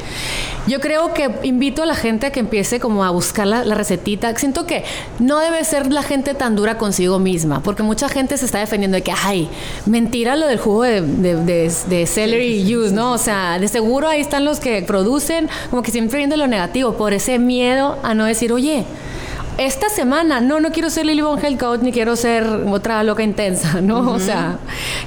Yo 0.68 0.80
creo 0.80 1.14
que 1.14 1.32
invito 1.44 1.69
invito 1.70 1.84
a 1.84 1.86
la 1.86 1.94
gente 1.94 2.26
a 2.26 2.32
que 2.32 2.40
empiece 2.40 2.80
como 2.80 3.04
a 3.04 3.12
buscar 3.12 3.46
la, 3.46 3.64
recetita. 3.76 4.36
Siento 4.36 4.66
que 4.66 4.84
no 5.20 5.38
debe 5.38 5.64
ser 5.64 5.94
la 5.94 6.02
gente 6.02 6.34
tan 6.34 6.56
dura 6.56 6.80
consigo 6.80 7.20
misma, 7.20 7.62
porque 7.62 7.84
mucha 7.84 8.10
gente 8.10 8.38
se 8.38 8.46
está 8.46 8.58
defendiendo 8.58 8.96
de 8.96 9.04
que, 9.04 9.12
ay, 9.12 9.48
mentira 9.86 10.36
lo 10.36 10.48
del 10.48 10.58
jugo 10.58 10.82
de, 10.82 11.02
de, 11.04 12.08
celery 12.08 12.76
use, 12.76 12.92
¿no? 12.92 13.12
O 13.12 13.20
sea, 13.20 13.60
de 13.60 13.68
seguro 13.68 14.08
ahí 14.08 14.20
están 14.20 14.46
los 14.46 14.60
que 14.60 14.82
producen, 14.82 15.48
como 15.70 15.84
que 15.84 15.92
siempre 15.92 16.18
viendo 16.18 16.38
lo 16.38 16.48
negativo, 16.48 16.94
por 16.94 17.14
ese 17.14 17.38
miedo 17.38 18.00
a 18.02 18.16
no 18.16 18.26
decir, 18.26 18.52
oye, 18.52 18.86
esta 19.58 19.90
semana, 19.90 20.40
no, 20.40 20.60
no 20.60 20.72
quiero 20.72 20.90
ser 20.90 21.06
Lily 21.06 21.22
Von 21.22 21.40
Coach 21.58 21.82
ni 21.82 21.92
quiero 21.92 22.16
ser 22.16 22.46
otra 22.46 23.04
loca 23.04 23.24
intensa, 23.24 23.82
¿no? 23.82 24.12
O 24.12 24.20
sea, 24.20 24.58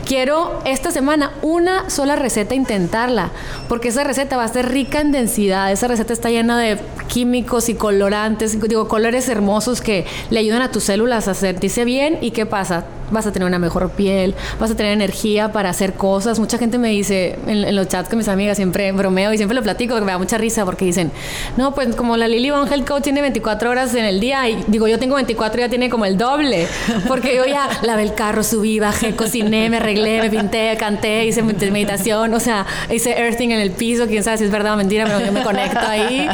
quiero 0.05 0.61
esta 0.65 0.91
semana 0.91 1.33
una 1.43 1.89
sola 1.89 2.17
receta 2.17 2.55
intentarla, 2.55 3.31
porque 3.69 3.89
esa 3.89 4.05
receta 4.05 4.37
va 4.37 4.45
a 4.45 4.49
ser 4.49 4.71
rica 4.71 5.01
en 5.01 5.13
densidad, 5.13 5.73
esa 5.73 5.89
receta 5.89 6.13
está 6.13 6.31
llena 6.31 6.59
de 6.59 6.79
químicos 7.09 7.69
y 7.69 7.75
colorantes, 7.75 8.61
digo, 8.61 8.89
colores 8.89 9.29
hermosos 9.29 9.81
que 9.81 10.07
le 10.31 10.41
ayudan 10.41 10.63
a 10.63 10.71
tus 10.71 10.85
células 10.85 11.29
a 11.29 11.35
sentirse 11.35 11.85
bien 11.85 12.19
y 12.21 12.33
¿qué 12.33 12.47
pasa? 12.47 12.85
Vas 13.13 13.27
a 13.27 13.33
tener 13.33 13.47
una 13.47 13.59
mejor 13.59 13.91
piel, 13.91 14.35
vas 14.59 14.71
a 14.71 14.75
tener 14.75 14.93
energía 14.93 15.53
para 15.53 15.71
hacer 15.71 15.95
cosas. 15.95 16.39
Mucha 16.39 16.59
gente 16.59 16.79
me 16.79 16.89
dice 16.89 17.39
en, 17.47 17.75
los 17.75 17.89
chats 17.89 18.09
con 18.09 18.19
mis 18.19 18.29
amigas, 18.29 18.57
siempre 18.57 18.91
bromeo 18.93 19.33
y 19.33 19.37
siempre 19.37 19.55
lo 19.55 19.63
platico, 19.63 19.95
que 19.95 20.01
me 20.01 20.13
da 20.13 20.19
mucha 20.19 20.39
risa 20.39 20.65
porque 20.65 20.85
dicen, 20.85 21.11
no, 21.57 21.75
pues 21.75 21.95
como 21.95 22.17
la 22.17 22.29
Lily 22.29 22.49
Health 22.49 22.89
Coach 22.89 23.03
tiene 23.05 23.21
24 23.21 23.71
horas 23.71 23.95
en 23.95 24.05
el 24.05 24.21
día 24.21 24.49
y 24.49 24.65
digo, 24.67 24.89
yo 24.89 24.99
tengo 24.99 25.15
24 25.17 25.61
y 25.61 25.65
ya 25.65 25.69
tiene 25.69 25.91
como 25.91 26.05
el 26.05 26.17
doble, 26.19 26.67
porque 27.09 27.37
yo 27.37 27.45
ya 27.47 27.69
lavé 27.83 28.03
el 28.03 28.15
carro, 28.15 28.43
subí, 28.43 28.81
bajé, 28.81 29.15
cociné, 29.15 29.69
me 29.71 29.77
arreglé, 29.77 30.21
me 30.21 30.31
pinté, 30.31 30.77
canté, 30.79 31.27
hice 31.27 31.43
meditación, 31.43 32.35
o 32.35 32.41
sea, 32.41 32.67
hice 32.91 33.19
earthing 33.19 33.51
en 33.51 33.61
el 33.61 33.71
piso, 33.71 34.07
quién 34.07 34.23
sabe 34.23 34.39
si 34.39 34.45
es 34.45 34.51
verdad 34.51 34.75
o 34.75 34.77
mentira, 34.77 35.05
pero 35.05 35.21
yo 35.21 35.33
me 35.33 35.43
conecto 35.43 35.81
ahí. 35.81 36.29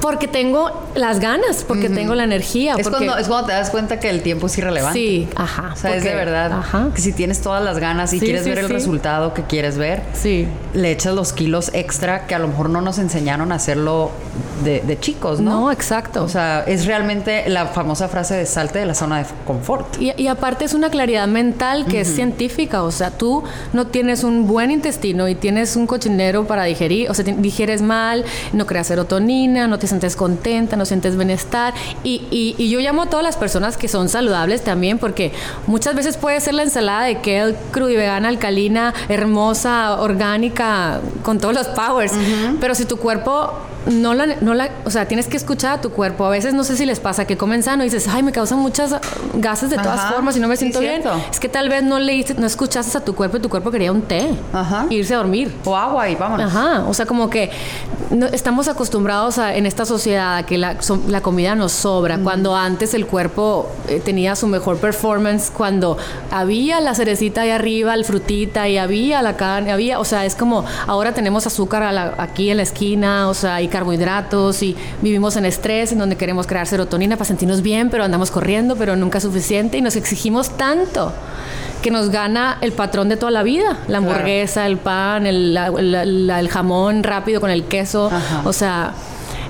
Porque 0.00 0.28
tengo 0.28 0.87
las 0.98 1.20
ganas, 1.20 1.64
porque 1.66 1.88
tengo 1.88 2.14
la 2.14 2.24
energía. 2.24 2.74
Es, 2.76 2.88
cuando, 2.88 3.16
es 3.16 3.28
cuando 3.28 3.46
te 3.46 3.52
das 3.52 3.70
cuenta 3.70 3.98
que 4.00 4.10
el 4.10 4.22
tiempo 4.22 4.46
es 4.46 4.58
irrelevante. 4.58 4.98
Sí, 4.98 5.28
ajá. 5.36 5.70
O 5.72 5.76
sea, 5.76 5.96
es 5.96 6.04
de 6.04 6.14
verdad. 6.14 6.52
Ajá. 6.52 6.90
Que 6.94 7.00
si 7.00 7.12
tienes 7.12 7.40
todas 7.40 7.62
las 7.62 7.78
ganas 7.78 8.12
y 8.12 8.20
quieres 8.20 8.44
ver 8.44 8.58
el 8.58 8.68
resultado 8.68 9.34
que 9.34 9.42
quieres 9.44 9.78
ver, 9.78 10.02
sí. 10.12 10.46
le 10.74 10.90
echas 10.90 11.14
los 11.14 11.32
kilos 11.32 11.70
extra 11.74 12.26
que 12.26 12.34
a 12.34 12.38
lo 12.38 12.48
mejor 12.48 12.70
no 12.70 12.80
nos 12.80 12.98
enseñaron 12.98 13.52
a 13.52 13.56
hacerlo 13.56 14.10
de, 14.64 14.98
chicos, 15.00 15.40
¿no? 15.40 15.60
No, 15.60 15.72
exacto. 15.72 16.22
O 16.24 16.28
sea, 16.28 16.64
es 16.66 16.86
realmente 16.86 17.48
la 17.48 17.66
famosa 17.66 18.08
frase 18.08 18.34
de 18.34 18.46
salte 18.46 18.80
de 18.80 18.86
la 18.86 18.94
zona 18.94 19.18
de 19.18 19.26
confort. 19.46 20.00
Y, 20.00 20.26
aparte 20.26 20.64
es 20.64 20.74
una 20.74 20.90
claridad 20.90 21.26
mental 21.26 21.86
que 21.86 22.00
es 22.00 22.08
científica. 22.08 22.82
O 22.82 22.90
sea, 22.90 23.10
tú 23.10 23.44
no 23.72 23.86
tienes 23.86 24.24
un 24.24 24.46
buen 24.46 24.70
intestino 24.70 25.28
y 25.28 25.34
tienes 25.34 25.76
un 25.76 25.86
cochinero 25.86 26.46
para 26.46 26.64
digerir, 26.64 27.10
o 27.10 27.14
sea, 27.14 27.24
digieres 27.24 27.82
mal, 27.82 28.24
no 28.52 28.66
creas 28.66 28.88
serotonina, 28.88 29.66
no 29.66 29.78
te 29.78 29.86
sientes 29.86 30.16
contenta, 30.16 30.76
no 30.76 30.84
sientes 30.88 31.16
bienestar. 31.16 31.74
Y, 32.02 32.22
y, 32.30 32.68
yo 32.68 32.80
llamo 32.80 33.02
a 33.02 33.06
todas 33.06 33.24
las 33.24 33.36
personas 33.36 33.76
que 33.76 33.88
son 33.88 34.08
saludables 34.08 34.62
también, 34.62 34.98
porque 34.98 35.32
muchas 35.66 35.94
veces 35.94 36.16
puede 36.16 36.40
ser 36.40 36.54
la 36.54 36.64
ensalada 36.64 37.04
de 37.04 37.20
kale 37.20 37.54
crudo 37.70 37.90
y 37.90 37.96
vegana, 37.96 38.28
alcalina, 38.28 38.94
hermosa, 39.08 40.00
orgánica, 40.00 41.00
con 41.22 41.38
todos 41.38 41.54
los 41.54 41.68
powers. 41.68 42.12
Pero 42.60 42.74
si 42.74 42.84
tu 42.84 42.96
cuerpo 42.96 43.52
no 43.88 44.14
la, 44.14 44.26
no 44.40 44.54
la, 44.54 44.70
o 44.84 44.90
sea, 44.90 45.06
tienes 45.06 45.26
que 45.26 45.36
escuchar 45.36 45.78
a 45.78 45.80
tu 45.80 45.90
cuerpo. 45.90 46.24
A 46.24 46.30
veces 46.30 46.54
no 46.54 46.64
sé 46.64 46.76
si 46.76 46.84
les 46.84 47.00
pasa 47.00 47.24
que 47.26 47.36
comen 47.36 47.62
sano 47.62 47.84
y 47.84 47.86
dices, 47.86 48.08
ay, 48.08 48.22
me 48.22 48.32
causan 48.32 48.58
muchas 48.58 48.94
gases 49.34 49.70
de 49.70 49.76
todas 49.76 50.12
formas 50.12 50.36
y 50.36 50.40
no 50.40 50.48
me 50.48 50.56
siento 50.56 50.80
bien. 50.80 51.02
Es 51.30 51.40
que 51.40 51.48
tal 51.48 51.68
vez 51.68 51.82
no 51.82 51.98
leíste, 51.98 52.34
no 52.34 52.46
escuchaste 52.46 52.98
a 52.98 53.04
tu 53.04 53.14
cuerpo 53.14 53.38
y 53.38 53.40
tu 53.40 53.48
cuerpo 53.48 53.70
quería 53.70 53.92
un 53.92 54.02
té. 54.02 54.28
Ajá. 54.52 54.86
irse 54.90 55.14
a 55.14 55.18
dormir. 55.18 55.54
O 55.64 55.76
agua 55.76 56.08
y 56.08 56.14
vámonos. 56.14 56.54
Ajá. 56.54 56.84
O 56.86 56.94
sea, 56.94 57.06
como 57.06 57.30
que 57.30 57.50
estamos 58.32 58.68
acostumbrados 58.68 59.38
a, 59.38 59.54
en 59.54 59.66
esta 59.66 59.84
sociedad 59.84 60.36
a 60.36 60.46
que 60.46 60.58
la, 60.58 60.67
la 61.08 61.20
comida 61.20 61.54
nos 61.54 61.72
sobra. 61.72 62.18
Cuando 62.18 62.54
antes 62.56 62.94
el 62.94 63.06
cuerpo 63.06 63.68
eh, 63.88 64.00
tenía 64.04 64.36
su 64.36 64.46
mejor 64.46 64.78
performance, 64.78 65.50
cuando 65.50 65.96
había 66.30 66.80
la 66.80 66.94
cerecita 66.94 67.42
ahí 67.42 67.50
arriba, 67.50 67.94
el 67.94 68.04
frutita 68.04 68.68
y 68.68 68.78
había 68.78 69.22
la 69.22 69.36
carne, 69.36 69.72
había, 69.72 69.98
o 70.00 70.04
sea, 70.04 70.24
es 70.24 70.34
como 70.34 70.64
ahora 70.86 71.12
tenemos 71.12 71.46
azúcar 71.46 72.14
aquí 72.18 72.50
en 72.50 72.58
la 72.58 72.62
esquina, 72.62 73.28
o 73.28 73.34
sea, 73.34 73.62
y 73.62 73.68
carbohidratos 73.68 74.62
y 74.62 74.76
vivimos 75.02 75.36
en 75.36 75.44
estrés, 75.44 75.92
en 75.92 75.98
donde 75.98 76.16
queremos 76.16 76.46
crear 76.46 76.66
serotonina 76.66 77.16
para 77.16 77.26
sentirnos 77.26 77.62
bien, 77.62 77.90
pero 77.90 78.04
andamos 78.04 78.30
corriendo, 78.30 78.76
pero 78.76 78.96
nunca 78.96 79.18
es 79.18 79.24
suficiente 79.24 79.78
y 79.78 79.82
nos 79.82 79.96
exigimos 79.96 80.50
tanto 80.56 81.12
que 81.82 81.90
nos 81.90 82.10
gana 82.10 82.58
el 82.60 82.72
patrón 82.72 83.08
de 83.08 83.16
toda 83.16 83.30
la 83.30 83.42
vida, 83.42 83.78
la 83.86 83.98
hamburguesa, 83.98 84.66
el 84.66 84.78
pan, 84.78 85.26
el, 85.26 85.56
el, 85.56 86.48
jamón 86.48 87.02
rápido 87.02 87.40
con 87.40 87.50
el 87.50 87.64
queso, 87.64 88.10
o 88.44 88.52
sea... 88.52 88.92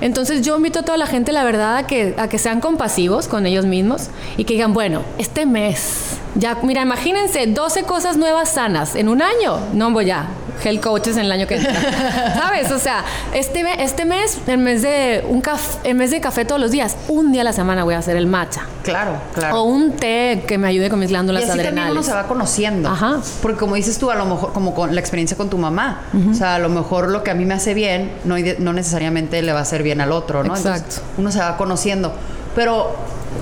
Entonces 0.01 0.41
yo 0.41 0.55
invito 0.55 0.79
a 0.79 0.83
toda 0.83 0.97
la 0.97 1.07
gente, 1.07 1.31
la 1.31 1.43
verdad, 1.43 1.77
a 1.77 1.87
que, 1.87 2.15
a 2.17 2.29
que 2.29 2.37
sean 2.37 2.61
compasivos 2.61 3.27
con 3.27 3.45
ellos 3.45 3.65
mismos 3.65 4.09
y 4.37 4.45
que 4.45 4.53
digan, 4.53 4.73
bueno, 4.73 5.01
este 5.17 5.45
mes, 5.45 6.17
ya, 6.39 6.57
mira, 6.63 6.81
imagínense 6.81 7.47
12 7.47 7.83
cosas 7.83 8.17
nuevas 8.17 8.49
sanas 8.49 8.95
en 8.95 9.09
un 9.09 9.21
año. 9.21 9.59
No, 9.73 9.91
voy 9.91 10.05
ya, 10.05 10.29
health 10.63 10.81
coaches 10.81 11.17
en 11.17 11.25
el 11.25 11.31
año 11.31 11.47
que 11.47 11.55
entra. 11.55 11.73
¿Sabes? 12.35 12.71
O 12.71 12.79
sea, 12.79 13.03
este, 13.33 13.63
este 13.83 14.05
mes, 14.05 14.39
en 14.47 14.63
mes 14.63 14.81
de 14.81 15.25
un 15.27 15.41
café, 15.41 15.89
en 15.89 15.97
mes 15.97 16.11
de 16.11 16.21
café 16.21 16.45
todos 16.45 16.61
los 16.61 16.71
días, 16.71 16.95
un 17.07 17.31
día 17.31 17.41
a 17.41 17.43
la 17.43 17.53
semana 17.53 17.83
voy 17.83 17.93
a 17.93 17.99
hacer 17.99 18.15
el 18.15 18.27
matcha. 18.27 18.61
Claro, 18.83 19.17
claro. 19.33 19.61
O 19.61 19.63
un 19.63 19.91
té 19.97 20.43
que 20.47 20.57
me 20.57 20.67
ayude 20.67 20.89
con 20.89 20.99
mis 20.99 21.09
glándulas 21.09 21.41
y 21.41 21.45
así 21.45 21.51
adrenales. 21.51 21.75
También 21.75 21.97
uno 21.97 22.03
se 22.03 22.13
va 22.13 22.27
conociendo. 22.27 22.89
Ajá. 22.89 23.19
Porque 23.41 23.57
como 23.57 23.75
dices 23.75 23.97
tú, 23.97 24.09
a 24.09 24.15
lo 24.15 24.25
mejor, 24.25 24.53
como 24.53 24.73
con 24.73 24.95
la 24.95 25.01
experiencia 25.01 25.35
con 25.35 25.49
tu 25.49 25.57
mamá, 25.57 26.03
o 26.29 26.33
sea, 26.33 26.55
a 26.55 26.59
lo 26.59 26.69
mejor 26.69 27.09
lo 27.09 27.23
que 27.23 27.31
a 27.31 27.35
mí 27.35 27.45
me 27.45 27.53
hace 27.53 27.73
bien, 27.73 28.11
no, 28.23 28.35
no 28.59 28.73
necesariamente 28.73 29.41
le 29.41 29.51
va 29.51 29.59
a 29.59 29.63
hacer 29.63 29.83
bien 29.83 30.01
al 30.01 30.11
otro, 30.11 30.43
¿no? 30.43 30.55
Exacto. 30.55 31.01
uno 31.17 31.31
se 31.31 31.39
va 31.39 31.57
conociendo. 31.57 32.13
Pero 32.55 32.95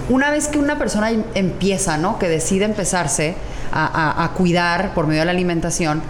una 0.09 0.31
vez 0.31 0.47
que 0.47 0.59
una 0.59 0.77
persona 0.77 1.11
em, 1.11 1.23
empieza, 1.33 1.97
¿no? 1.97 2.19
Que 2.19 2.27
decide 2.27 2.65
empezarse 2.65 3.35
a 3.69 4.31
cuidar 4.35 4.93
por 4.93 5.07
medio 5.07 5.21
de 5.21 5.25
la 5.25 5.31
alimentación, 5.31 6.01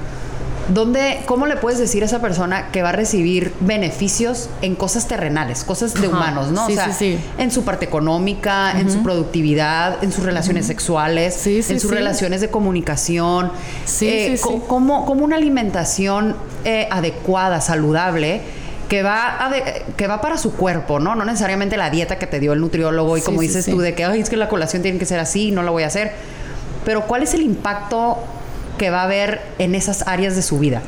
¿Dónde, 0.74 1.22
¿Cómo 1.26 1.46
le 1.46 1.56
puedes 1.56 1.80
decir 1.80 2.04
a 2.04 2.08
esa 2.08 2.20
persona 2.20 2.70
que 2.72 2.82
va 2.82 2.90
a 2.90 2.92
recibir 2.92 3.54
beneficios 3.62 4.50
en 4.62 4.76
cosas 4.76 5.08
terrenales, 5.08 5.64
cosas 5.64 5.94
de 5.94 6.08
humanos, 6.10 6.52
¿no? 6.52 6.66
Sí, 6.68 6.74
o 6.74 6.76
sea, 6.76 6.92
sí, 6.92 7.18
en 7.38 7.52
su 7.52 7.64
parte 7.64 7.86
económica, 7.86 8.78
en 8.78 8.92
su 8.92 9.02
productividad, 9.02 10.04
en 10.04 10.12
sus 10.12 10.26
relaciones 10.26 10.66
sexuales, 10.66 11.48
en 11.48 11.80
sus 11.80 11.90
relaciones 11.90 12.42
de 12.42 12.50
comunicación. 12.50 13.52
Eh, 14.02 14.40
como, 14.68 15.06
una 15.06 15.38
alimentación 15.38 16.36
eh, 16.66 16.88
adecuada, 16.92 17.62
saludable, 17.62 18.42
que 18.90 19.04
va, 19.04 19.52
que 19.98 20.08
va 20.08 20.22
para 20.22 20.38
su 20.38 20.56
cuerpo, 20.56 21.00
¿no? 21.00 21.16
No 21.16 21.26
necesariamente 21.26 21.78
la 21.78 21.90
dieta 21.90 22.18
que 22.18 22.28
te 22.28 22.40
dio 22.40 22.54
el 22.54 22.62
nutriólogo 22.62 23.18
y 23.18 23.22
como 23.22 23.42
dices 23.42 23.66
tú, 23.66 23.80
de 23.80 23.94
que 23.94 24.06
Ay, 24.06 24.22
es 24.22 24.30
que 24.30 24.38
la 24.38 24.48
colación 24.48 24.82
tiene 24.82 24.98
que 24.98 25.06
ser 25.06 25.20
así, 25.20 25.52
no 25.52 25.64
la 25.64 25.72
voy 25.72 25.84
a 25.84 25.88
hacer. 25.88 26.14
Pero 26.86 27.06
¿cuál 27.06 27.24
es 27.24 27.34
el 27.34 27.42
impacto 27.42 28.18
que 28.78 28.90
va 28.90 29.02
a 29.02 29.04
haber 29.04 29.42
en 29.58 29.76
esas 29.76 30.08
áreas 30.08 30.36
de 30.36 30.42
su 30.42 30.60
vida 30.60 30.82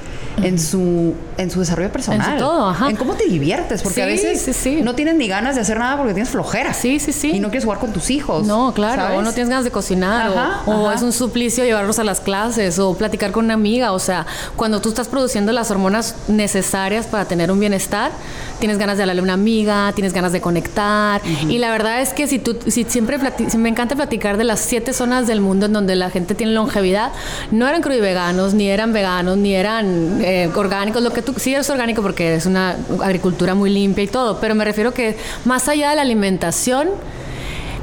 en 0.44 0.60
su, 0.60 1.16
en 1.40 1.52
su 1.52 1.60
desarrollo 1.60 1.92
personal. 1.92 2.34
En 2.34 2.38
todo, 2.38 2.70
ajá. 2.70 2.90
En 2.90 2.96
cómo 2.96 3.16
te 3.16 3.26
diviertes, 3.26 3.82
porque 3.82 4.02
a 4.02 4.06
veces 4.06 4.66
no 4.84 4.96
tienes 4.96 5.16
ni 5.16 5.28
ganas 5.28 5.56
de 5.56 5.62
hacer 5.62 5.78
nada 5.80 5.98
porque 5.98 6.14
tienes 6.14 6.30
flojera. 6.30 6.74
Sí, 6.74 7.00
sí, 7.00 7.12
sí. 7.12 7.32
Y 7.32 7.40
no 7.40 7.50
quieres 7.50 7.66
jugar 7.66 7.80
con 7.80 7.94
tus 7.94 8.10
hijos. 8.10 8.46
No, 8.46 8.74
claro. 8.74 9.18
O 9.18 9.22
no 9.22 9.32
tienes 9.34 9.50
ganas 9.50 9.66
de 9.66 9.72
cocinar. 9.72 10.62
o, 10.66 10.92
es 10.92 11.02
un 11.02 11.12
suplicio 11.12 11.64
llevarlos 11.64 12.00
a 12.00 12.04
las 12.04 12.20
clases 12.20 12.80
o 12.80 12.96
platicar 12.96 13.32
con 13.32 13.46
una 13.46 13.54
amiga. 13.54 13.92
O 13.92 14.00
sea, 14.00 14.26
cuando 14.56 14.82
tú 14.82 14.90
estás 14.90 15.08
produciendo 15.08 15.52
las 15.52 15.72
hormonas 15.72 16.16
necesarias 16.28 17.08
para 17.08 17.26
tener 17.26 17.52
un 17.52 17.60
bienestar, 17.60 18.12
tienes 18.60 18.78
ganas 18.78 18.98
de 18.98 19.04
hablarle 19.04 19.22
a 19.22 19.24
una 19.24 19.34
amiga, 19.34 19.92
tienes 19.94 20.14
ganas 20.14 20.32
de 20.32 20.42
conectar. 20.42 21.22
Y 21.48 21.58
la 21.58 21.72
verdad 21.72 22.02
es 22.02 22.14
que 22.14 22.28
si 22.28 22.40
tú, 22.40 22.58
si 22.68 22.84
siempre 22.84 23.18
me 23.58 23.70
encanta 23.70 23.96
platicar 23.96 24.38
de 24.38 24.44
las 24.44 24.60
siete 24.60 24.94
zonas 24.94 25.28
del 25.28 25.42
mundo 25.42 25.66
en 25.66 25.74
donde 25.74 25.96
la 25.96 26.10
gente 26.10 26.36
tiene 26.36 26.54
longevidad, 26.54 27.12
no 27.52 27.68
eran 27.68 27.82
veganos 27.98 28.54
ni 28.54 28.70
eran 28.70 28.94
veganos, 28.94 29.38
ni 29.38 29.56
eran 29.56 30.22
eh, 30.22 30.50
orgánicos, 30.56 31.02
lo 31.02 31.12
que 31.12 31.22
tú 31.22 31.29
sí 31.38 31.54
eres 31.54 31.70
orgánico 31.70 32.02
porque 32.02 32.36
es 32.36 32.46
una 32.46 32.78
agricultura 33.02 33.56
muy 33.56 33.70
limpia 33.70 34.04
y 34.04 34.08
todo, 34.08 34.40
pero 34.40 34.56
me 34.56 34.66
refiero 34.66 34.94
que 34.94 35.18
más 35.46 35.68
allá 35.68 35.90
de 35.92 35.96
la 35.96 36.02
alimentación, 36.02 36.90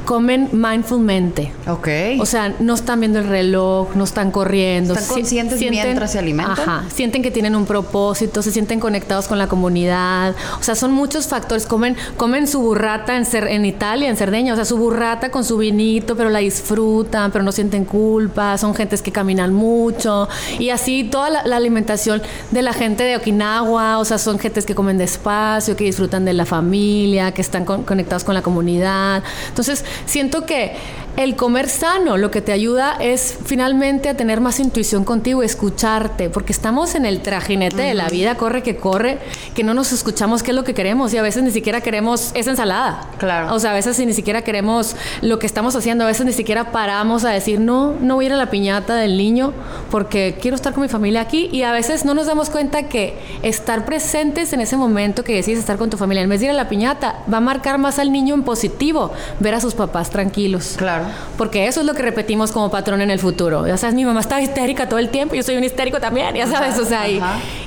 comen 0.07 0.47
mindfulmente. 0.53 1.51
Ok. 1.67 1.89
O 2.21 2.25
sea, 2.25 2.55
no 2.59 2.75
están 2.75 3.01
viendo 3.01 3.19
el 3.19 3.27
reloj, 3.27 3.93
no 3.93 4.05
están 4.05 4.31
corriendo. 4.31 4.93
Están 4.93 5.15
conscientes 5.15 5.59
mientras 5.59 6.13
se 6.13 6.19
alimentan. 6.19 6.57
Ajá. 6.57 6.85
Sienten 6.87 7.21
que 7.21 7.29
tienen 7.29 7.57
un 7.57 7.65
propósito, 7.65 8.41
se 8.41 8.51
sienten 8.51 8.79
conectados 8.79 9.27
con 9.27 9.37
la 9.37 9.47
comunidad. 9.47 10.33
O 10.61 10.63
sea, 10.63 10.75
son 10.75 10.93
muchos 10.93 11.27
factores. 11.27 11.65
Comen, 11.65 11.97
comen 12.15 12.47
su 12.47 12.61
burrata 12.61 13.17
en, 13.17 13.27
en 13.49 13.65
Italia, 13.65 14.07
en 14.07 14.15
Cerdeña. 14.15 14.53
O 14.53 14.55
sea, 14.55 14.63
su 14.63 14.77
burrata 14.77 15.29
con 15.29 15.43
su 15.43 15.57
vinito, 15.57 16.15
pero 16.15 16.29
la 16.29 16.39
disfrutan, 16.39 17.33
pero 17.33 17.43
no 17.43 17.51
sienten 17.51 17.83
culpa. 17.83 18.57
Son 18.57 18.73
gentes 18.73 19.01
que 19.01 19.11
caminan 19.11 19.53
mucho. 19.53 20.29
Y 20.57 20.69
así 20.69 21.03
toda 21.03 21.29
la, 21.29 21.57
alimentación 21.57 22.21
de 22.51 22.61
la 22.61 22.71
gente 22.71 23.03
de 23.03 23.17
Okinawa. 23.17 23.99
O 23.99 24.05
sea, 24.05 24.19
son 24.19 24.39
gentes 24.39 24.65
que 24.65 24.73
comen 24.73 24.97
despacio, 24.97 25.75
que 25.75 25.83
disfrutan 25.83 26.23
de 26.23 26.31
la 26.31 26.45
familia, 26.45 27.33
que 27.33 27.41
están 27.41 27.65
conectados 27.65 28.23
con 28.23 28.35
la 28.35 28.41
comunidad. 28.41 29.21
Entonces, 29.49 29.83
siento 30.05 30.45
que 30.45 30.73
el 31.17 31.35
comer 31.35 31.67
sano 31.67 32.15
lo 32.15 32.29
que 32.29 32.41
te 32.41 32.51
ayuda 32.51 32.95
es 32.99 33.39
finalmente 33.43 34.07
a 34.07 34.15
tener 34.15 34.39
más 34.39 34.59
intuición 34.59 35.03
contigo, 35.03 35.41
escucharte, 35.41 36.29
porque 36.29 36.53
estamos 36.53 36.93
en 36.93 37.07
el 37.07 37.21
trajinete 37.21 37.81
de 37.81 37.95
la 37.95 38.07
vida, 38.07 38.35
corre 38.35 38.61
que 38.61 38.77
corre, 38.77 39.17
que 39.55 39.63
no 39.63 39.73
nos 39.73 39.91
escuchamos 39.91 40.43
qué 40.43 40.51
es 40.51 40.55
lo 40.55 40.63
que 40.63 40.75
queremos 40.75 41.15
y 41.15 41.17
a 41.17 41.23
veces 41.23 41.41
ni 41.41 41.49
siquiera 41.49 41.81
queremos 41.81 42.31
esa 42.35 42.51
ensalada. 42.51 43.09
Claro. 43.17 43.51
O 43.51 43.59
sea, 43.59 43.71
a 43.71 43.73
veces 43.73 43.97
ni 43.97 44.13
siquiera 44.13 44.43
queremos 44.43 44.95
lo 45.21 45.39
que 45.39 45.47
estamos 45.47 45.75
haciendo, 45.75 46.03
a 46.03 46.07
veces 46.07 46.23
ni 46.23 46.33
siquiera 46.33 46.71
paramos 46.71 47.25
a 47.25 47.31
decir, 47.31 47.59
no, 47.59 47.95
no 47.99 48.13
voy 48.13 48.25
a 48.25 48.27
ir 48.27 48.33
a 48.33 48.37
la 48.37 48.51
piñata 48.51 48.95
del 48.95 49.17
niño 49.17 49.53
porque 49.89 50.37
quiero 50.39 50.53
estar 50.53 50.73
con 50.73 50.83
mi 50.83 50.87
familia 50.87 51.21
aquí 51.21 51.49
y 51.51 51.63
a 51.63 51.71
veces 51.71 52.05
no 52.05 52.13
nos 52.13 52.27
damos 52.27 52.51
cuenta 52.51 52.83
que 52.83 53.17
estar 53.41 53.85
presentes 53.85 54.53
en 54.53 54.61
ese 54.61 54.77
momento 54.77 55.23
que 55.23 55.33
decides 55.33 55.61
estar 55.61 55.79
con 55.79 55.89
tu 55.89 55.97
familia, 55.97 56.21
en 56.21 56.29
vez 56.29 56.41
de 56.41 56.45
ir 56.45 56.51
a 56.51 56.53
la 56.53 56.69
piñata, 56.69 57.23
va 57.31 57.37
a 57.37 57.41
marcar 57.41 57.79
más 57.79 57.97
al 57.97 58.11
niño 58.11 58.35
en 58.35 58.43
positivo, 58.43 59.11
ver 59.39 59.55
a 59.55 59.59
sus 59.59 59.73
papás 59.73 60.11
tranquilos. 60.11 60.75
Claro. 60.77 61.06
Porque 61.37 61.67
eso 61.67 61.81
es 61.81 61.85
lo 61.85 61.93
que 61.93 62.01
repetimos 62.01 62.51
como 62.51 62.71
patrón 62.71 63.01
en 63.01 63.11
el 63.11 63.19
futuro. 63.19 63.67
Ya 63.67 63.77
sabes, 63.77 63.95
mi 63.95 64.05
mamá 64.05 64.19
estaba 64.19 64.41
histérica 64.41 64.89
todo 64.89 64.99
el 64.99 65.09
tiempo, 65.09 65.35
yo 65.35 65.43
soy 65.43 65.57
un 65.57 65.63
histérico 65.63 65.99
también, 65.99 66.35
ya 66.35 66.47
sabes, 66.47 66.77
o 66.79 66.85
sea, 66.85 67.07
y, 67.07 67.21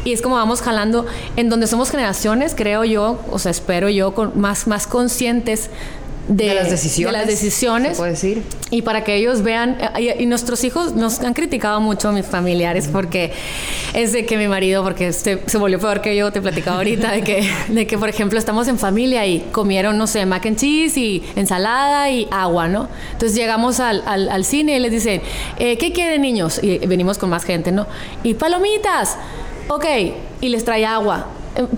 y, 0.05 0.13
es 0.13 0.23
como 0.23 0.37
vamos 0.37 0.63
jalando, 0.63 1.07
en 1.37 1.49
donde 1.49 1.67
somos 1.67 1.91
generaciones, 1.91 2.55
creo 2.57 2.85
yo, 2.85 3.19
o 3.31 3.39
sea, 3.39 3.51
espero 3.51 3.89
yo, 3.89 4.15
con, 4.15 4.39
más, 4.41 4.67
más 4.67 4.87
conscientes 4.87 5.71
de, 6.31 6.55
las 6.55 6.71
decisiones. 6.71 7.13
De 7.13 7.19
las 7.19 7.27
decisiones. 7.27 7.99
Puede 7.99 8.13
decir. 8.13 8.43
Y 8.71 8.83
para 8.83 9.03
que 9.03 9.17
ellos 9.17 9.43
vean, 9.43 9.77
y, 9.99 10.27
nuestros 10.27 10.63
hijos 10.63 10.95
nos 10.95 11.21
han 11.21 11.35
criticado 11.35 11.81
mucho 11.81 12.13
mis 12.13 12.25
familiares 12.25 12.89
porque 12.91 13.33
es 13.95 14.13
de 14.13 14.25
que 14.25 14.37
mi 14.37 14.47
marido, 14.47 14.85
porque 14.85 15.13
se, 15.13 15.43
se, 15.45 15.59
volvió 15.59 15.81
peor 15.81 16.01
que 16.01 16.15
yo, 16.17 16.31
te 16.31 16.41
platicaba 16.41 16.77
ahorita, 16.77 17.11
de 17.11 17.23
que, 17.23 17.51
de 17.69 17.87
que, 17.87 17.99
por 17.99 18.09
ejemplo, 18.09 18.39
estamos 18.39 18.69
en 18.69 18.79
familia 18.79 19.27
y 19.27 19.41
comieron, 19.51 19.99
no 19.99 20.07
sé, 20.07 20.25
mac 20.25 20.47
and 20.47 20.57
cheese 20.57 20.97
y 20.97 21.25
ensalada 21.35 22.09
y 22.11 22.29
agua, 22.31 22.69
¿no? 22.69 22.89
Entonces 23.13 23.37
llegamos 23.37 23.81
al, 23.81 24.05
al, 24.07 24.29
al 24.29 24.45
cine 24.45 24.77
y 24.77 24.81
les 24.81 24.93
dicen, 24.93 25.23
eh, 25.59 25.77
¿qué 25.79 25.93
quieren 25.93 26.23
niños? 26.23 26.61
Y 26.63 26.79
venimos 26.87 27.19
con 27.19 27.29
más 27.29 27.45
gente, 27.45 27.73
¿no? 27.73 27.87
Y 28.23 28.35
palomitas. 28.35 29.17
Ok, 29.67 29.85
y 30.41 30.49
les 30.49 30.65
trae 30.65 30.87
agua. 30.87 31.27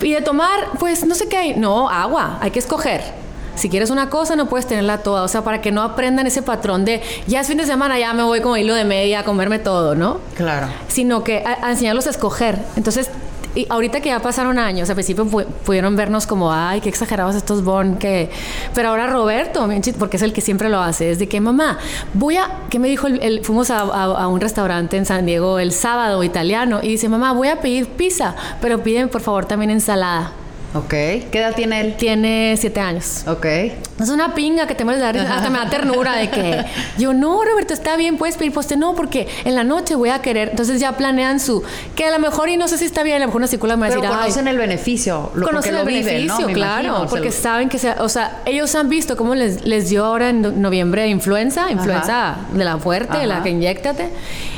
Y 0.02 0.12
de 0.12 0.20
tomar, 0.20 0.78
pues 0.78 1.06
no 1.06 1.14
sé 1.14 1.28
qué 1.28 1.36
hay. 1.38 1.54
No, 1.54 1.88
agua, 1.88 2.38
hay 2.42 2.50
que 2.50 2.58
escoger. 2.58 3.21
Si 3.54 3.68
quieres 3.68 3.90
una 3.90 4.10
cosa, 4.10 4.36
no 4.36 4.46
puedes 4.46 4.66
tenerla 4.66 4.98
toda. 4.98 5.22
O 5.22 5.28
sea, 5.28 5.42
para 5.42 5.60
que 5.60 5.72
no 5.72 5.82
aprendan 5.82 6.26
ese 6.26 6.42
patrón 6.42 6.84
de 6.84 7.02
ya 7.26 7.40
es 7.40 7.48
fin 7.48 7.58
de 7.58 7.66
semana, 7.66 7.98
ya 7.98 8.12
me 8.14 8.22
voy 8.22 8.40
como 8.40 8.56
hilo 8.56 8.74
de 8.74 8.84
media 8.84 9.20
a 9.20 9.24
comerme 9.24 9.58
todo, 9.58 9.94
¿no? 9.94 10.18
Claro. 10.36 10.68
Sino 10.88 11.24
que 11.24 11.42
a, 11.44 11.66
a 11.66 11.70
enseñarlos 11.70 12.06
a 12.06 12.10
escoger. 12.10 12.58
Entonces, 12.76 13.10
y 13.54 13.66
ahorita 13.68 14.00
que 14.00 14.08
ya 14.08 14.20
pasaron 14.20 14.58
años, 14.58 14.88
al 14.88 14.94
principio 14.94 15.26
pudieron 15.26 15.94
vernos 15.94 16.26
como, 16.26 16.52
ay, 16.52 16.80
qué 16.80 16.88
exagerados 16.88 17.34
estos 17.34 17.62
Bon, 17.62 17.96
que... 17.96 18.30
Pero 18.74 18.88
ahora 18.88 19.08
Roberto, 19.08 19.68
porque 19.98 20.16
es 20.16 20.22
el 20.22 20.32
que 20.32 20.40
siempre 20.40 20.70
lo 20.70 20.80
hace, 20.80 21.10
es 21.10 21.18
de 21.18 21.28
que, 21.28 21.40
mamá, 21.40 21.78
voy 22.14 22.36
a... 22.36 22.48
¿Qué 22.70 22.78
me 22.78 22.88
dijo? 22.88 23.08
El, 23.08 23.44
fuimos 23.44 23.70
a, 23.70 23.80
a, 23.80 24.04
a, 24.04 24.28
un 24.28 24.40
restaurante 24.40 24.96
en 24.96 25.04
San 25.04 25.26
Diego 25.26 25.58
el 25.58 25.72
sábado 25.72 26.24
italiano 26.24 26.80
y 26.82 26.88
dice, 26.88 27.10
mamá, 27.10 27.32
voy 27.32 27.48
a 27.48 27.60
pedir 27.60 27.88
pizza, 27.88 28.34
pero 28.62 28.82
piden 28.82 29.10
por 29.10 29.20
favor 29.20 29.44
también 29.44 29.70
ensalada. 29.70 30.32
Ok. 30.74 30.88
¿Qué 30.88 31.28
edad 31.34 31.54
tiene 31.54 31.80
él? 31.80 31.94
Tiene 31.96 32.56
siete 32.58 32.80
años. 32.80 33.24
Ok. 33.26 33.44
Es 33.44 34.08
una 34.08 34.34
pinga 34.34 34.66
que 34.66 34.74
te 34.74 34.84
mueres 34.84 35.02
de 35.02 35.20
hasta 35.20 35.50
me 35.50 35.58
da 35.58 35.68
ternura 35.68 36.16
de 36.16 36.30
que 36.30 36.64
yo, 36.98 37.12
no, 37.12 37.44
Roberto, 37.44 37.74
está 37.74 37.96
bien, 37.96 38.16
puedes 38.16 38.36
pedir 38.36 38.52
postre. 38.52 38.76
No, 38.76 38.94
porque 38.94 39.28
en 39.44 39.54
la 39.54 39.64
noche 39.64 39.94
voy 39.94 40.08
a 40.08 40.20
querer. 40.20 40.50
Entonces 40.50 40.80
ya 40.80 40.96
planean 40.96 41.40
su. 41.40 41.62
Que 41.94 42.06
a 42.06 42.10
lo 42.10 42.18
mejor, 42.18 42.48
y 42.48 42.56
no 42.56 42.68
sé 42.68 42.78
si 42.78 42.86
está 42.86 43.02
bien, 43.02 43.16
a 43.16 43.20
lo 43.20 43.26
mejor 43.26 43.40
una 43.40 43.48
psicóloga 43.48 43.76
me 43.76 43.80
va 43.80 43.86
a 43.86 43.88
decir. 43.90 44.02
Pero 44.02 44.18
conocen 44.18 44.48
el 44.48 44.58
beneficio. 44.58 45.30
Lo, 45.34 45.46
conocen 45.46 45.76
el 45.76 45.86
viven, 45.86 46.04
beneficio, 46.04 46.48
¿no? 46.48 46.54
claro. 46.54 46.88
Imagino, 46.88 47.08
porque 47.08 47.30
se 47.30 47.42
saben 47.42 47.68
que, 47.68 47.78
sea, 47.78 47.96
o 48.00 48.08
sea, 48.08 48.40
ellos 48.46 48.74
han 48.74 48.88
visto 48.88 49.16
cómo 49.16 49.34
les, 49.34 49.64
les 49.64 49.90
dio 49.90 50.04
ahora 50.04 50.30
en 50.30 50.62
noviembre 50.62 51.06
influenza, 51.08 51.70
influenza 51.70 52.36
de 52.52 52.64
la 52.64 52.78
fuerte, 52.78 53.18
de 53.18 53.26
la 53.26 53.42
que 53.42 53.50
inyectate. 53.50 54.10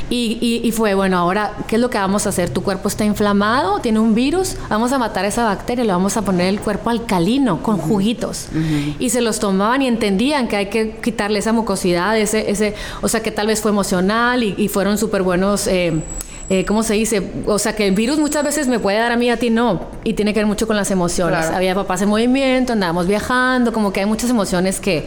Y, 0.09 0.37
y, 0.41 0.67
y, 0.67 0.71
fue, 0.71 0.93
bueno, 0.93 1.17
ahora, 1.17 1.53
¿qué 1.67 1.75
es 1.75 1.81
lo 1.81 1.89
que 1.89 1.97
vamos 1.97 2.25
a 2.25 2.29
hacer? 2.29 2.49
Tu 2.49 2.61
cuerpo 2.61 2.87
está 2.87 3.05
inflamado, 3.05 3.79
tiene 3.79 3.99
un 3.99 4.13
virus, 4.13 4.55
vamos 4.69 4.91
a 4.91 4.99
matar 4.99 5.25
esa 5.25 5.45
bacteria, 5.45 5.83
le 5.83 5.91
vamos 5.91 6.15
a 6.17 6.21
poner 6.21 6.47
el 6.47 6.59
cuerpo 6.59 6.89
alcalino 6.89 7.63
con 7.63 7.77
juguitos. 7.77 8.47
Uh 8.53 8.57
-huh. 8.57 8.95
Y 8.99 9.09
se 9.09 9.21
los 9.21 9.39
tomaban 9.39 9.81
y 9.81 9.87
entendían 9.87 10.47
que 10.47 10.57
hay 10.57 10.65
que 10.67 10.97
quitarle 11.01 11.39
esa 11.39 11.53
mucosidad, 11.53 12.17
ese, 12.17 12.51
ese 12.51 12.75
o 13.01 13.07
sea, 13.07 13.21
que 13.21 13.31
tal 13.31 13.47
vez 13.47 13.61
fue 13.61 13.71
emocional 13.71 14.43
y, 14.43 14.53
y 14.57 14.67
fueron 14.67 14.97
súper 14.97 15.23
buenos. 15.23 15.67
Eh, 15.67 16.01
eh, 16.49 16.63
¿cómo 16.65 16.83
se 16.83 16.93
dice? 16.93 17.23
O 17.47 17.57
sea, 17.57 17.75
que 17.75 17.87
el 17.87 17.95
virus 17.95 18.19
muchas 18.19 18.43
veces 18.43 18.67
me 18.67 18.79
puede 18.79 18.99
dar 18.99 19.11
a 19.11 19.17
mí, 19.17 19.29
a 19.29 19.37
ti 19.37 19.49
no. 19.49 19.87
Y 20.03 20.13
tiene 20.13 20.33
que 20.33 20.39
ver 20.39 20.45
mucho 20.45 20.67
con 20.67 20.75
las 20.75 20.91
emociones. 20.91 21.39
Claro. 21.39 21.55
Había 21.55 21.73
papás 21.73 22.01
en 22.03 22.09
movimiento, 22.09 22.73
andábamos 22.73 23.07
viajando, 23.07 23.73
como 23.73 23.91
que 23.91 24.01
hay 24.01 24.05
muchas 24.05 24.29
emociones 24.29 24.79
que, 24.79 25.05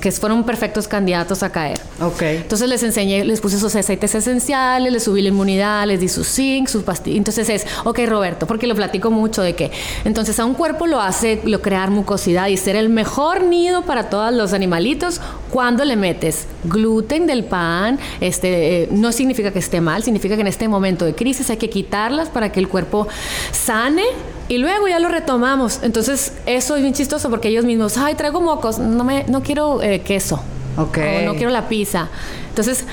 que 0.00 0.12
fueron 0.12 0.44
perfectos 0.44 0.86
candidatos 0.86 1.42
a 1.42 1.50
caer. 1.50 1.80
Ok. 2.00 2.22
Entonces 2.22 2.68
les 2.68 2.82
enseñé, 2.82 3.24
les 3.24 3.40
puse 3.40 3.56
esos 3.56 3.74
aceites 3.74 4.14
esenciales, 4.14 4.92
les 4.92 5.04
subí 5.04 5.22
la 5.22 5.28
inmunidad, 5.28 5.86
les 5.86 6.00
di 6.00 6.08
su 6.08 6.22
zinc, 6.22 6.68
sus 6.68 6.82
pastillas. 6.82 7.16
Entonces 7.16 7.48
es, 7.48 7.66
ok, 7.84 8.00
Roberto, 8.06 8.46
porque 8.46 8.66
lo 8.66 8.74
platico 8.74 9.10
mucho 9.10 9.40
de 9.40 9.54
que, 9.54 9.70
entonces 10.04 10.38
a 10.38 10.44
un 10.44 10.54
cuerpo 10.54 10.86
lo 10.86 11.00
hace 11.00 11.40
lo 11.44 11.62
crear 11.62 11.90
mucosidad 11.90 12.48
y 12.48 12.56
ser 12.58 12.76
el 12.76 12.90
mejor 12.90 13.44
nido 13.44 13.82
para 13.82 14.10
todos 14.10 14.32
los 14.32 14.52
animalitos 14.52 15.20
cuando 15.54 15.84
le 15.84 15.94
metes 15.94 16.48
gluten 16.64 17.28
del 17.28 17.44
pan. 17.44 17.96
Este, 18.20 18.82
eh, 18.82 18.88
no 18.90 19.12
significa 19.12 19.52
que 19.52 19.60
esté 19.60 19.80
mal, 19.80 20.02
significa 20.02 20.34
que 20.34 20.40
en 20.40 20.48
este 20.48 20.66
momento 20.66 21.04
de 21.04 21.14
crisis 21.14 21.48
hay 21.48 21.58
que 21.58 21.70
quitarlas 21.70 22.28
para 22.28 22.50
que 22.50 22.58
el 22.58 22.66
cuerpo 22.66 23.06
sane 23.52 24.02
y 24.48 24.58
luego 24.58 24.88
ya 24.88 24.98
lo 24.98 25.08
retomamos. 25.08 25.78
Entonces, 25.84 26.32
eso 26.46 26.74
es 26.74 26.82
bien 26.82 26.92
chistoso 26.92 27.30
porque 27.30 27.50
ellos 27.50 27.64
mismos, 27.64 27.96
ay, 27.98 28.16
traigo 28.16 28.40
mocos, 28.40 28.80
no, 28.80 29.04
me, 29.04 29.26
no 29.28 29.44
quiero 29.44 29.80
eh, 29.80 30.00
queso. 30.00 30.42
Ok. 30.76 30.98
O 30.98 31.24
no 31.24 31.34
quiero 31.36 31.50
la 31.50 31.68
pizza. 31.68 32.08
Entonces, 32.48 32.84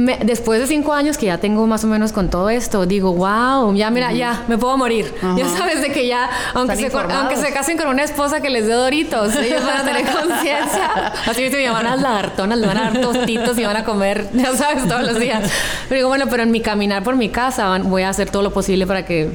me, 0.00 0.18
después 0.24 0.60
de 0.60 0.66
cinco 0.66 0.92
años 0.92 1.16
que 1.16 1.26
ya 1.26 1.38
tengo 1.38 1.66
más 1.66 1.84
o 1.84 1.86
menos 1.86 2.12
con 2.12 2.28
todo 2.28 2.50
esto, 2.50 2.86
digo, 2.86 3.12
wow, 3.12 3.74
ya 3.74 3.90
mira, 3.90 4.08
uh 4.08 4.12
-huh. 4.12 4.16
ya 4.16 4.44
me 4.48 4.58
puedo 4.58 4.76
morir. 4.76 5.12
Uh 5.22 5.26
-huh. 5.26 5.38
Ya 5.38 5.48
sabes 5.48 5.80
de 5.80 5.92
que 5.92 6.06
ya, 6.06 6.30
aunque 6.54 6.76
se, 6.76 6.90
aunque 6.96 7.36
se, 7.36 7.52
casen 7.52 7.76
con 7.76 7.88
una 7.88 8.02
esposa 8.02 8.40
que 8.40 8.50
les 8.50 8.66
dé 8.66 8.72
doritos, 8.72 9.34
ellos 9.36 9.64
van 9.64 9.78
a 9.78 9.84
tener 9.84 10.04
conciencia. 10.20 11.12
Así 11.26 11.48
que 11.50 11.56
me 11.56 11.70
van 11.70 11.86
a 11.86 11.96
lagartonas, 11.96 12.58
le 12.58 12.66
van 12.66 12.76
a 12.78 12.90
dar 12.90 13.00
tostitos 13.00 13.58
y 13.58 13.64
van 13.64 13.76
a 13.76 13.84
comer, 13.84 14.28
ya 14.32 14.54
sabes, 14.54 14.88
todos 14.88 15.02
los 15.02 15.18
días. 15.18 15.50
Pero 15.88 15.96
digo, 15.96 16.08
bueno, 16.08 16.26
pero 16.30 16.42
en 16.42 16.50
mi 16.50 16.60
caminar 16.60 17.02
por 17.02 17.16
mi 17.16 17.28
casa 17.28 17.78
voy 17.78 18.02
a 18.02 18.08
hacer 18.08 18.30
todo 18.30 18.42
lo 18.42 18.52
posible 18.52 18.86
para 18.86 19.04
que, 19.04 19.30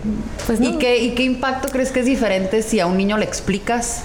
pues 0.46 0.60
no. 0.60 0.70
¿Y 0.70 0.78
qué, 0.78 0.98
¿Y 0.98 1.12
qué 1.12 1.24
impacto 1.24 1.70
crees 1.70 1.92
que 1.92 2.02
es 2.02 2.06
diferente 2.06 2.62
si 2.62 2.80
a 2.80 2.88
un 2.88 2.98
niño 2.98 3.18
le 3.18 3.26
explicas? 3.26 4.04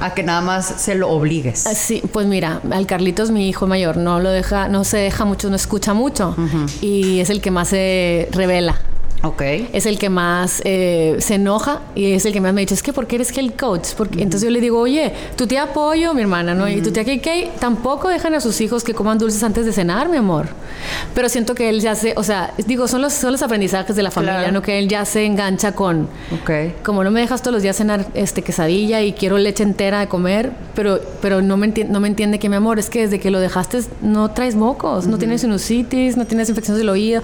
A 0.00 0.14
que 0.14 0.22
nada 0.22 0.40
más 0.40 0.66
se 0.78 0.94
lo 0.94 1.08
obligues. 1.08 1.60
Sí, 1.74 2.02
pues 2.12 2.26
mira, 2.26 2.60
al 2.70 2.86
Carlitos, 2.86 3.30
mi 3.30 3.48
hijo 3.48 3.66
mayor, 3.66 3.96
no 3.96 4.20
lo 4.20 4.30
deja, 4.30 4.68
no 4.68 4.84
se 4.84 4.98
deja 4.98 5.24
mucho, 5.24 5.50
no 5.50 5.56
escucha 5.56 5.94
mucho 5.94 6.34
uh 6.36 6.40
-huh. 6.40 6.82
y 6.82 7.20
es 7.20 7.30
el 7.30 7.40
que 7.40 7.50
más 7.50 7.68
se 7.68 8.28
revela. 8.32 8.80
Ok. 9.22 9.42
Es 9.72 9.86
el 9.86 9.98
que 9.98 10.10
más 10.10 10.62
eh, 10.64 11.16
se 11.18 11.34
enoja 11.34 11.80
y 11.94 12.12
es 12.12 12.24
el 12.26 12.32
que 12.32 12.40
más 12.40 12.52
me 12.52 12.60
dice, 12.60 12.74
es 12.74 12.82
que 12.82 12.92
¿por 12.92 13.06
qué 13.06 13.16
eres 13.16 13.36
el 13.36 13.54
coach? 13.54 13.88
Porque, 13.96 14.16
uh 14.16 14.20
-huh. 14.20 14.22
Entonces 14.22 14.46
yo 14.46 14.50
le 14.50 14.60
digo, 14.60 14.78
oye, 14.78 15.12
tu 15.36 15.46
tía 15.46 15.64
apoyo, 15.64 16.14
mi 16.14 16.22
hermana, 16.22 16.54
¿no? 16.54 16.64
Uh 16.64 16.68
-huh. 16.68 16.78
Y 16.78 16.82
tu 16.82 16.92
tía 16.92 17.04
KK 17.04 17.58
tampoco 17.58 18.08
dejan 18.08 18.34
a 18.34 18.40
sus 18.40 18.60
hijos 18.60 18.84
que 18.84 18.94
coman 18.94 19.18
dulces 19.18 19.42
antes 19.42 19.66
de 19.66 19.72
cenar, 19.72 20.08
mi 20.08 20.16
amor. 20.16 20.48
Pero 21.14 21.28
siento 21.28 21.54
que 21.54 21.68
él 21.68 21.80
ya 21.80 21.94
se, 21.94 22.14
o 22.16 22.22
sea, 22.22 22.52
digo, 22.66 22.88
son 22.88 23.02
los, 23.02 23.12
son 23.12 23.32
los 23.32 23.42
aprendizajes 23.42 23.96
de 23.96 24.02
la 24.02 24.10
familia, 24.10 24.38
claro. 24.38 24.52
¿no? 24.52 24.62
Que 24.62 24.78
él 24.78 24.88
ya 24.88 25.04
se 25.04 25.24
engancha 25.24 25.72
con, 25.72 26.08
okay. 26.42 26.74
como 26.82 27.02
no 27.02 27.10
me 27.10 27.20
dejas 27.20 27.42
todos 27.42 27.54
los 27.54 27.62
días 27.62 27.76
cenar 27.76 28.06
este, 28.14 28.42
quesadilla 28.42 29.02
y 29.02 29.12
quiero 29.12 29.38
leche 29.38 29.62
entera 29.62 30.00
de 30.00 30.08
comer, 30.08 30.52
pero, 30.74 31.00
pero 31.20 31.42
no, 31.42 31.56
me 31.56 31.68
no 31.68 32.00
me 32.00 32.08
entiende 32.08 32.38
que, 32.38 32.48
mi 32.48 32.56
amor, 32.56 32.78
es 32.78 32.90
que 32.90 33.00
desde 33.02 33.18
que 33.18 33.30
lo 33.30 33.40
dejaste 33.40 33.80
no 34.02 34.30
traes 34.30 34.54
mocos, 34.54 35.06
no 35.06 35.18
tienes 35.18 35.40
sinusitis, 35.40 36.16
no 36.16 36.26
tienes 36.26 36.48
infecciones 36.48 36.78
del 36.78 36.88
oído. 36.88 37.22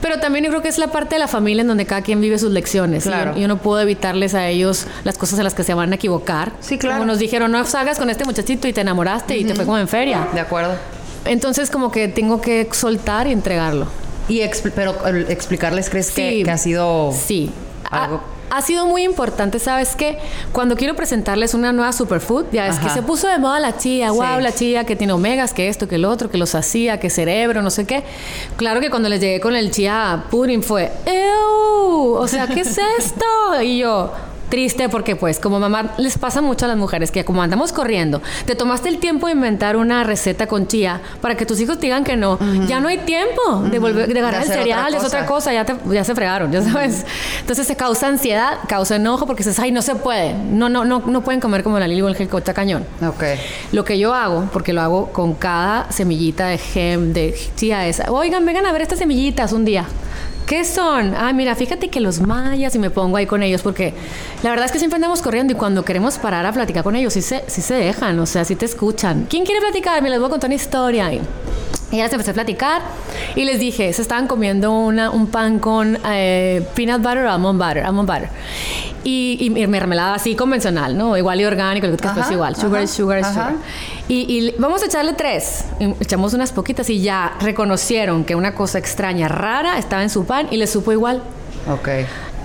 Pero 0.00 0.20
también 0.20 0.44
yo 0.44 0.50
creo 0.50 0.62
que 0.62 0.68
es 0.68 0.78
la 0.78 0.88
parte 0.88 1.16
de 1.16 1.18
la 1.22 1.28
familia 1.28 1.62
en 1.62 1.68
donde 1.68 1.86
cada 1.86 2.02
quien 2.02 2.20
vive 2.20 2.38
sus 2.38 2.50
lecciones. 2.50 3.04
Claro. 3.04 3.34
Yo, 3.34 3.40
yo, 3.42 3.48
no 3.48 3.58
puedo 3.58 3.80
evitarles 3.80 4.34
a 4.34 4.48
ellos 4.48 4.86
las 5.04 5.16
cosas 5.16 5.38
en 5.38 5.44
las 5.44 5.54
que 5.54 5.64
se 5.64 5.74
van 5.74 5.92
a 5.92 5.94
equivocar. 5.94 6.52
Sí, 6.60 6.78
claro. 6.78 6.98
Como 6.98 7.06
nos 7.06 7.18
dijeron, 7.18 7.50
no 7.52 7.64
salgas 7.64 7.98
con 7.98 8.10
este 8.10 8.24
muchachito 8.24 8.68
y 8.68 8.72
te 8.72 8.80
enamoraste 8.80 9.34
uh 9.34 9.36
-huh. 9.36 9.40
y 9.40 9.44
te 9.44 9.54
fue 9.54 9.64
como 9.64 9.78
en 9.78 9.88
feria. 9.88 10.28
De 10.34 10.40
acuerdo. 10.40 10.74
Entonces 11.24 11.70
como 11.70 11.90
que 11.90 12.08
tengo 12.08 12.40
que 12.40 12.68
soltar 12.72 13.26
y 13.26 13.32
entregarlo. 13.32 13.86
Y 14.28 14.40
expl 14.40 14.70
pero 14.74 14.94
explicarles, 15.06 15.90
¿crees 15.90 16.06
sí. 16.06 16.14
que, 16.14 16.42
que, 16.44 16.50
ha 16.50 16.58
sido 16.58 17.12
sí. 17.12 17.50
algo? 17.90 18.22
Ha, 18.54 18.62
sido 18.62 18.86
muy 18.86 19.02
importante, 19.02 19.58
¿sabes 19.58 19.96
qué? 19.96 20.18
Cuando 20.52 20.76
quiero 20.76 20.94
presentarles 20.94 21.54
una 21.54 21.72
nueva 21.72 21.92
superfood, 21.92 22.46
ya 22.52 22.66
es 22.68 22.78
que 22.78 22.88
se 22.90 23.02
puso 23.02 23.26
de 23.28 23.38
moda 23.38 23.58
la 23.60 23.76
chía, 23.76 24.10
sí. 24.10 24.16
wow, 24.16 24.40
la 24.40 24.52
chía 24.52 24.84
que 24.84 24.94
tiene 24.94 25.12
omegas, 25.12 25.52
que 25.52 25.68
esto, 25.68 25.88
que 25.88 25.96
el 25.96 26.04
otro, 26.04 26.30
que 26.30 26.38
los 26.38 26.54
hacía, 26.54 27.00
que 27.00 27.10
cerebro, 27.10 27.62
no 27.62 27.70
sé 27.70 27.86
qué. 27.86 28.04
Claro 28.56 28.80
que 28.80 28.90
cuando 28.90 29.08
les 29.08 29.20
llegué 29.20 29.40
con 29.40 29.56
el 29.56 29.70
chía 29.70 30.24
pudding 30.30 30.62
fue, 30.62 30.92
¡Ew! 31.06 32.14
O 32.14 32.28
sea, 32.28 32.46
¿qué 32.46 32.60
es 32.60 32.78
esto? 32.98 33.62
Y 33.62 33.78
yo, 33.78 34.12
triste 34.52 34.90
porque 34.90 35.16
pues 35.16 35.40
como 35.40 35.58
mamá 35.58 35.94
les 35.96 36.18
pasa 36.18 36.42
mucho 36.42 36.66
a 36.66 36.68
las 36.68 36.76
mujeres 36.76 37.10
que 37.10 37.24
como 37.24 37.42
andamos 37.42 37.72
corriendo, 37.72 38.20
te 38.44 38.54
tomaste 38.54 38.90
el 38.90 38.98
tiempo 38.98 39.26
de 39.26 39.32
inventar 39.32 39.78
una 39.78 40.04
receta 40.04 40.46
con 40.46 40.66
chía 40.66 41.00
para 41.22 41.38
que 41.38 41.46
tus 41.46 41.58
hijos 41.58 41.80
digan 41.80 42.04
que 42.04 42.16
no. 42.16 42.38
Ya 42.66 42.78
no 42.78 42.88
hay 42.88 42.98
tiempo 42.98 43.62
de 43.70 43.78
volver 43.78 44.12
de 44.12 44.20
agarrar 44.20 44.42
el 44.42 44.48
cereal, 44.48 44.94
es 44.94 45.04
otra 45.04 45.24
cosa, 45.24 45.54
ya, 45.54 45.64
ya 45.90 46.04
se 46.04 46.14
fregaron, 46.14 46.52
ya 46.52 46.60
sabes. 46.60 47.06
Entonces 47.40 47.66
se 47.66 47.76
causa 47.76 48.08
ansiedad, 48.08 48.58
causa 48.68 48.96
enojo 48.96 49.24
porque 49.24 49.42
dices, 49.42 49.58
ay, 49.58 49.72
no 49.72 49.80
se 49.80 49.94
puede. 49.94 50.34
No, 50.34 50.68
no, 50.68 50.84
no, 50.84 51.02
no 51.06 51.24
pueden 51.24 51.40
comer 51.40 51.62
como 51.62 51.78
la 51.78 51.88
Lili 51.88 52.02
o 52.02 52.08
el 52.08 52.16
está 52.16 52.52
cañón. 52.52 52.84
Ok. 53.00 53.24
Lo 53.72 53.86
que 53.86 53.98
yo 53.98 54.12
hago, 54.12 54.50
porque 54.52 54.74
lo 54.74 54.82
hago 54.82 55.12
con 55.14 55.32
cada 55.32 55.90
semillita 55.90 56.48
de 56.48 56.58
gem, 56.58 57.14
de 57.14 57.34
chía 57.56 57.86
esa. 57.86 58.12
Oigan, 58.12 58.44
vengan 58.44 58.66
a 58.66 58.72
ver 58.72 58.82
estas 58.82 58.98
semillitas 58.98 59.52
un 59.54 59.64
día. 59.64 59.86
¿Qué 60.52 60.66
son? 60.66 61.14
Ah, 61.16 61.32
mira, 61.32 61.54
fíjate 61.54 61.88
que 61.88 61.98
los 61.98 62.20
mayas 62.20 62.74
y 62.74 62.78
me 62.78 62.90
pongo 62.90 63.16
ahí 63.16 63.24
con 63.24 63.42
ellos 63.42 63.62
porque 63.62 63.94
la 64.42 64.50
verdad 64.50 64.66
es 64.66 64.72
que 64.72 64.78
siempre 64.78 64.96
andamos 64.96 65.22
corriendo 65.22 65.54
y 65.54 65.56
cuando 65.56 65.82
queremos 65.82 66.18
parar 66.18 66.44
a 66.44 66.52
platicar 66.52 66.84
con 66.84 66.94
ellos 66.94 67.14
sí 67.14 67.22
se, 67.22 67.42
sí 67.46 67.62
se 67.62 67.72
dejan, 67.72 68.18
o 68.18 68.26
sea, 68.26 68.44
sí 68.44 68.54
te 68.54 68.66
escuchan. 68.66 69.26
¿Quién 69.30 69.46
quiere 69.46 69.62
platicar? 69.62 70.02
Me 70.02 70.10
les 70.10 70.18
voy 70.18 70.26
a 70.26 70.30
contar 70.30 70.48
una 70.48 70.56
historia. 70.56 71.10
Y 71.92 71.98
ya 71.98 72.04
les 72.04 72.12
empecé 72.12 72.30
a 72.30 72.34
platicar 72.34 72.80
y 73.36 73.44
les 73.44 73.60
dije, 73.60 73.92
se 73.92 74.00
estaban 74.00 74.26
comiendo 74.26 74.72
una, 74.72 75.10
un 75.10 75.26
pan 75.26 75.58
con 75.58 75.98
eh, 76.06 76.66
peanut 76.74 77.02
butter 77.02 77.26
o 77.26 77.30
almond 77.30 77.62
butter, 77.62 77.84
almond 77.84 78.08
butter. 78.08 78.30
Y, 79.04 79.36
y 79.40 79.66
mermelada 79.66 80.14
así 80.14 80.34
convencional, 80.34 80.96
¿no? 80.96 81.16
Igual 81.18 81.40
y 81.40 81.44
orgánico, 81.44 81.88
que 81.88 82.20
es 82.20 82.30
igual. 82.30 82.56
Sugar, 82.56 82.88
sugar, 82.88 83.24
sugar. 83.24 83.54
Y, 84.08 84.54
vamos 84.58 84.82
a 84.82 84.86
echarle 84.86 85.12
tres. 85.12 85.66
echamos 86.00 86.32
unas 86.32 86.52
poquitas 86.52 86.88
y 86.88 87.02
ya 87.02 87.34
reconocieron 87.40 88.24
que 88.24 88.36
una 88.36 88.54
cosa 88.54 88.78
extraña, 88.78 89.28
rara, 89.28 89.76
estaba 89.78 90.02
en 90.02 90.10
su 90.10 90.24
pan 90.24 90.48
y 90.50 90.56
les 90.56 90.70
supo 90.70 90.92
igual. 90.92 91.22
Ok. 91.68 91.88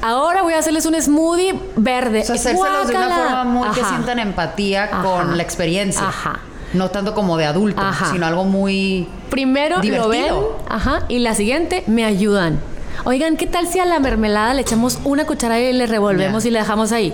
Ahora 0.02 0.42
voy 0.42 0.54
a 0.54 0.60
hacerles 0.60 0.86
un 0.86 1.02
smoothie 1.02 1.58
verde. 1.78 2.22
O 2.22 2.26
sea, 2.26 2.36
hacérselos 2.36 2.88
de 2.88 2.96
una 2.96 3.16
forma 3.16 3.44
muy 3.46 3.70
que 3.70 3.84
sientan 3.84 4.20
empatía 4.20 4.90
con 4.90 5.38
la 5.38 5.44
experiencia. 5.44 6.08
Ajá. 6.08 6.40
No 6.74 6.90
tanto 6.90 7.14
como 7.14 7.38
de 7.38 7.46
adulto, 7.46 7.82
sino 8.12 8.26
algo 8.26 8.44
muy 8.44 9.08
Primero 9.30 9.82
lo 9.82 10.10
ven, 10.10 10.34
ajá, 10.70 11.04
y 11.08 11.20
la 11.20 11.36
siguiente 11.36 11.84
me 11.88 12.06
ayudan. 12.06 12.60
Oigan, 13.04 13.38
¿qué 13.38 13.48
tal 13.48 13.68
si 13.68 13.80
a 13.80 13.86
la 13.86 14.00
mermelada 14.00 14.54
le 14.54 14.62
echamos 14.62 15.00
una 15.04 15.26
cucharada 15.26 15.62
y 15.62 15.74
le 15.74 15.86
revolvemos 15.86 16.46
y 16.46 16.52
le 16.52 16.60
dejamos 16.60 16.92
ahí? 16.92 17.14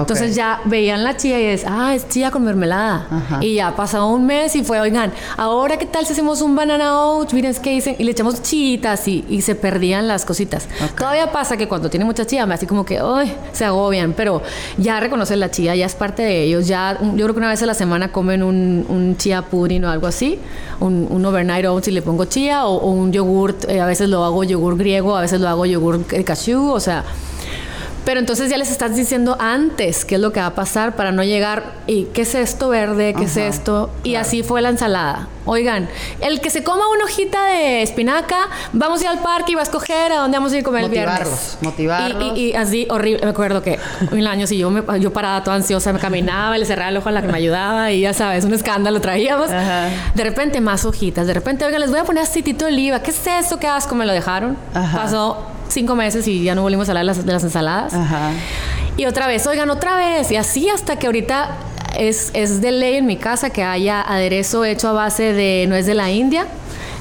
Entonces 0.00 0.34
ya 0.34 0.60
veían 0.64 1.04
la 1.04 1.16
chía 1.16 1.40
y 1.40 1.44
es, 1.44 1.64
ah, 1.66 1.94
es 1.94 2.08
chía 2.08 2.30
con 2.30 2.44
mermelada. 2.44 3.06
Y 3.40 3.54
ya 3.54 3.74
pasó 3.74 4.06
un 4.08 4.26
mes 4.26 4.54
y 4.56 4.64
fue, 4.64 4.80
oigan, 4.80 5.12
ahora 5.36 5.76
qué 5.76 5.86
tal 5.86 6.06
si 6.06 6.12
hacemos 6.12 6.40
un 6.42 6.54
banana 6.54 6.98
oat, 6.98 7.32
miren 7.32 7.54
qué 7.62 7.70
dicen, 7.70 7.96
y 7.98 8.04
le 8.04 8.12
echamos 8.12 8.42
chitas 8.42 9.06
y, 9.08 9.24
y 9.28 9.42
se 9.42 9.54
perdían 9.54 10.08
las 10.08 10.24
cositas. 10.24 10.68
Todavía 10.96 11.32
pasa 11.32 11.56
que 11.56 11.68
cuando 11.68 11.90
tiene 11.90 12.04
mucha 12.04 12.26
chía, 12.26 12.44
así 12.44 12.66
como 12.66 12.84
que, 12.84 12.98
ay, 12.98 13.34
se 13.52 13.64
agobian, 13.64 14.12
pero 14.12 14.42
ya 14.76 15.00
reconocen 15.00 15.40
la 15.40 15.50
chía, 15.50 15.74
ya 15.74 15.86
es 15.86 15.94
parte 15.94 16.22
de 16.22 16.44
ellos. 16.44 16.66
Ya, 16.66 16.98
yo 17.00 17.24
creo 17.24 17.34
que 17.34 17.38
una 17.38 17.48
vez 17.48 17.62
a 17.62 17.66
la 17.66 17.74
semana 17.74 18.12
comen 18.12 18.42
un, 18.42 18.86
un 18.88 19.16
chía 19.16 19.42
pudding 19.42 19.84
o 19.84 19.90
algo 19.90 20.06
así, 20.06 20.38
un, 20.80 21.06
un 21.10 21.24
overnight 21.24 21.66
oats 21.66 21.88
y 21.88 21.90
le 21.90 22.02
pongo 22.02 22.24
chía, 22.24 22.66
o, 22.66 22.88
un 22.90 23.12
yogurt, 23.12 23.68
eh, 23.68 23.80
a 23.80 23.86
veces 23.86 24.08
lo 24.08 24.24
hago 24.24 24.44
yogur 24.44 24.76
griego, 24.76 25.16
a 25.16 25.20
veces 25.20 25.40
lo 25.40 25.48
hago 25.48 25.66
yogur 25.66 26.04
cashew, 26.24 26.70
o 26.70 26.80
sea, 26.80 27.04
pero 28.04 28.20
entonces 28.20 28.50
ya 28.50 28.56
les 28.56 28.70
estás 28.70 28.96
diciendo 28.96 29.36
antes 29.38 30.04
qué 30.04 30.16
es 30.16 30.20
lo 30.20 30.32
que 30.32 30.40
va 30.40 30.46
a 30.46 30.54
pasar 30.54 30.96
para 30.96 31.12
no 31.12 31.22
llegar 31.22 31.74
y 31.86 32.04
qué 32.04 32.22
es 32.22 32.34
esto 32.34 32.68
verde, 32.68 33.14
qué 33.14 33.24
es 33.24 33.36
esto. 33.36 33.90
Y 34.02 34.14
así 34.14 34.42
fue 34.42 34.62
la 34.62 34.70
ensalada. 34.70 35.28
Oigan, 35.44 35.88
el 36.20 36.42
que 36.42 36.50
se 36.50 36.62
coma 36.62 36.88
una 36.94 37.04
hojita 37.04 37.46
de 37.46 37.82
espinaca, 37.82 38.48
vamos 38.74 39.00
a 39.00 39.04
ir 39.04 39.08
al 39.08 39.20
parque 39.20 39.52
y 39.52 39.54
va 39.54 39.62
a 39.62 39.64
escoger 39.64 40.12
a 40.12 40.16
dónde 40.18 40.36
vamos 40.36 40.52
a 40.52 40.56
ir 40.56 40.60
a 40.60 40.64
comer 40.64 40.84
el 40.84 40.90
viernes. 40.90 41.58
Motivarlos, 41.62 42.36
y, 42.36 42.40
y, 42.40 42.52
así 42.54 42.86
horrible. 42.90 43.24
Me 43.24 43.30
acuerdo 43.30 43.62
que 43.62 43.78
un 44.12 44.26
año 44.26 44.46
si 44.46 44.58
yo, 44.58 44.70
me, 44.70 44.82
yo 45.00 45.10
parada 45.10 45.42
toda 45.42 45.56
ansiosa, 45.56 45.92
me 45.92 46.00
caminaba 46.00 46.56
y 46.56 46.60
le 46.60 46.66
cerraba 46.66 46.90
el 46.90 46.98
ojo 46.98 47.08
a 47.08 47.12
la 47.12 47.22
que 47.22 47.28
me 47.28 47.38
ayudaba 47.38 47.90
y 47.92 48.00
ya 48.02 48.12
sabes, 48.12 48.44
un 48.44 48.52
escándalo 48.52 49.00
traíamos. 49.00 49.48
De 49.50 50.24
repente 50.24 50.60
más 50.60 50.84
hojitas, 50.84 51.26
de 51.26 51.34
repente, 51.34 51.64
oigan, 51.64 51.80
les 51.80 51.90
voy 51.90 52.00
a 52.00 52.04
poner 52.04 52.24
aceitito 52.24 52.66
de 52.66 52.72
oliva. 52.72 53.00
¿Qué 53.00 53.10
es 53.10 53.26
eso? 53.26 53.58
¿Qué 53.58 53.66
asco? 53.66 53.94
Me 53.94 54.04
lo 54.04 54.12
dejaron. 54.12 54.56
Pasó 54.72 55.57
cinco 55.68 55.94
meses 55.94 56.26
y 56.28 56.42
ya 56.42 56.54
no 56.54 56.62
volvimos 56.62 56.88
a 56.88 56.92
hablar 56.92 57.16
de 57.16 57.32
las, 57.32 57.44
ensaladas. 57.44 57.92
Y 58.96 59.06
otra 59.06 59.26
vez, 59.26 59.46
oigan, 59.46 59.70
otra 59.70 59.96
vez. 59.96 60.30
Y 60.30 60.36
así 60.36 60.68
hasta 60.68 60.96
que 60.96 61.06
ahorita 61.06 61.56
es, 61.96 62.30
es 62.34 62.60
de 62.60 62.72
ley 62.72 62.96
en 62.96 63.06
mi 63.06 63.16
casa 63.16 63.50
que 63.50 63.62
haya 63.62 64.00
aderezo 64.02 64.64
hecho 64.64 64.88
a 64.88 64.92
base 64.92 65.32
de 65.32 65.66
nuez 65.68 65.86
de 65.86 65.94
la 65.94 66.10
India 66.10 66.46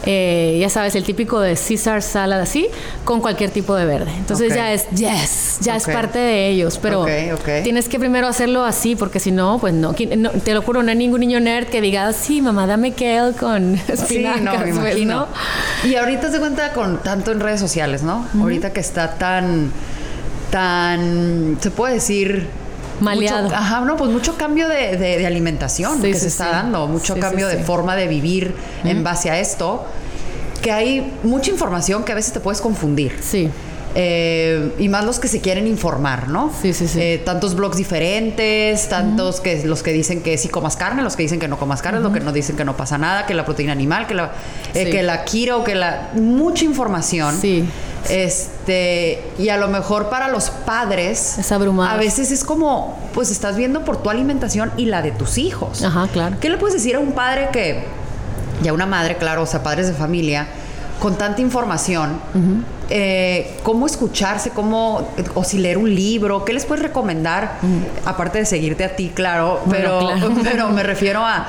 eh, 0.05 0.57
ya 0.59 0.69
sabes, 0.69 0.95
el 0.95 1.03
típico 1.03 1.39
de 1.39 1.55
Caesar 1.55 2.01
salad 2.01 2.39
así, 2.39 2.67
con 3.03 3.21
cualquier 3.21 3.51
tipo 3.51 3.75
de 3.75 3.85
verde. 3.85 4.11
Entonces 4.17 4.53
ya 4.53 4.73
es, 4.73 4.89
yes, 4.91 5.57
ya 5.61 5.75
es 5.75 5.85
parte 5.85 6.19
de 6.19 6.49
ellos, 6.49 6.79
pero 6.81 7.05
tienes 7.63 7.89
que 7.89 7.99
primero 7.99 8.27
hacerlo 8.27 8.63
así, 8.63 8.95
porque 8.95 9.19
si 9.19 9.31
no, 9.31 9.57
pues 9.59 9.73
no, 9.73 9.93
te 9.93 10.53
lo 10.53 10.61
juro, 10.61 10.83
no 10.83 10.89
hay 10.89 10.97
ningún 10.97 11.21
niño 11.21 11.39
nerd 11.39 11.67
que 11.67 11.81
diga, 11.81 12.11
sí, 12.13 12.41
mamá, 12.41 12.67
dame 12.67 12.93
kale 12.93 13.33
con 13.33 13.75
espinacas, 13.87 14.41
no, 14.41 14.51
me 14.53 14.57
pues, 14.73 14.75
imagino. 14.75 15.27
Y 15.83 15.95
ahorita 15.95 16.31
se 16.31 16.39
cuenta 16.39 16.73
con 16.73 17.01
tanto 17.01 17.31
en 17.31 17.39
redes 17.39 17.59
sociales, 17.59 18.03
¿no? 18.03 18.25
Ahorita 18.39 18.71
que 18.71 18.79
está 18.79 19.15
tan, 19.15 19.71
tan, 20.51 21.57
se 21.59 21.71
puede 21.71 21.95
decir 21.95 22.47
Maleado. 22.99 23.49
ajá, 23.53 23.81
no, 23.81 23.95
pues 23.95 24.11
mucho 24.11 24.37
cambio 24.37 24.67
de, 24.67 25.25
alimentación 25.25 26.01
que 26.01 26.13
se 26.13 26.27
está 26.27 26.49
dando, 26.49 26.87
mucho 26.87 27.17
cambio 27.17 27.47
de 27.47 27.57
forma 27.57 27.95
de 27.95 28.07
vivir 28.07 28.55
en 28.83 29.03
base 29.03 29.29
a 29.29 29.39
esto, 29.39 29.85
que 30.61 30.71
hay 30.71 31.13
mucha 31.23 31.51
información 31.51 32.03
que 32.03 32.11
a 32.11 32.15
veces 32.15 32.33
te 32.33 32.39
puedes 32.39 32.61
confundir. 32.61 33.17
Sí. 33.21 33.49
Eh, 33.99 34.73
y 34.77 34.89
más 34.89 35.05
los 35.05 35.17
que 35.17 35.27
se 35.27 35.41
quieren 35.41 35.65
informar, 35.65 36.27
¿no? 36.27 36.51
Sí, 36.61 36.71
sí, 36.71 36.87
sí. 36.87 36.99
Eh, 37.01 37.21
tantos 37.25 37.55
blogs 37.55 37.77
diferentes, 37.77 38.89
tantos 38.89 39.39
que 39.39 39.65
los 39.65 39.81
que 39.81 39.91
dicen 39.91 40.21
que 40.21 40.37
sí 40.37 40.49
comas 40.49 40.75
carne, 40.75 41.01
los 41.01 41.15
que 41.15 41.23
dicen 41.23 41.39
que 41.39 41.47
no 41.47 41.57
comas 41.57 41.81
carne, 41.81 41.99
los 42.01 42.13
que 42.13 42.19
no 42.19 42.31
dicen 42.31 42.55
que 42.55 42.63
no 42.63 42.77
pasa 42.77 42.99
nada, 42.99 43.25
que 43.25 43.33
la 43.33 43.43
proteína 43.43 43.71
animal, 43.71 44.05
que 44.05 44.13
la, 44.13 44.33
eh, 44.75 44.91
que 44.91 45.01
la 45.01 45.25
keto, 45.25 45.63
que 45.63 45.73
la... 45.73 46.11
Mucha 46.13 46.65
información. 46.65 47.39
Sí. 47.41 47.65
Este, 48.09 49.23
y 49.37 49.49
a 49.49 49.57
lo 49.57 49.67
mejor 49.67 50.09
para 50.09 50.27
los 50.27 50.49
padres, 50.49 51.37
es 51.37 51.51
abrumado. 51.51 51.91
A 51.91 51.97
veces 51.97 52.31
es 52.31 52.43
como, 52.43 52.97
pues 53.13 53.31
estás 53.31 53.57
viendo 53.57 53.83
por 53.83 54.01
tu 54.01 54.09
alimentación 54.09 54.71
y 54.77 54.85
la 54.85 55.01
de 55.01 55.11
tus 55.11 55.37
hijos. 55.37 55.83
Ajá, 55.83 56.07
claro. 56.07 56.37
¿Qué 56.39 56.49
le 56.49 56.57
puedes 56.57 56.75
decir 56.75 56.95
a 56.95 56.99
un 56.99 57.13
padre 57.13 57.49
que, 57.51 57.85
y 58.63 58.67
a 58.67 58.73
una 58.73 58.85
madre, 58.85 59.17
claro, 59.17 59.43
o 59.43 59.45
sea, 59.45 59.63
padres 59.63 59.87
de 59.87 59.93
familia, 59.93 60.47
con 60.99 61.15
tanta 61.15 61.41
información, 61.41 62.19
eh, 62.89 63.57
cómo 63.63 63.85
escucharse, 63.85 64.49
cómo, 64.49 65.07
o 65.35 65.43
si 65.43 65.59
leer 65.59 65.77
un 65.77 65.93
libro, 65.93 66.43
¿qué 66.43 66.53
les 66.53 66.65
puedes 66.65 66.81
recomendar? 66.81 67.59
Aparte 68.05 68.39
de 68.39 68.45
seguirte 68.45 68.83
a 68.83 68.95
ti, 68.95 69.11
claro, 69.13 69.61
pero, 69.69 70.09
pero 70.43 70.69
me 70.69 70.81
refiero 70.81 71.21
a, 71.23 71.45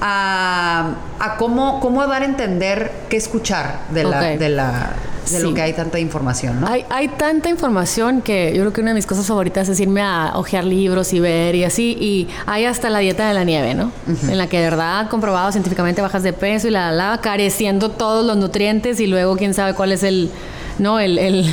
a, 0.00 1.36
cómo, 1.36 1.80
cómo 1.80 2.06
dar 2.06 2.22
a 2.22 2.26
entender 2.26 2.92
qué 3.08 3.16
escuchar 3.16 3.80
de 3.90 4.04
la, 4.04 4.20
de 4.20 4.48
la 4.48 4.90
de 5.30 5.40
lo 5.40 5.54
que 5.54 5.62
hay 5.62 5.72
tanta 5.72 5.98
información, 5.98 6.60
¿no? 6.60 6.66
Hay, 6.66 6.84
hay 6.90 7.08
tanta 7.08 7.48
información 7.48 8.22
que 8.22 8.52
yo 8.54 8.62
creo 8.62 8.72
que 8.72 8.80
una 8.80 8.90
de 8.90 8.94
mis 8.94 9.06
cosas 9.06 9.26
favoritas 9.26 9.68
es 9.68 9.80
irme 9.80 10.02
a 10.02 10.32
ojear 10.34 10.64
libros 10.64 11.12
y 11.12 11.20
ver 11.20 11.54
y 11.54 11.64
así. 11.64 11.96
Y 12.00 12.28
hay 12.46 12.64
hasta 12.64 12.90
la 12.90 12.98
dieta 12.98 13.26
de 13.28 13.34
la 13.34 13.44
nieve, 13.44 13.74
¿no? 13.74 13.92
En 14.06 14.38
la 14.38 14.46
que 14.46 14.58
de 14.58 14.64
verdad 14.64 15.08
comprobado 15.08 15.52
científicamente 15.52 16.02
bajas 16.02 16.22
de 16.22 16.32
peso 16.32 16.68
y 16.68 16.70
la 16.70 16.92
la 16.92 17.18
careciendo 17.22 17.90
todos 17.90 18.24
los 18.24 18.36
nutrientes 18.36 19.00
y 19.00 19.06
luego 19.06 19.36
quién 19.36 19.54
sabe 19.54 19.74
cuál 19.74 19.92
es 19.92 20.02
el, 20.02 20.30
¿no? 20.78 21.00
el, 21.00 21.18
el 21.18 21.46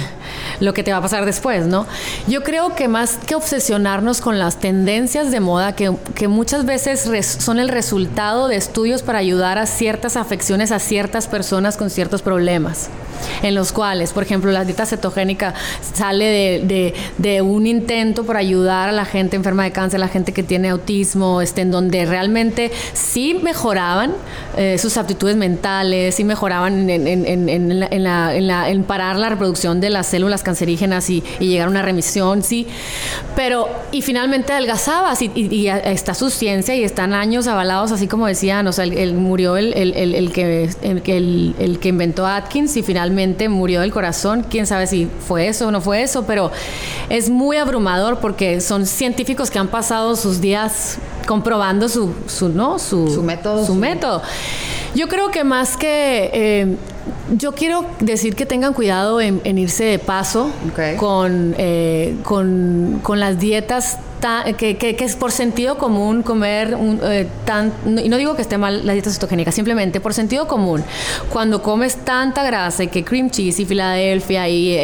lo 0.59 0.73
que 0.73 0.83
te 0.83 0.91
va 0.91 0.97
a 0.97 1.01
pasar 1.01 1.25
después, 1.25 1.67
¿no? 1.67 1.85
Yo 2.27 2.43
creo 2.43 2.75
que 2.75 2.87
más 2.87 3.17
que 3.25 3.35
obsesionarnos 3.35 4.21
con 4.21 4.39
las 4.39 4.59
tendencias 4.59 5.31
de 5.31 5.39
moda, 5.39 5.75
que, 5.75 5.95
que 6.15 6.27
muchas 6.27 6.65
veces 6.65 7.09
son 7.39 7.59
el 7.59 7.69
resultado 7.69 8.47
de 8.47 8.55
estudios 8.55 9.03
para 9.03 9.19
ayudar 9.19 9.57
a 9.57 9.65
ciertas 9.65 10.15
afecciones 10.17 10.71
a 10.71 10.79
ciertas 10.79 11.27
personas 11.27 11.77
con 11.77 11.89
ciertos 11.89 12.21
problemas 12.21 12.89
en 13.43 13.55
los 13.55 13.71
cuales, 13.71 14.13
por 14.13 14.23
ejemplo, 14.23 14.51
la 14.51 14.65
dieta 14.65 14.85
cetogénica 14.85 15.53
sale 15.93 16.61
de, 16.65 16.93
de, 17.17 17.41
un 17.41 17.67
intento 17.67 18.23
por 18.25 18.37
ayudar 18.37 18.89
a 18.89 18.91
la 18.91 19.05
gente 19.05 19.35
enferma 19.35 19.63
de 19.63 19.71
cáncer, 19.71 19.97
a 19.97 20.05
la 20.05 20.07
gente 20.07 20.31
que 20.31 20.43
tiene 20.43 20.69
autismo, 20.69 21.41
este, 21.41 21.61
en 21.61 21.71
donde 21.71 22.05
realmente 22.05 22.71
sí 22.93 23.39
mejoraban 23.41 24.13
eh, 24.57 24.77
sus 24.77 24.97
aptitudes 24.97 25.35
mentales, 25.35 26.15
sí 26.15 26.23
mejoraban 26.23 26.89
en, 26.89 27.07
en, 27.07 27.25
en, 27.25 27.83
en 27.83 28.03
la, 28.03 28.69
parar 28.87 29.17
la 29.17 29.29
reproducción 29.29 29.79
de 29.81 29.89
las 29.89 30.07
células 30.07 30.43
cancerígenas 30.49 31.09
y, 31.09 31.21
llegar 31.39 31.67
a 31.67 31.71
una 31.71 31.81
remisión, 31.83 32.41
sí, 32.41 32.67
pero 33.35 33.69
y 33.91 34.01
finalmente 34.01 34.51
adelgazabas 34.53 35.21
y, 35.21 35.31
y, 35.35 35.67
está 35.67 36.13
su 36.15 36.29
ciencia 36.31 36.75
y 36.75 36.83
están 36.83 37.13
años 37.13 37.47
avalados, 37.47 37.91
así 37.91 38.07
como 38.07 38.25
decían, 38.25 38.65
o 38.67 38.71
sea, 38.71 38.85
el, 38.85 39.13
murió 39.13 39.57
el, 39.57 39.73
el, 39.73 39.93
el, 40.15 40.31
que, 40.31 40.69
el, 41.05 41.55
el, 41.59 41.79
que 41.79 41.89
inventó 41.89 42.25
Atkins 42.25 42.75
y 42.77 42.83
finalmente 42.83 43.47
murió 43.47 43.81
del 43.81 43.91
corazón, 43.91 44.45
quién 44.49 44.65
sabe 44.65 44.87
si 44.87 45.07
fue 45.27 45.47
eso 45.47 45.67
o 45.67 45.71
no 45.71 45.81
fue 45.81 46.01
eso, 46.01 46.23
pero 46.25 46.51
es 47.09 47.29
muy 47.29 47.57
abrumador 47.57 48.19
porque 48.19 48.59
son 48.59 48.87
científicos 48.87 49.51
que 49.51 49.59
han 49.59 49.67
pasado 49.67 50.15
sus 50.15 50.41
días 50.41 50.97
comprobando 51.27 51.87
su, 51.89 52.11
su, 52.27 52.49
¿no? 52.49 52.79
su, 52.79 53.21
método. 53.21 53.63
Su 53.63 53.75
método. 53.75 54.23
Yo 54.95 55.07
creo 55.07 55.29
que 55.29 55.43
más 55.43 55.77
que... 55.77 56.29
Eh, 56.33 56.75
yo 57.31 57.53
quiero 57.53 57.85
decir 57.99 58.35
que 58.35 58.45
tengan 58.45 58.73
cuidado 58.73 59.21
en, 59.21 59.57
irse 59.57 59.83
de 59.83 59.99
paso 59.99 60.51
con, 60.97 61.53
eh, 61.57 62.15
con, 62.23 62.99
con 63.03 63.19
las 63.19 63.39
dietas 63.39 63.99
que, 64.57 64.77
que, 64.77 64.95
es 64.99 65.15
por 65.15 65.31
sentido 65.31 65.77
común 65.77 66.23
comer 66.23 66.77
eh, 67.03 67.27
tan, 67.45 67.71
y 68.03 68.09
no 68.09 68.17
digo 68.17 68.35
que 68.35 68.41
esté 68.41 68.57
mal 68.57 68.85
la 68.85 68.93
dieta 68.93 69.09
cetogénica, 69.09 69.51
simplemente 69.51 70.01
por 70.01 70.13
sentido 70.13 70.47
común, 70.47 70.83
cuando 71.29 71.61
comes 71.61 71.95
tanta 71.95 72.43
grasa 72.43 72.83
y 72.83 72.87
que 72.87 73.03
cream 73.03 73.29
cheese 73.29 73.59
y 73.59 73.65
Filadelfia 73.65 74.47
y 74.49 74.73
eh, 74.73 74.79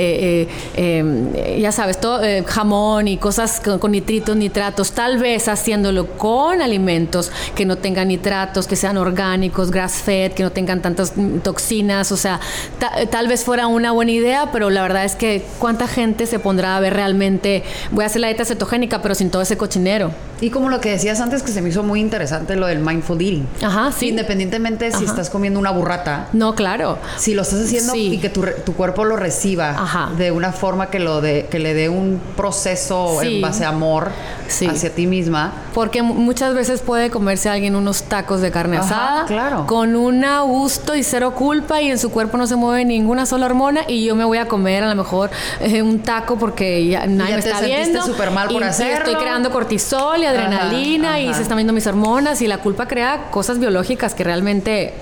eh, 0.76 0.98
em, 1.00 1.60
ya 1.60 1.72
sabes, 1.72 2.00
todo, 2.00 2.22
jamón 2.46 3.08
y 3.08 3.18
cosas 3.18 3.62
con, 3.62 3.92
nitritos, 3.92 4.36
nitratos, 4.36 4.94
tal 4.94 5.18
vez 5.18 5.48
haciéndolo 5.48 6.08
con 6.18 6.62
alimentos 6.62 7.32
que 7.56 7.66
no 7.66 7.78
tengan 7.78 8.08
nitratos, 8.08 8.68
que 8.68 8.76
sean 8.76 8.98
orgánicos, 8.98 9.70
grass 9.70 9.96
fed, 9.96 10.32
que 10.32 10.44
no 10.44 10.52
tengan 10.52 10.82
tantas 10.82 11.14
toxinas, 11.44 12.12
o 12.12 12.18
sea, 12.18 12.40
tal 13.10 13.28
vez 13.28 13.44
fuera 13.44 13.68
una 13.68 13.92
buena 13.92 14.12
idea, 14.12 14.50
pero 14.52 14.70
la 14.70 14.82
verdad 14.82 15.04
es 15.04 15.16
que 15.16 15.44
cuánta 15.60 15.88
gente 15.88 16.26
se 16.26 16.40
pondrá 16.40 16.78
a 16.78 16.80
ver 16.80 16.94
realmente, 16.94 17.64
voy 17.92 18.04
a 18.04 18.08
hacer 18.08 18.22
la 18.22 18.28
dieta 18.28 18.46
cetogénica, 18.46 19.02
pero 19.02 19.16
sin 19.16 19.25
todo 19.30 19.42
ese 19.42 19.58
cochinero. 19.58 20.12
Y 20.42 20.50
como 20.50 20.70
lo 20.70 20.82
que 20.82 20.92
decías 20.92 21.22
antes, 21.22 21.44
que 21.44 21.52
se 21.52 21.62
me 21.62 21.70
hizo 21.70 21.82
muy 21.82 22.02
interesante 22.02 22.56
lo 22.56 22.68
del 22.68 22.80
mindful 22.80 23.22
eating. 23.22 23.48
Ajá, 23.62 23.92
sí. 23.92 24.10
Independientemente 24.10 24.92
si 24.92 25.06
estás 25.06 25.30
comiendo 25.30 25.60
una 25.60 25.72
burrata. 25.72 26.28
No, 26.34 26.56
claro. 26.56 26.98
Si 27.18 27.34
lo 27.34 27.44
estás 27.44 27.62
haciendo 27.62 27.96
y 27.96 28.18
que 28.18 28.30
tu, 28.30 28.74
cuerpo 28.74 29.06
lo 29.06 29.16
reciba 29.16 30.12
de 30.18 30.32
una 30.32 30.52
forma 30.52 30.90
que, 30.90 31.00
lo 31.00 31.22
de, 31.22 31.48
que 31.50 31.60
le 31.60 31.74
dé 31.74 31.88
un 31.88 32.20
proceso 32.36 33.22
en 33.22 33.42
base 33.42 33.64
a 33.64 33.70
amor 33.70 34.12
hacia 34.48 34.94
ti 34.94 35.08
misma. 35.08 35.54
Porque 35.74 36.02
muchas 36.02 36.54
veces 36.54 36.82
puede 36.82 37.10
comerse 37.10 37.50
alguien 37.50 37.76
unos 37.76 38.04
tacos 38.04 38.42
de 38.42 38.52
carne 38.52 38.78
asada. 38.78 39.26
Claro. 39.26 39.66
Con 39.68 39.96
un 39.96 40.26
gusto 40.48 40.96
y 40.96 41.04
cero 41.04 41.34
culpa 41.34 41.82
y 41.82 41.90
en 41.90 41.98
su 41.98 42.10
cuerpo 42.12 42.38
no 42.38 42.48
se 42.48 42.56
mueve 42.56 42.84
ninguna 42.84 43.26
sola 43.26 43.46
hormona 43.46 43.82
y 43.88 44.06
yo 44.06 44.16
me 44.16 44.26
voy 44.26 44.38
a 44.38 44.48
comer 44.48 44.84
a 44.84 44.90
lo 44.90 44.96
mejor 44.96 45.30
eh, 45.60 45.82
un 45.82 46.00
taco 46.00 46.38
porque 46.38 46.88
ya 46.88 47.06
nadie 47.06 47.34
me 47.34 47.40
está 47.40 47.62
viendo. 47.62 48.02
súper 48.04 48.32
mal 48.32 48.50
por 48.50 48.64
hacerlo. 48.64 49.06
Estoy 49.06 49.15
creando 49.18 49.52
cortisol 49.52 50.24
adrenalina 50.26 51.20
y 51.20 51.34
se 51.34 51.42
están 51.42 51.58
viendo 51.58 51.74
mis 51.74 51.88
hormonas 51.88 52.42
y 52.42 52.48
la 52.48 52.60
culpa 52.60 52.88
crea 52.88 53.30
cosas 53.32 53.60
biológicas 53.60 54.14
que 54.14 54.24
realmente 54.24 54.94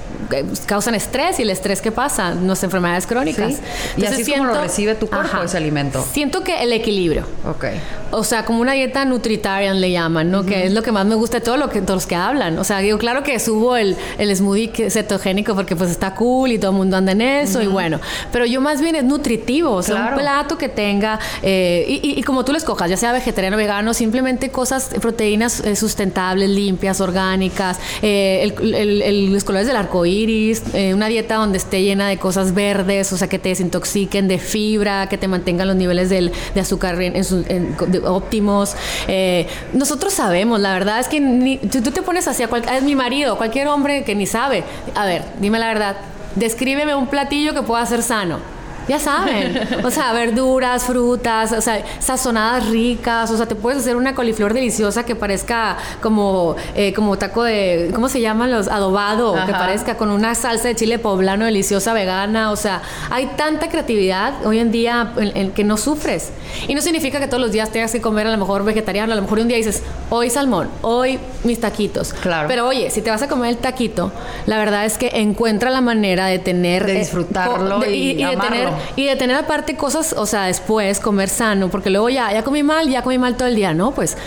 causan 0.65 0.95
estrés 0.95 1.39
y 1.39 1.43
el 1.43 1.49
estrés 1.49 1.81
que 1.81 1.91
pasa, 1.91 2.33
nuestras 2.33 2.65
enfermedades 2.65 3.07
crónicas. 3.07 3.53
y 3.97 4.05
así 4.05 4.21
es 4.21 4.29
como 4.29 4.45
lo 4.45 4.61
recibe 4.61 4.95
tu 4.95 5.07
cuerpo 5.07 5.41
ese 5.43 5.57
alimento. 5.57 6.03
Siento 6.11 6.43
que 6.43 6.63
el 6.63 6.73
equilibrio. 6.73 7.25
Ok. 7.47 7.65
O 8.11 8.23
sea, 8.23 8.45
como 8.45 8.61
una 8.61 8.73
dieta 8.73 9.05
nutritarian 9.05 9.81
le 9.81 9.91
llaman, 9.91 10.29
¿no? 10.29 10.45
Que 10.45 10.67
es 10.67 10.73
lo 10.73 10.83
que 10.83 10.91
más 10.91 11.05
me 11.05 11.15
gusta 11.15 11.39
de 11.39 11.45
todo 11.45 11.57
lo 11.57 11.69
que, 11.69 11.81
todos 11.81 11.95
los 11.95 12.05
que 12.05 12.15
hablan. 12.15 12.59
O 12.59 12.63
sea, 12.63 12.79
digo, 12.79 12.97
claro 12.97 13.23
que 13.23 13.39
subo 13.39 13.75
el, 13.75 13.95
el 14.17 14.35
smoothie 14.35 14.89
cetogénico 14.89 15.55
porque 15.55 15.75
pues 15.75 15.89
está 15.89 16.13
cool 16.13 16.51
y 16.51 16.59
todo 16.59 16.71
el 16.71 16.77
mundo 16.77 16.97
anda 16.97 17.11
en 17.13 17.21
eso 17.21 17.61
y 17.61 17.67
bueno. 17.67 17.99
Pero 18.31 18.45
yo 18.45 18.61
más 18.61 18.81
bien 18.81 18.95
es 18.95 19.03
nutritivo, 19.03 19.71
o 19.71 19.81
sea, 19.81 20.09
un 20.09 20.15
plato 20.15 20.57
que 20.57 20.69
tenga, 20.69 21.19
eh, 21.41 21.85
y, 21.87 22.19
y, 22.19 22.23
como 22.23 22.45
tú 22.45 22.51
lo 22.51 22.57
escojas, 22.57 22.89
ya 22.89 22.97
sea 22.97 23.11
vegetariano 23.13 23.57
vegano, 23.57 23.93
simplemente 23.93 24.49
cosas, 24.49 24.89
proteínas 25.01 25.59
eh, 25.61 25.75
sustentables, 25.75 26.49
limpias, 26.49 27.01
orgánicas, 27.01 27.79
el, 28.01 28.53
el, 28.75 29.33
los 29.33 29.43
colores 29.43 29.67
del 29.67 29.75
arco 29.75 30.05
iris, 30.13 30.63
eh, 30.73 30.93
una 30.93 31.07
dieta 31.07 31.35
donde 31.35 31.57
esté 31.57 31.81
llena 31.81 32.07
de 32.07 32.17
cosas 32.17 32.53
verdes, 32.53 33.11
o 33.11 33.17
sea, 33.17 33.27
que 33.27 33.39
te 33.39 33.49
desintoxiquen 33.49 34.27
de 34.27 34.39
fibra, 34.39 35.07
que 35.09 35.17
te 35.17 35.27
mantengan 35.27 35.67
los 35.67 35.75
niveles 35.75 36.09
de 36.09 36.31
azúcar 36.59 37.01
en, 37.01 37.75
óptimos. 38.05 38.75
Eh, 39.07 39.47
nosotros 39.73 40.13
sabemos, 40.13 40.59
la 40.59 40.73
verdad 40.73 40.99
es 40.99 41.07
que 41.07 41.19
ni, 41.19 41.57
tú, 41.57 41.81
te 41.81 42.01
pones 42.01 42.27
así, 42.27 42.43
a 42.43 42.77
es 42.77 42.83
mi 42.83 42.95
marido, 42.95 43.37
cualquier 43.37 43.67
hombre 43.67 44.03
que 44.03 44.15
ni 44.15 44.25
sabe. 44.25 44.63
A 44.95 45.05
ver, 45.05 45.23
dime 45.39 45.59
la 45.59 45.67
verdad, 45.67 45.97
descríbeme 46.35 46.95
un 46.95 47.07
platillo 47.07 47.53
que 47.53 47.61
pueda 47.61 47.85
ser 47.85 48.01
sano 48.03 48.52
ya 48.87 48.99
saben. 48.99 49.59
O 49.83 49.91
sea, 49.91 50.13
verduras, 50.13 50.83
frutas, 50.83 51.51
o 51.51 51.61
sea, 51.61 51.83
sazonadas 51.99 52.67
ricas. 52.69 53.31
O 53.31 53.37
sea, 53.37 53.45
te 53.45 53.55
puedes 53.55 53.79
hacer 53.79 53.95
una 53.95 54.15
coliflor 54.15 54.53
deliciosa 54.53 55.03
que 55.03 55.15
parezca 55.15 55.77
como, 56.01 56.55
eh, 56.75 56.93
como 56.93 57.17
taco 57.17 57.43
de, 57.43 57.91
¿cómo 57.93 58.09
se 58.09 58.21
llaman 58.21 58.51
los? 58.51 58.67
Adobado, 58.67 59.35
que 59.45 59.51
parezca 59.51 59.97
con 59.97 60.09
una 60.09 60.35
salsa 60.35 60.67
de 60.67 60.75
chile 60.75 60.99
poblano 60.99 61.45
deliciosa, 61.45 61.93
vegana. 61.93 62.51
O 62.51 62.55
sea, 62.55 62.81
hay 63.09 63.27
tanta 63.37 63.69
creatividad 63.69 64.45
hoy 64.45 64.59
en 64.59 64.71
día 64.71 65.13
en, 65.17 65.51
que 65.51 65.63
no 65.63 65.77
sufres. 65.77 66.31
Y 66.67 66.75
no 66.75 66.81
significa 66.81 67.19
que 67.19 67.27
todos 67.27 67.41
los 67.41 67.51
días 67.51 67.71
tengas 67.71 67.91
que 67.91 68.01
comer 68.01 68.27
a 68.27 68.31
lo 68.31 68.37
mejor 68.37 68.63
vegetariano. 68.63 69.13
A 69.13 69.15
lo 69.15 69.21
mejor 69.21 69.39
un 69.39 69.47
día 69.47 69.57
dices, 69.57 69.83
hoy 70.09 70.29
salmón, 70.29 70.69
hoy 70.81 71.19
mis 71.43 71.59
taquitos. 71.59 72.13
Claro. 72.13 72.47
Pero 72.47 72.67
oye, 72.67 72.89
si 72.89 73.01
te 73.01 73.09
vas 73.09 73.21
a 73.21 73.27
comer 73.27 73.49
el 73.49 73.57
taquito, 73.57 74.11
la 74.45 74.57
verdad 74.57 74.85
es 74.85 74.97
que 74.97 75.09
encuentra 75.13 75.69
la 75.69 75.81
manera 75.81 76.27
de 76.27 76.39
tener... 76.39 76.85
De 76.85 76.93
disfrutarlo 76.93 77.85
y, 77.85 78.15
de 78.15 78.37
tener 78.37 78.69
y 78.95 79.05
de 79.05 79.15
tener 79.15 79.35
aparte 79.35 79.75
cosas, 79.75 80.13
o 80.17 80.25
sea, 80.25 80.45
después 80.45 80.99
comer 80.99 81.29
sano, 81.29 81.69
porque 81.69 81.89
luego 81.89 82.09
ya, 82.09 82.31
ya 82.31 82.43
comí 82.43 82.63
mal, 82.63 82.89
ya 82.89 83.01
comí 83.01 83.17
mal 83.17 83.35
todo 83.35 83.47
el 83.47 83.55
día, 83.55 83.73
¿no? 83.73 83.91
Pues 83.91 84.17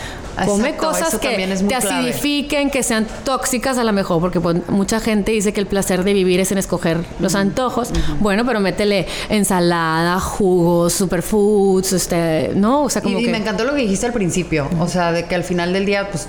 come 0.44 0.76
cosas 0.76 1.18
que 1.18 1.56
te 1.68 1.74
acidifiquen, 1.74 2.70
que 2.70 2.82
sean 2.82 3.06
tóxicas 3.24 3.78
a 3.78 3.84
lo 3.84 3.92
mejor, 3.92 4.20
porque 4.20 4.40
pues, 4.40 4.68
mucha 4.68 5.00
gente 5.00 5.32
dice 5.32 5.52
que 5.52 5.60
el 5.60 5.66
placer 5.66 6.04
de 6.04 6.12
vivir 6.12 6.40
es 6.40 6.52
en 6.52 6.58
escoger 6.58 6.98
los 7.20 7.34
antojos. 7.34 7.90
Bueno, 8.20 8.44
pero 8.44 8.60
métele 8.60 9.06
ensalada, 9.28 10.20
jugos, 10.20 10.92
superfoods, 10.92 11.92
este, 11.92 12.52
¿no? 12.54 12.84
O 12.84 12.90
sea, 12.90 13.02
como 13.02 13.18
y, 13.18 13.26
me 13.28 13.38
encantó 13.38 13.64
lo 13.64 13.74
que 13.74 13.82
dijiste 13.82 14.06
al 14.06 14.12
principio, 14.12 14.68
o 14.78 14.88
sea, 14.88 15.12
de 15.12 15.26
que 15.26 15.34
al 15.34 15.44
final 15.44 15.72
del 15.72 15.86
día, 15.86 16.10
pues 16.10 16.28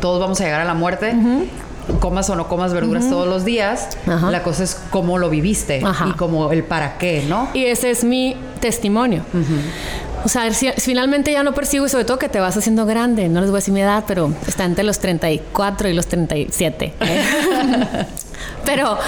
todos 0.00 0.20
vamos 0.20 0.40
a 0.40 0.44
llegar 0.44 0.60
a 0.60 0.64
la 0.64 0.74
muerte 0.74 1.14
comas 2.00 2.30
o 2.30 2.36
no 2.36 2.48
comas 2.48 2.72
verduras 2.72 3.08
todos 3.08 3.28
los 3.28 3.44
días, 3.44 3.96
la 4.06 4.42
cosa 4.42 4.64
es 4.64 4.80
cómo 4.90 5.18
lo 5.18 5.30
viviste 5.30 5.82
y 6.08 6.12
como 6.12 6.50
el 6.52 6.64
para 6.64 6.98
qué, 6.98 7.24
¿no? 7.28 7.48
Y 7.54 7.64
ese 7.66 7.90
es 7.90 8.04
mi 8.04 8.36
testimonio. 8.60 9.22
O 10.24 10.28
sea, 10.28 10.50
si, 10.54 10.70
finalmente 10.78 11.32
ya 11.32 11.42
no 11.42 11.52
persigo 11.52 11.84
y 11.84 11.90
sobre 11.90 12.06
todo 12.06 12.18
que 12.18 12.30
te 12.30 12.40
vas 12.40 12.56
haciendo 12.56 12.86
grande, 12.86 13.28
no 13.28 13.42
les 13.42 13.50
voy 13.50 13.58
a 13.58 13.60
decir 13.60 13.74
mi 13.74 13.82
edad, 13.82 14.04
pero 14.06 14.32
está 14.46 14.64
entre 14.64 14.82
los 14.82 14.98
34 14.98 15.88
y 15.88 15.92
los 15.92 16.06
37. 16.06 16.94
¿eh? 17.00 18.06
Pero, 18.64 18.98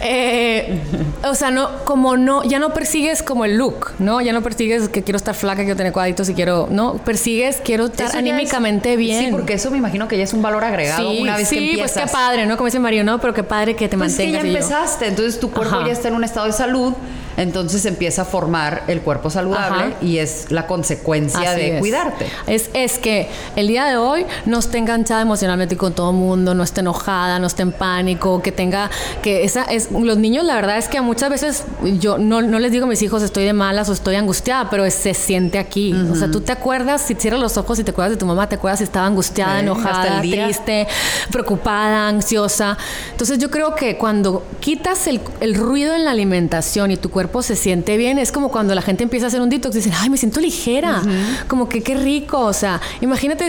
eh, 0.00 0.80
o 1.24 1.34
sea, 1.34 1.50
no, 1.50 1.84
como 1.84 2.16
no, 2.16 2.42
ya 2.44 2.58
no 2.58 2.72
persigues 2.72 3.22
como 3.22 3.44
el 3.44 3.56
look, 3.56 3.92
¿no? 3.98 4.20
Ya 4.20 4.32
no 4.32 4.42
persigues 4.42 4.88
que 4.88 5.02
quiero 5.02 5.16
estar 5.16 5.34
flaca, 5.34 5.62
quiero 5.62 5.76
tener 5.76 5.92
cuadritos 5.92 6.28
y 6.28 6.34
quiero, 6.34 6.68
no, 6.70 6.94
persigues, 6.94 7.60
quiero 7.62 7.86
estar 7.86 8.16
anímicamente 8.16 8.96
bien. 8.96 9.26
Sí, 9.26 9.30
porque 9.30 9.54
eso 9.54 9.70
me 9.70 9.78
imagino 9.78 10.08
que 10.08 10.16
ya 10.16 10.24
es 10.24 10.32
un 10.32 10.42
valor 10.42 10.64
agregado 10.64 11.10
una 11.10 11.36
vez 11.36 11.48
que 11.50 11.58
empiezas. 11.58 11.90
Sí, 11.90 11.98
pues 11.98 12.06
qué 12.06 12.12
padre, 12.12 12.46
¿no? 12.46 12.56
Como 12.56 12.66
dice 12.66 12.78
Mario, 12.78 13.04
no, 13.04 13.20
pero 13.20 13.34
qué 13.34 13.42
padre 13.42 13.76
que 13.76 13.88
te 13.88 13.96
pues 13.96 14.10
mantengas. 14.10 14.42
Ya 14.42 14.48
empezaste, 14.48 15.08
entonces 15.08 15.38
tu 15.38 15.50
cuerpo 15.50 15.84
ya 15.86 15.92
está 15.92 16.08
en 16.08 16.14
un 16.14 16.24
estado 16.24 16.46
de 16.46 16.52
salud 16.52 16.94
entonces 17.36 17.84
empieza 17.86 18.22
a 18.22 18.24
formar 18.24 18.84
el 18.88 19.00
cuerpo 19.00 19.30
saludable 19.30 19.94
y 20.00 20.18
es 20.18 20.50
la 20.50 20.66
consecuencia 20.66 21.52
de 21.52 21.78
cuidarte. 21.78 22.26
Es, 22.46 22.70
es 22.74 22.98
que 22.98 23.28
el 23.56 23.68
día 23.68 23.84
de 23.84 23.96
hoy 23.96 24.26
no 24.46 24.58
esté 24.58 24.78
enganchada 24.78 25.22
emocionalmente 25.22 25.76
con 25.76 25.92
todo 25.92 26.10
el 26.10 26.16
mundo, 26.16 26.54
no 26.54 26.62
esté 26.62 26.80
enojada, 26.80 27.38
no 27.38 27.46
esté 27.46 27.62
en 27.62 27.72
pánico, 27.72 28.42
que 28.42 28.52
tenga, 28.52 28.90
que 29.22 29.44
esa 29.44 29.64
es, 29.64 29.90
los 29.90 30.18
niños 30.18 30.44
la 30.44 30.54
verdad 30.54 30.78
es 30.78 30.88
que 30.88 31.00
muchas 31.00 31.30
veces 31.30 31.64
yo 31.98 32.18
no, 32.18 32.42
no 32.42 32.58
les 32.58 32.72
digo 32.72 32.84
a 32.84 32.88
mis 32.88 33.02
hijos 33.02 33.22
estoy 33.22 33.44
de 33.44 33.52
malas 33.52 33.88
o 33.88 33.92
estoy 33.92 34.16
angustiada, 34.16 34.68
pero 34.70 34.88
se 34.90 35.14
siente 35.14 35.58
aquí. 35.58 35.92
O 35.92 36.16
sea, 36.16 36.30
tú 36.30 36.40
te 36.40 36.52
acuerdas, 36.52 37.02
si 37.02 37.14
cierras 37.14 37.40
los 37.40 37.56
ojos 37.56 37.78
y 37.78 37.84
te 37.84 37.90
acuerdas 37.90 38.12
de 38.12 38.16
tu 38.16 38.26
mamá, 38.26 38.48
te 38.48 38.56
acuerdas 38.56 38.78
si 38.78 38.84
estaba 38.84 39.06
angustiada, 39.06 39.60
enojada, 39.60 40.20
triste, 40.20 40.86
preocupada, 41.30 42.08
ansiosa. 42.08 42.76
Entonces 43.10 43.38
yo 43.38 43.50
creo 43.50 43.74
que 43.74 43.96
cuando 43.96 44.44
quitas 44.60 45.06
el, 45.06 45.20
el 45.40 45.54
ruido 45.54 45.94
en 45.94 46.04
la 46.04 46.10
alimentación 46.10 46.90
y 46.90 46.96
tu 46.96 47.10
cuerpo 47.10 47.21
cuerpo 47.22 47.42
se 47.42 47.54
siente 47.54 47.96
bien. 47.96 48.18
Es 48.18 48.32
como 48.32 48.48
cuando 48.48 48.74
la 48.74 48.82
gente 48.82 49.04
empieza 49.04 49.26
a 49.26 49.28
hacer 49.28 49.40
un 49.40 49.48
detox 49.48 49.76
dicen, 49.76 49.92
ay, 49.96 50.10
me 50.10 50.16
siento 50.16 50.40
ligera. 50.40 51.02
Como 51.46 51.68
que 51.68 51.80
qué 51.80 51.94
rico. 51.94 52.40
O 52.40 52.52
sea, 52.52 52.80
imagínate, 53.00 53.48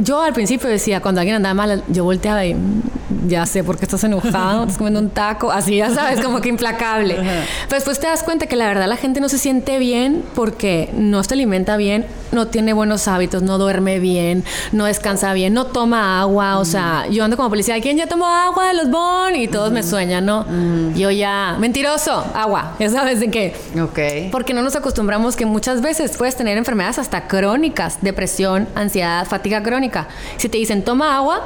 yo 0.00 0.20
al 0.20 0.34
principio 0.34 0.68
decía, 0.68 1.00
cuando 1.00 1.22
alguien 1.22 1.36
andaba 1.36 1.54
mal, 1.54 1.82
yo 1.88 2.04
volteaba 2.04 2.44
y 2.44 2.52
mm, 2.52 2.82
ya 3.26 3.46
sé 3.46 3.64
por 3.64 3.78
qué 3.78 3.86
estás 3.86 4.04
enojado, 4.04 4.64
estás 4.64 4.76
comiendo 4.76 5.00
un 5.00 5.08
taco, 5.08 5.50
así 5.50 5.76
ya 5.76 5.90
sabes, 5.94 6.20
como 6.20 6.42
que 6.42 6.50
implacable. 6.50 7.14
Pero 7.14 7.74
después 7.76 7.98
te 7.98 8.08
das 8.08 8.22
cuenta 8.22 8.46
que 8.46 8.56
la 8.56 8.66
verdad 8.66 8.86
la 8.88 8.96
gente 8.96 9.20
no 9.20 9.30
se 9.30 9.38
siente 9.38 9.78
bien 9.78 10.22
porque 10.34 10.90
no 10.94 11.22
se 11.24 11.32
alimenta 11.32 11.78
bien, 11.78 12.04
no 12.34 12.46
tiene 12.46 12.72
buenos 12.72 13.08
hábitos, 13.08 13.42
no 13.42 13.58
duerme 13.58 13.98
bien, 13.98 14.44
no 14.72 14.84
descansa 14.86 15.32
bien, 15.32 15.54
no 15.54 15.66
toma 15.66 16.20
agua. 16.20 16.58
O 16.58 16.64
sea, 16.64 17.06
yo 17.08 17.24
ando 17.24 17.36
como 17.36 17.48
policía, 17.48 17.80
¿quién 17.80 17.96
ya 17.96 18.06
tomó 18.06 18.26
agua 18.26 18.68
de 18.68 18.74
los 18.74 18.90
bon? 18.90 19.34
Y 19.34 19.48
todos 19.48 19.72
me 19.72 19.82
sueñan, 19.82 20.26
¿no? 20.26 20.46
Yo 20.94 21.10
ya, 21.10 21.56
mentiroso, 21.58 22.24
agua, 22.34 22.74
ya 22.78 22.90
sabes 22.90 23.20
de 23.20 23.30
qué. 23.30 23.56
Ok. 23.80 24.30
Porque 24.30 24.54
no 24.54 24.62
nos 24.62 24.76
acostumbramos 24.76 25.36
que 25.36 25.46
muchas 25.46 25.80
veces 25.80 26.16
puedes 26.16 26.36
tener 26.36 26.58
enfermedades 26.58 26.98
hasta 26.98 27.26
crónicas, 27.26 27.98
depresión, 28.00 28.68
ansiedad, 28.74 29.26
fatiga 29.26 29.62
crónica. 29.62 30.08
Si 30.36 30.48
te 30.48 30.58
dicen 30.58 30.82
toma 30.84 31.16
agua, 31.16 31.42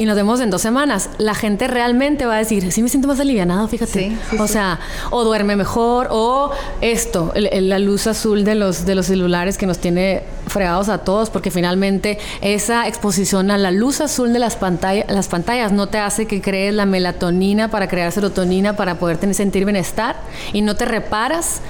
y 0.00 0.06
nos 0.06 0.16
vemos 0.16 0.40
en 0.40 0.48
dos 0.48 0.62
semanas, 0.62 1.10
la 1.18 1.34
gente 1.34 1.68
realmente 1.68 2.24
va 2.24 2.36
a 2.36 2.38
decir, 2.38 2.72
sí 2.72 2.82
me 2.82 2.88
siento 2.88 3.06
más 3.06 3.20
alivianado, 3.20 3.68
fíjate. 3.68 4.16
o 4.38 4.48
sea, 4.48 4.80
o 5.10 5.24
duerme 5.24 5.56
mejor, 5.56 6.08
o 6.10 6.52
esto, 6.80 7.34
la 7.34 7.78
luz 7.78 8.06
azul 8.06 8.42
de 8.42 8.54
los, 8.54 8.86
de 8.86 8.94
los 8.94 9.04
celulares 9.04 9.58
que 9.58 9.66
nos 9.66 9.76
tiene 9.76 10.22
fregados 10.46 10.88
a 10.88 10.98
todos, 10.98 11.28
porque 11.28 11.50
finalmente 11.50 12.18
esa 12.40 12.88
exposición 12.88 13.50
a 13.50 13.58
la 13.58 13.70
luz 13.70 14.00
azul 14.00 14.32
de 14.32 14.38
las, 14.38 14.56
pantallas 14.56 15.04
las 15.08 15.28
pantallas 15.28 15.70
no 15.70 15.88
te 15.88 15.98
hace 15.98 16.26
que 16.26 16.40
crees 16.40 16.74
la 16.74 16.86
melatonina 16.86 17.70
para 17.70 17.86
crear 17.86 18.10
serotonina 18.10 18.76
para 18.76 18.98
poder 18.98 19.18
sentir 19.34 19.66
bienestar 19.66 20.16
y 20.54 20.62
no 20.62 20.76
te 20.76 20.86
reparas. 20.86 21.60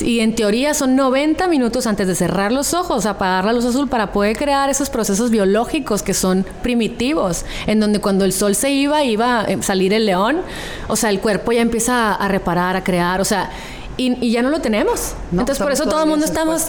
Y 0.00 0.20
en 0.20 0.36
teoría 0.36 0.74
son 0.74 0.94
90 0.94 1.48
minutos 1.48 1.88
antes 1.88 2.06
de 2.06 2.14
cerrar 2.14 2.52
los 2.52 2.72
ojos, 2.72 3.04
apagar 3.04 3.44
la 3.44 3.52
luz 3.52 3.64
azul 3.64 3.88
para 3.88 4.12
poder 4.12 4.36
crear 4.36 4.70
esos 4.70 4.90
procesos 4.90 5.30
biológicos 5.30 6.04
que 6.04 6.14
son 6.14 6.46
primitivos, 6.62 7.44
en 7.66 7.79
donde 7.80 8.00
cuando 8.00 8.24
el 8.24 8.32
sol 8.32 8.54
se 8.54 8.70
iba, 8.70 9.02
iba 9.04 9.40
a 9.40 9.62
salir 9.62 9.92
el 9.92 10.06
león, 10.06 10.42
o 10.88 10.96
sea, 10.96 11.10
el 11.10 11.20
cuerpo 11.20 11.52
ya 11.52 11.62
empieza 11.62 12.14
a 12.14 12.28
reparar, 12.28 12.76
a 12.76 12.84
crear, 12.84 13.20
o 13.20 13.24
sea, 13.24 13.50
y, 13.96 14.30
ya 14.30 14.42
no 14.42 14.48
lo 14.48 14.60
tenemos. 14.60 15.14
Entonces, 15.30 15.58
por 15.58 15.72
eso 15.72 15.84
todo 15.86 16.02
el 16.02 16.08
mundo 16.08 16.24
estamos 16.24 16.64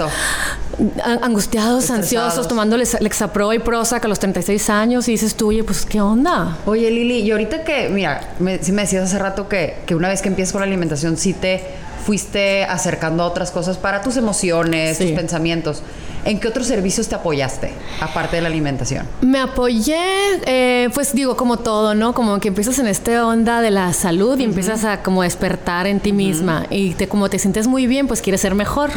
angustiados, 1.21 1.89
ansiosos, 1.89 2.47
tomando 2.47 2.77
Lexapro 2.77 3.53
y 3.53 3.59
Prozac 3.59 4.03
a 4.03 4.07
los 4.07 4.19
36 4.19 4.69
años 4.69 5.07
y 5.07 5.11
dices 5.11 5.35
tú, 5.35 5.49
oye, 5.49 5.63
pues, 5.63 5.85
¿qué 5.85 6.01
onda? 6.01 6.57
Oye, 6.65 6.91
Lili, 6.91 7.19
y 7.19 7.31
ahorita 7.31 7.63
que, 7.63 7.89
mira, 7.89 8.33
me, 8.39 8.61
sí 8.61 8.71
me 8.71 8.81
decías 8.81 9.03
hace 9.03 9.19
rato 9.19 9.47
que, 9.47 9.77
que 9.85 9.95
una 9.95 10.09
vez 10.09 10.21
que 10.21 10.27
empiezas 10.27 10.51
con 10.51 10.61
la 10.61 10.67
alimentación, 10.67 11.15
sí 11.15 11.33
te 11.33 11.63
fuiste 12.05 12.65
acercando 12.65 13.23
a 13.23 13.27
otras 13.27 13.51
cosas 13.51 13.77
para 13.77 14.01
tus 14.01 14.17
emociones, 14.17 14.97
tus 14.97 15.11
pensamientos. 15.11 15.83
¿En 16.23 16.39
qué 16.39 16.47
otros 16.47 16.67
servicios 16.67 17.07
te 17.07 17.15
apoyaste, 17.15 17.71
aparte 17.99 18.35
de 18.35 18.41
la 18.43 18.47
alimentación? 18.47 19.07
Me 19.21 19.39
apoyé, 19.39 19.97
eh, 20.45 20.89
pues 20.93 21.13
digo, 21.15 21.35
como 21.35 21.57
todo, 21.57 21.95
¿no? 21.95 22.13
Como 22.13 22.39
que 22.39 22.49
empiezas 22.49 22.77
en 22.79 22.87
esta 22.87 23.25
onda 23.25 23.61
de 23.61 23.71
la 23.71 23.91
salud 23.93 24.37
y 24.39 24.43
empiezas 24.43 24.83
a 24.85 25.01
como 25.01 25.23
despertar 25.23 25.87
en 25.87 25.99
ti 25.99 26.13
misma. 26.13 26.65
Y 26.69 26.91
te, 26.93 27.07
como 27.07 27.29
te 27.29 27.39
sientes 27.39 27.67
muy 27.67 27.87
bien, 27.87 28.07
pues 28.07 28.21
quieres 28.21 28.41
ser 28.41 28.55
mejor. 28.55 28.91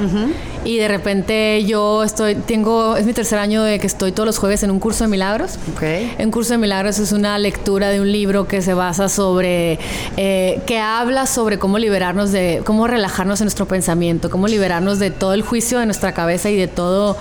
Y 0.64 0.77
de 0.79 0.89
repente 0.89 1.64
yo 1.64 2.03
estoy, 2.05 2.35
tengo, 2.35 2.97
es 2.97 3.07
mi 3.07 3.12
tercer 3.12 3.39
año 3.39 3.62
de 3.62 3.79
que 3.79 3.87
estoy 3.87 4.12
todos 4.12 4.27
los 4.27 4.39
jueves 4.39 4.62
en 4.62 4.70
un 4.70 4.79
curso 4.79 5.05
de 5.05 5.09
milagros. 5.09 5.59
Okay. 5.75 6.14
Un 6.18 6.31
curso 6.31 6.53
de 6.53 6.59
milagros 6.59 6.99
es 6.99 7.12
una 7.12 7.39
lectura 7.39 7.89
de 7.89 8.01
un 8.01 8.11
libro 8.11 8.47
que 8.47 8.62
se 8.62 8.75
basa 8.75 9.09
sobre, 9.09 9.79
eh, 10.16 10.61
que 10.66 10.79
habla 10.79 11.27
sobre 11.27 11.59
cómo 11.59 11.79
liberarnos 11.79 12.33
de, 12.33 12.62
cómo 12.64 12.87
relajarnos 12.87 13.41
en 13.41 13.47
nuestro 13.47 13.66
pensamiento, 13.66 14.31
cómo 14.31 14.47
liberarnos 14.49 14.99
de 14.99 15.11
todo 15.11 15.35
el 15.35 15.43
juicio 15.43 15.79
de 15.79 15.87
nuestra 15.87 16.12
cabeza 16.12 16.51
y 16.51 16.57
de 16.57 16.68
todo 16.68 17.14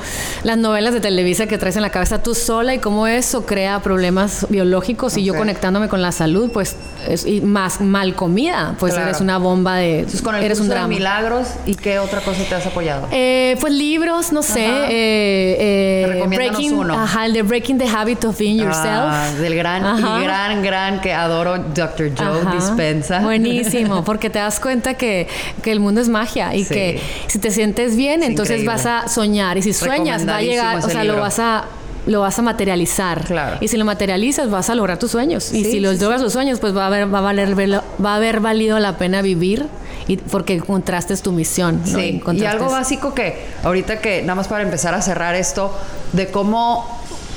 las 0.44 0.58
novelas 0.58 0.94
de 0.94 1.02
Televisa 1.02 1.48
que 1.48 1.58
traes 1.58 1.76
en 1.76 1.82
la 1.82 1.90
cabeza 1.90 2.22
tú 2.22 2.36
sola 2.36 2.74
y 2.74 2.80
cómo 2.80 3.08
eso 3.08 3.46
crea 3.46 3.82
problemas 3.82 4.46
biológicos 4.50 5.18
y 5.18 5.24
yo 5.24 5.36
conectándome 5.36 5.90
con 5.90 6.02
la 6.02 6.12
salud, 6.12 6.50
pues 6.52 6.76
es, 7.08 7.26
y 7.26 7.42
más 7.42 7.82
mal 7.82 8.16
comida, 8.16 8.76
pues 8.80 8.96
eres 8.96 9.22
una 9.22 9.38
bomba 9.38 9.78
de 9.78 10.06
con 10.24 10.36
el 10.36 10.44
eres 10.44 10.60
un 10.60 10.70
drama. 10.70 10.88
De 10.88 10.96
milagros 10.96 11.48
y 11.66 11.76
qué 11.76 12.00
otra 12.00 12.22
cosa 12.22 12.44
te 12.48 12.56
has 12.56 12.66
apoyado? 12.66 13.08
Eh, 13.12 13.58
pues 13.60 13.74
libros, 13.74 14.32
no 14.32 14.42
sé, 14.42 14.66
eh, 14.66 16.14
eh, 16.20 16.24
breaking, 16.28 16.74
uno. 16.74 16.94
Ajá, 17.00 17.26
el 17.26 17.34
de 17.34 17.42
Breaking 17.42 17.78
the 17.78 17.88
Habit 17.88 18.26
of 18.26 18.38
Being 18.38 18.58
Yourself. 18.58 18.86
Ah, 18.86 19.32
del 19.40 19.56
gran 19.56 20.00
y 20.00 20.24
gran 20.24 20.64
gran 20.64 21.02
que 21.02 21.14
adoro 21.14 21.58
Dr. 21.58 22.12
Joe 22.18 22.54
Dispensa. 22.54 23.20
Buenísimo, 23.20 24.04
porque 24.06 24.30
te 24.30 24.40
das 24.40 24.60
cuenta 24.60 24.96
que, 24.96 25.28
que 25.62 25.72
el 25.72 25.80
mundo 25.80 26.02
es 26.02 26.10
magia 26.10 26.56
y 26.56 26.66
que 26.66 27.02
si 27.28 27.40
te 27.40 27.52
sientes 27.52 27.96
bien, 27.96 28.24
entonces 28.24 28.66
vas 28.66 28.86
a 28.86 29.08
soñar 29.08 29.58
y 29.58 29.62
si 29.62 29.74
sueñas 29.84 30.28
va 30.28 30.38
a 30.38 30.42
llegar, 30.42 30.78
o 30.78 30.90
sea, 30.90 31.04
lo 31.04 31.20
vas 31.20 31.40
a 31.40 31.66
lo 32.06 32.20
vas 32.20 32.38
a 32.38 32.42
materializar. 32.42 33.24
Claro. 33.24 33.58
Y 33.62 33.70
si 33.70 33.78
lo 33.78 33.86
materializas, 33.86 34.50
vas 34.50 34.70
a 34.70 34.76
lograr 34.76 35.00
tus 35.00 35.12
sueños. 35.12 35.54
y 35.54 35.64
si 35.64 35.80
los 35.80 36.02
logras 36.02 36.22
los 36.22 36.34
sueños, 36.34 36.60
pues 36.60 36.76
va 36.76 36.84
a 36.84 36.88
haber, 36.88 37.14
va 37.14 37.20
a 37.20 37.22
valer, 37.22 37.56
va 37.58 38.14
a 38.14 38.16
haber 38.16 38.42
valido 38.42 38.78
la 38.80 38.98
pena 38.98 39.22
vivir 39.22 39.68
y 40.08 40.18
porque 40.18 40.56
encontraste 40.56 41.16
tu 41.18 41.32
misión. 41.32 41.82
Sí. 41.86 42.22
Y 42.34 42.46
algo 42.46 42.70
básico 42.70 43.14
que 43.14 43.46
ahorita 43.64 44.00
que 44.00 44.22
nada 44.22 44.36
más 44.36 44.48
para 44.48 44.64
empezar 44.64 44.94
a 44.94 45.02
cerrar 45.02 45.36
esto 45.36 45.74
de 46.12 46.28
cómo 46.28 46.86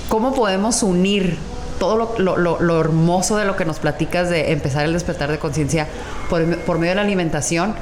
cómo 0.09 0.35
podemos 0.35 0.83
unir 0.83 1.37
todo 1.79 2.15
lo, 2.19 2.59
lo, 2.59 2.81
hermoso 2.81 3.37
de 3.37 3.45
lo 3.45 3.57
que 3.57 3.67
nos 3.67 3.81
platicas 3.81 4.31
de 4.31 4.53
empezar 4.53 4.87
el 4.87 4.95
despertar 4.95 5.31
de 5.31 5.39
conciencia 5.39 5.87
por, 6.31 6.57
por 6.61 6.79
medio 6.79 6.93
de 6.93 6.97
la 6.97 7.03
alimentación, 7.03 7.75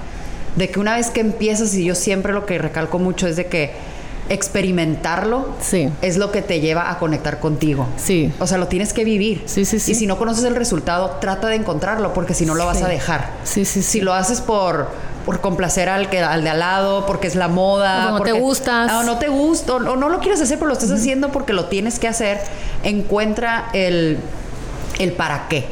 de 0.57 0.69
que 0.69 0.81
una 0.81 0.97
vez 0.97 1.11
que 1.11 1.21
empiezas, 1.21 1.75
y 1.75 1.85
yo 1.85 1.95
siempre 1.95 2.33
lo 2.33 2.45
que 2.45 2.59
recalco 2.59 2.99
mucho 2.99 3.29
es 3.29 3.37
de 3.37 3.47
que 3.47 3.73
experimentarlo 4.29 5.47
sí. 5.61 5.91
es 6.01 6.17
lo 6.17 6.33
que 6.33 6.43
te 6.43 6.61
lleva 6.61 6.91
a 6.91 6.99
conectar 6.99 7.41
contigo. 7.41 7.87
Sí. 7.97 8.33
O 8.39 8.47
sea, 8.47 8.59
lo 8.59 8.69
tienes 8.69 8.93
que 8.93 9.05
vivir. 9.05 9.43
Sí, 9.47 9.65
sí, 9.65 9.79
sí. 9.79 9.93
Y 9.93 9.95
si 9.95 10.07
no 10.07 10.19
conoces 10.19 10.45
el 10.45 10.57
resultado, 10.57 11.19
trata 11.21 11.49
de 11.49 11.57
encontrarlo, 11.57 12.15
porque 12.15 12.35
si 12.35 12.47
no 12.47 12.55
lo 12.55 12.67
vas 12.67 12.83
a 12.83 12.89
dejar. 12.89 13.31
Sí, 13.45 13.65
sí, 13.65 13.83
Si 13.83 14.01
lo 14.01 14.15
haces 14.15 14.41
por, 14.41 14.89
por 15.27 15.41
complacer 15.41 15.89
al, 15.89 16.09
que, 16.09 16.21
al 16.21 16.43
de 16.43 16.51
al 16.51 16.61
lado, 16.61 17.07
porque 17.07 17.27
es 17.27 17.35
la 17.35 17.49
moda. 17.49 18.15
O 18.15 18.19
no 18.19 18.25
te 18.25 18.33
gustas. 18.33 18.93
O 18.93 19.03
no 19.03 19.19
te 19.19 19.29
gusta, 19.29 19.75
o, 19.75 19.97
no 19.97 20.09
lo 20.09 20.21
quieres 20.21 20.41
hacer, 20.41 20.59
pero 20.59 20.69
lo 20.69 20.75
estás 20.75 20.91
haciendo 20.91 21.31
porque 21.31 21.53
lo 21.53 21.67
tienes 21.67 21.99
que 21.99 22.09
hacer. 22.09 22.41
Encuentra 22.83 23.69
el, 23.73 24.19
el 24.99 25.13
para 25.13 25.49
qué. 25.49 25.67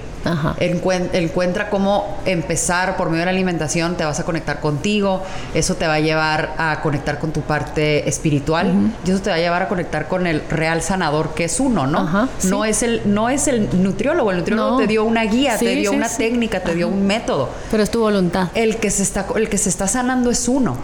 Encuentra 0.59 1.71
cómo 1.71 2.19
empezar 2.25 2.97
por 2.97 3.09
medio 3.09 3.21
de 3.21 3.27
la 3.27 3.31
alimentación, 3.33 3.97
te 3.97 4.05
vas 4.05 4.21
a 4.21 4.25
conectar 4.25 4.61
contigo, 4.61 5.23
eso 5.55 5.75
te 5.75 5.87
va 5.87 5.95
a 5.95 6.01
llevar 6.01 6.55
a 6.59 6.81
conectar 6.83 7.19
con 7.19 7.33
tu 7.33 7.41
parte 7.41 8.09
espiritual 8.09 8.93
y 9.05 9.11
eso 9.11 9.21
te 9.21 9.31
va 9.31 9.37
a 9.37 9.39
llevar 9.39 9.63
a 9.63 9.69
conectar 9.69 10.09
con 10.09 10.27
el 10.27 10.43
real 10.49 10.83
sanador 10.83 11.35
que 11.35 11.45
es 11.45 11.61
uno, 11.61 11.87
¿no? 11.87 12.29
No 12.45 12.65
es 12.65 12.83
el 12.83 13.03
no 13.07 13.29
es 13.29 13.49
el 13.49 13.83
nutriólogo, 13.83 14.31
el 14.31 14.39
nutriólogo 14.39 14.79
te 14.79 14.87
dio 14.87 15.05
una 15.05 15.25
guía, 15.25 15.59
te 15.59 15.77
dio 15.77 15.93
una 15.93 16.09
técnica, 16.09 16.61
te 16.61 16.75
dio 16.75 16.89
un 16.89 17.07
método. 17.07 17.49
Pero 17.71 17.83
es 17.83 17.91
tu 17.91 18.01
voluntad. 18.01 18.49
El 18.55 18.77
que 18.77 18.91
se 18.91 19.03
está 19.03 19.27
el 19.37 19.49
que 19.49 19.59
se 19.59 19.69
está 19.69 19.87
sanando 19.89 20.31
es 20.31 20.49
uno. 20.49 20.77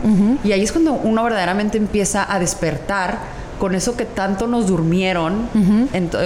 Y 0.44 0.52
ahí 0.52 0.62
es 0.62 0.72
cuando 0.72 0.92
uno 0.92 1.22
verdaderamente 1.24 1.78
empieza 1.78 2.32
a 2.32 2.38
despertar 2.38 3.37
con 3.58 3.74
eso 3.74 3.96
que 3.96 4.04
tanto 4.04 4.46
nos 4.46 4.66
durmieron, 4.66 5.48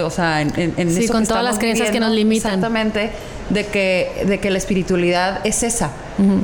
o 0.03 0.09
sea, 0.09 0.41
en, 0.41 0.91
sí, 0.91 1.07
con 1.07 1.25
todas 1.25 1.43
las 1.43 1.57
creencias 1.57 1.89
que 1.89 1.99
nos 1.99 2.11
limitan. 2.11 2.53
Exactamente, 2.53 3.11
de 3.49 3.65
que, 3.65 4.25
de 4.27 4.39
que 4.39 4.49
la 4.49 4.57
espiritualidad 4.57 5.41
es 5.43 5.63
esa. 5.63 5.91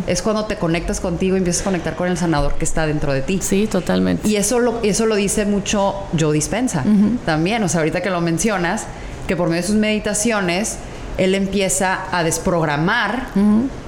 Es 0.07 0.21
cuando 0.21 0.45
te 0.45 0.55
conectas 0.55 0.99
contigo 0.99 1.35
y 1.35 1.39
empiezas 1.39 1.61
a 1.61 1.65
conectar 1.65 1.95
con 1.95 2.07
el 2.07 2.17
sanador 2.17 2.55
que 2.55 2.65
está 2.65 2.87
dentro 2.87 3.13
de 3.13 3.21
ti. 3.21 3.39
Sí, 3.41 3.67
totalmente. 3.67 4.27
Y 4.27 4.35
eso 4.35 4.59
lo, 4.59 4.79
eso 4.81 5.05
lo 5.05 5.15
dice 5.15 5.45
mucho 5.45 5.95
Joe 6.19 6.33
Dispensa 6.33 6.83
también. 7.25 7.63
O 7.63 7.69
sea, 7.69 7.81
ahorita 7.81 8.01
que 8.01 8.09
lo 8.09 8.21
mencionas, 8.21 8.85
que 9.27 9.35
por 9.35 9.49
medio 9.49 9.61
de 9.61 9.67
sus 9.67 9.75
meditaciones, 9.75 10.77
él 11.17 11.35
empieza 11.35 12.05
a 12.11 12.23
desprogramar 12.23 13.27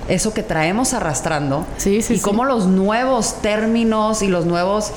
eso 0.08 0.34
que 0.34 0.44
traemos 0.44 0.94
arrastrando. 0.94 1.66
Sí, 1.78 2.02
sí, 2.02 2.16
y 2.16 2.20
cómo 2.20 2.46
los 2.46 2.68
nuevos 2.68 3.42
términos 3.42 4.22
y 4.22 4.28
los 4.28 4.46
nuevos 4.46 4.92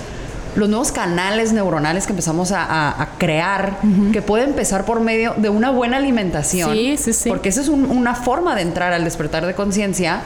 los 0.57 0.69
nuevos 0.69 0.93
canales 0.93 1.53
neuronales 1.53 2.07
que 2.07 2.13
empezamos 2.13 2.53
a, 2.53 3.09
crear, 3.19 3.79
que 4.13 4.23
puede 4.23 4.45
empezar 4.45 4.85
por 4.85 5.01
medio 5.01 5.35
de 5.37 5.49
una 5.49 5.71
buena 5.71 5.97
alimentación. 5.97 6.73
Sí, 6.73 6.97
sí, 6.97 7.13
sí. 7.13 7.29
Porque 7.29 7.49
esa 7.49 7.61
es 7.61 7.69
una 7.69 8.15
forma 8.15 8.55
de 8.55 8.63
entrar 8.63 8.93
al 8.93 9.05
despertar 9.05 9.47
de 9.47 9.55
conciencia. 9.55 10.21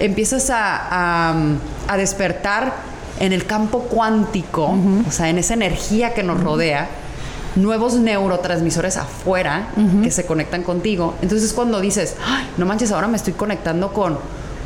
Empiezas 0.00 0.50
a, 0.50 1.34
despertar 1.96 2.74
en 3.20 3.32
el 3.32 3.46
campo 3.46 3.80
cuántico, 3.80 4.76
o 5.06 5.10
sea, 5.10 5.28
en 5.28 5.38
esa 5.38 5.54
energía 5.54 6.14
que 6.14 6.22
nos 6.22 6.40
rodea, 6.40 6.88
nuevos 7.56 7.94
neurotransmisores 7.94 8.96
afuera 8.96 9.68
que 10.02 10.10
se 10.10 10.26
conectan 10.26 10.62
contigo. 10.62 11.14
Entonces 11.22 11.52
cuando 11.52 11.80
dices, 11.80 12.16
Ay, 12.26 12.48
no 12.56 12.66
manches, 12.66 12.92
ahora 12.92 13.06
me 13.06 13.16
estoy 13.16 13.32
conectando 13.32 13.92
con, 13.92 14.18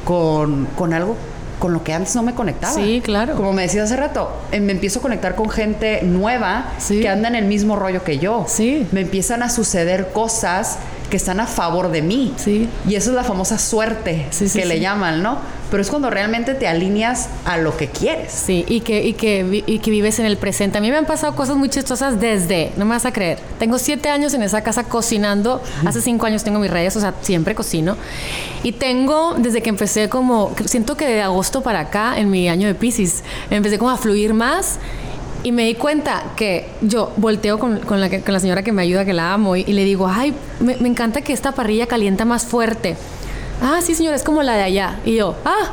con, 0.04 0.66
con 0.76 0.94
algo 0.94 1.16
con 1.58 1.72
lo 1.72 1.82
que 1.82 1.92
antes 1.92 2.14
no 2.14 2.22
me 2.22 2.34
conectaba. 2.34 2.74
Sí, 2.74 3.00
claro. 3.02 3.34
Como 3.36 3.52
me 3.52 3.62
decía 3.62 3.82
hace 3.82 3.96
rato, 3.96 4.30
eh, 4.52 4.60
me 4.60 4.72
empiezo 4.72 5.00
a 5.00 5.02
conectar 5.02 5.34
con 5.34 5.50
gente 5.50 6.02
nueva 6.02 6.72
que 6.88 7.08
anda 7.08 7.28
en 7.28 7.34
el 7.34 7.44
mismo 7.44 7.76
rollo 7.76 8.04
que 8.04 8.18
yo. 8.18 8.44
Sí. 8.48 8.86
Me 8.92 9.02
empiezan 9.02 9.42
a 9.42 9.50
suceder 9.50 10.10
cosas 10.12 10.78
que 11.10 11.16
están 11.16 11.40
a 11.40 11.46
favor 11.46 11.90
de 11.90 12.02
mí. 12.02 12.34
Sí. 12.36 12.68
Y 12.86 12.94
eso 12.94 13.10
es 13.10 13.16
la 13.16 13.24
famosa 13.24 13.58
suerte 13.58 14.26
que 14.52 14.66
le 14.66 14.80
llaman, 14.80 15.22
¿no? 15.22 15.38
Pero 15.70 15.82
es 15.82 15.90
cuando 15.90 16.10
realmente 16.10 16.54
te 16.54 16.66
alineas 16.66 17.28
a 17.44 17.58
lo 17.58 17.76
que 17.76 17.88
quieres. 17.88 18.32
Sí, 18.32 18.64
y 18.68 18.80
que, 18.80 19.04
y 19.04 19.12
que, 19.12 19.64
y 19.66 19.78
que 19.80 19.90
vives 19.90 20.18
en 20.18 20.26
el 20.26 20.36
presente. 20.36 20.78
A 20.78 20.80
mí 20.80 20.90
me 20.90 20.96
han 20.96 21.06
pasado 21.06 21.34
cosas 21.34 21.56
muy 21.56 21.68
chistosas 21.68 22.20
desde, 22.20 22.72
no 22.76 22.84
me 22.84 22.92
vas 22.92 23.04
a 23.04 23.12
creer, 23.12 23.38
tengo 23.58 23.78
siete 23.78 24.08
años 24.08 24.34
en 24.34 24.42
esa 24.42 24.62
casa 24.62 24.84
cocinando, 24.84 25.62
hace 25.84 26.00
cinco 26.00 26.26
años 26.26 26.44
tengo 26.44 26.58
mis 26.58 26.70
redes, 26.70 26.96
o 26.96 27.00
sea, 27.00 27.14
siempre 27.20 27.54
cocino. 27.54 27.96
Y 28.62 28.72
tengo, 28.72 29.34
desde 29.36 29.62
que 29.62 29.68
empecé 29.68 30.08
como, 30.08 30.54
siento 30.64 30.96
que 30.96 31.06
de 31.06 31.22
agosto 31.22 31.62
para 31.62 31.80
acá, 31.80 32.18
en 32.18 32.30
mi 32.30 32.48
año 32.48 32.66
de 32.66 32.74
Pisces, 32.74 33.22
empecé 33.50 33.78
como 33.78 33.90
a 33.90 33.96
fluir 33.96 34.34
más 34.34 34.78
y 35.44 35.52
me 35.52 35.64
di 35.64 35.74
cuenta 35.74 36.32
que 36.36 36.66
yo 36.80 37.12
volteo 37.16 37.58
con, 37.58 37.78
con, 37.80 38.00
la, 38.00 38.08
con 38.10 38.34
la, 38.34 38.40
señora 38.40 38.62
que 38.62 38.72
me 38.72 38.82
ayuda, 38.82 39.04
que 39.04 39.12
la 39.12 39.32
amo, 39.32 39.54
y, 39.56 39.64
le 39.64 39.84
digo, 39.84 40.08
ay, 40.08 40.34
me, 40.60 40.76
me, 40.76 40.88
encanta 40.88 41.22
que 41.22 41.32
esta 41.32 41.52
parrilla 41.52 41.86
calienta 41.86 42.24
más 42.24 42.44
fuerte. 42.44 42.96
Ah, 43.62 43.80
sí, 43.82 43.94
señora, 43.94 44.16
es 44.16 44.22
como 44.22 44.42
la 44.42 44.54
de 44.54 44.62
allá. 44.62 45.00
Y 45.04 45.16
yo, 45.16 45.34
ah, 45.44 45.72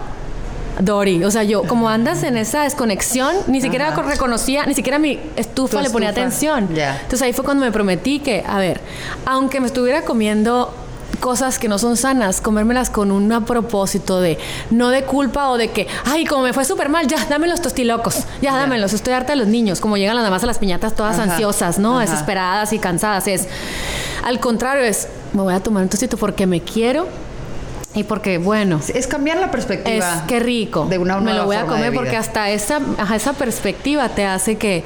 Dori. 0.79 1.23
O 1.23 1.31
sea, 1.31 1.43
yo, 1.43 1.63
como 1.63 1.89
andas 1.89 2.23
en 2.23 2.37
esa 2.37 2.63
desconexión, 2.63 3.35
ni 3.47 3.61
siquiera 3.61 3.91
reconocía, 3.95 4.65
ni 4.65 4.73
siquiera 4.73 4.99
mi 4.99 5.19
estufa, 5.35 5.81
le 5.81 5.89
ponía 5.89 6.09
atención. 6.09 6.69
Entonces 6.71 7.21
ahí 7.21 7.33
fue 7.33 7.45
cuando 7.45 7.65
me 7.65 7.71
prometí 7.71 8.19
que, 8.19 8.43
a 8.47 8.59
ver, 8.59 8.81
aunque 9.25 9.59
me 9.59 9.67
estuviera 9.67 10.03
comiendo 10.03 10.73
cosas 11.19 11.59
que 11.59 11.69
no 11.69 11.79
son 11.79 11.95
sanas, 11.95 12.41
comérmelas 12.41 12.89
con 12.89 13.11
un 13.11 13.45
propósito 13.45 14.19
de 14.19 14.37
no 14.69 14.89
de 14.89 15.03
culpa 15.05 15.49
o 15.49 15.57
de 15.57 15.69
que, 15.71 15.87
ay, 16.05 16.25
como 16.25 16.43
me 16.43 16.53
fue 16.53 16.65
súper 16.65 16.89
mal, 16.89 17.07
ya, 17.07 17.25
dame 17.29 17.47
los 17.47 17.61
tostilocos, 17.61 18.25
ya, 18.41 18.55
dámelos, 18.57 18.91
estoy 18.93 19.13
harta 19.13 19.33
de 19.33 19.37
los 19.37 19.47
niños, 19.47 19.79
como 19.79 19.97
llegan 19.97 20.15
las 20.15 20.25
mamás 20.25 20.43
a 20.43 20.47
las 20.47 20.59
piñatas 20.59 20.93
todas 20.93 21.17
ansiosas, 21.17 21.79
¿no? 21.79 21.99
Desesperadas 21.99 22.73
y 22.73 22.79
cansadas. 22.79 23.27
Es, 23.27 23.47
al 24.23 24.39
contrario, 24.39 24.83
es, 24.83 25.07
me 25.33 25.41
voy 25.41 25.53
a 25.53 25.61
tomar 25.61 25.83
un 25.83 25.89
tostito 25.89 26.17
porque 26.17 26.45
me 26.45 26.61
quiero 26.61 27.07
y 27.95 28.03
porque, 28.03 28.37
bueno. 28.37 28.79
Es 28.93 29.07
cambiar 29.07 29.37
la 29.37 29.51
perspectiva. 29.51 30.15
Es 30.17 30.21
que 30.23 30.39
rico. 30.39 30.85
De 30.89 30.97
una 30.97 31.19
Me 31.19 31.33
lo 31.33 31.45
voy 31.45 31.55
a 31.55 31.65
comer 31.65 31.93
porque 31.93 32.17
hasta 32.17 32.49
esa, 32.49 32.81
esa 33.15 33.33
perspectiva 33.33 34.09
te 34.09 34.25
hace 34.25 34.57
que 34.57 34.83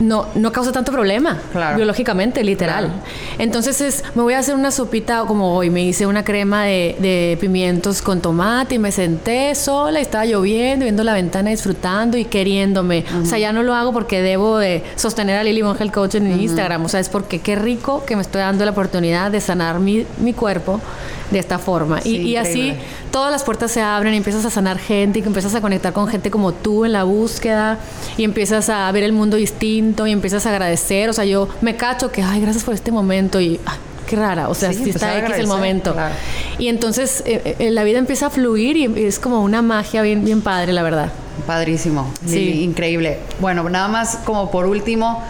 no, 0.00 0.26
no 0.34 0.52
causa 0.52 0.72
tanto 0.72 0.92
problema 0.92 1.38
biológicamente, 1.76 2.42
literal. 2.44 2.90
Entonces 3.38 3.80
es, 3.80 4.04
me 4.14 4.22
voy 4.22 4.34
a 4.34 4.38
hacer 4.38 4.54
una 4.54 4.70
sopita 4.70 5.24
como 5.26 5.54
hoy, 5.56 5.70
me 5.70 5.82
hice 5.82 6.06
una 6.06 6.24
crema 6.24 6.64
de, 6.64 7.38
pimientos 7.40 8.02
con 8.02 8.20
tomate 8.20 8.76
y 8.76 8.78
me 8.78 8.92
senté 8.92 9.54
sola 9.54 10.00
y 10.00 10.02
estaba 10.02 10.24
lloviendo, 10.24 10.84
viendo 10.84 11.04
la 11.04 11.14
ventana, 11.14 11.50
disfrutando 11.50 12.16
y 12.16 12.24
queriéndome. 12.24 13.04
O 13.22 13.26
sea, 13.26 13.38
ya 13.38 13.52
no 13.52 13.62
lo 13.62 13.74
hago 13.74 13.92
porque 13.92 14.22
debo 14.22 14.58
de 14.58 14.82
sostener 14.96 15.38
a 15.38 15.44
Lily 15.44 15.62
Von 15.62 15.76
Health 15.78 15.92
Coach 15.92 16.14
en 16.16 16.40
Instagram, 16.40 16.84
o 16.84 16.88
sea, 16.88 17.00
es 17.00 17.08
porque 17.08 17.40
qué 17.40 17.56
rico 17.56 18.04
que 18.04 18.16
me 18.16 18.22
estoy 18.22 18.40
dando 18.40 18.64
la 18.64 18.72
oportunidad 18.72 19.30
de 19.30 19.40
sanar 19.40 19.78
mi, 19.78 20.06
mi 20.18 20.32
cuerpo 20.32 20.80
de 21.32 21.38
esta 21.38 21.58
forma. 21.58 22.00
y, 22.04 22.36
así 22.36 22.74
todas 23.10 23.30
las 23.30 23.44
puertas 23.44 23.70
se 23.70 23.80
abren 23.80 24.14
y 24.14 24.16
empiezas 24.16 24.44
a 24.44 24.50
sanar 24.50 24.78
gente 24.78 25.18
y 25.18 25.22
empiezas 25.22 25.54
a 25.54 25.60
conectar 25.60 25.92
con 25.92 26.08
gente 26.08 26.30
como 26.30 26.52
tú 26.52 26.84
en 26.84 26.92
la 26.92 27.04
búsqueda 27.04 27.78
y 28.16 28.24
empiezas 28.24 28.68
a 28.68 28.90
ver 28.92 29.02
el 29.02 29.12
mundo 29.12 29.36
distinto 29.36 30.06
y 30.06 30.12
empiezas 30.12 30.46
a 30.46 30.50
agradecer. 30.50 31.10
O 31.10 31.12
sea, 31.12 31.24
yo 31.24 31.48
me 31.60 31.76
cacho 31.76 32.10
que, 32.10 32.22
ay, 32.22 32.40
gracias 32.40 32.64
por 32.64 32.74
este 32.74 32.90
momento 32.90 33.40
y... 33.40 33.60
qué 34.06 34.16
rara, 34.16 34.48
o 34.48 34.54
sea, 34.54 34.72
si 34.72 34.90
está 34.90 35.18
X 35.18 35.36
el 35.38 35.46
momento. 35.46 35.94
Y 36.58 36.68
entonces 36.68 37.22
eh, 37.26 37.56
eh, 37.58 37.70
la 37.70 37.82
vida 37.84 37.98
empieza 37.98 38.26
a 38.26 38.30
fluir 38.30 38.76
y 38.76 39.06
es 39.06 39.18
como 39.18 39.42
una 39.42 39.62
magia 39.62 40.02
bien, 40.02 40.24
bien 40.24 40.42
padre, 40.42 40.72
la 40.72 40.82
verdad. 40.82 41.12
Padrísimo, 41.46 42.12
sí. 42.26 42.62
increíble. 42.62 43.18
Bueno, 43.40 43.68
nada 43.68 43.88
más 43.88 44.18
como 44.24 44.50
por 44.50 44.66
último, 44.66 45.22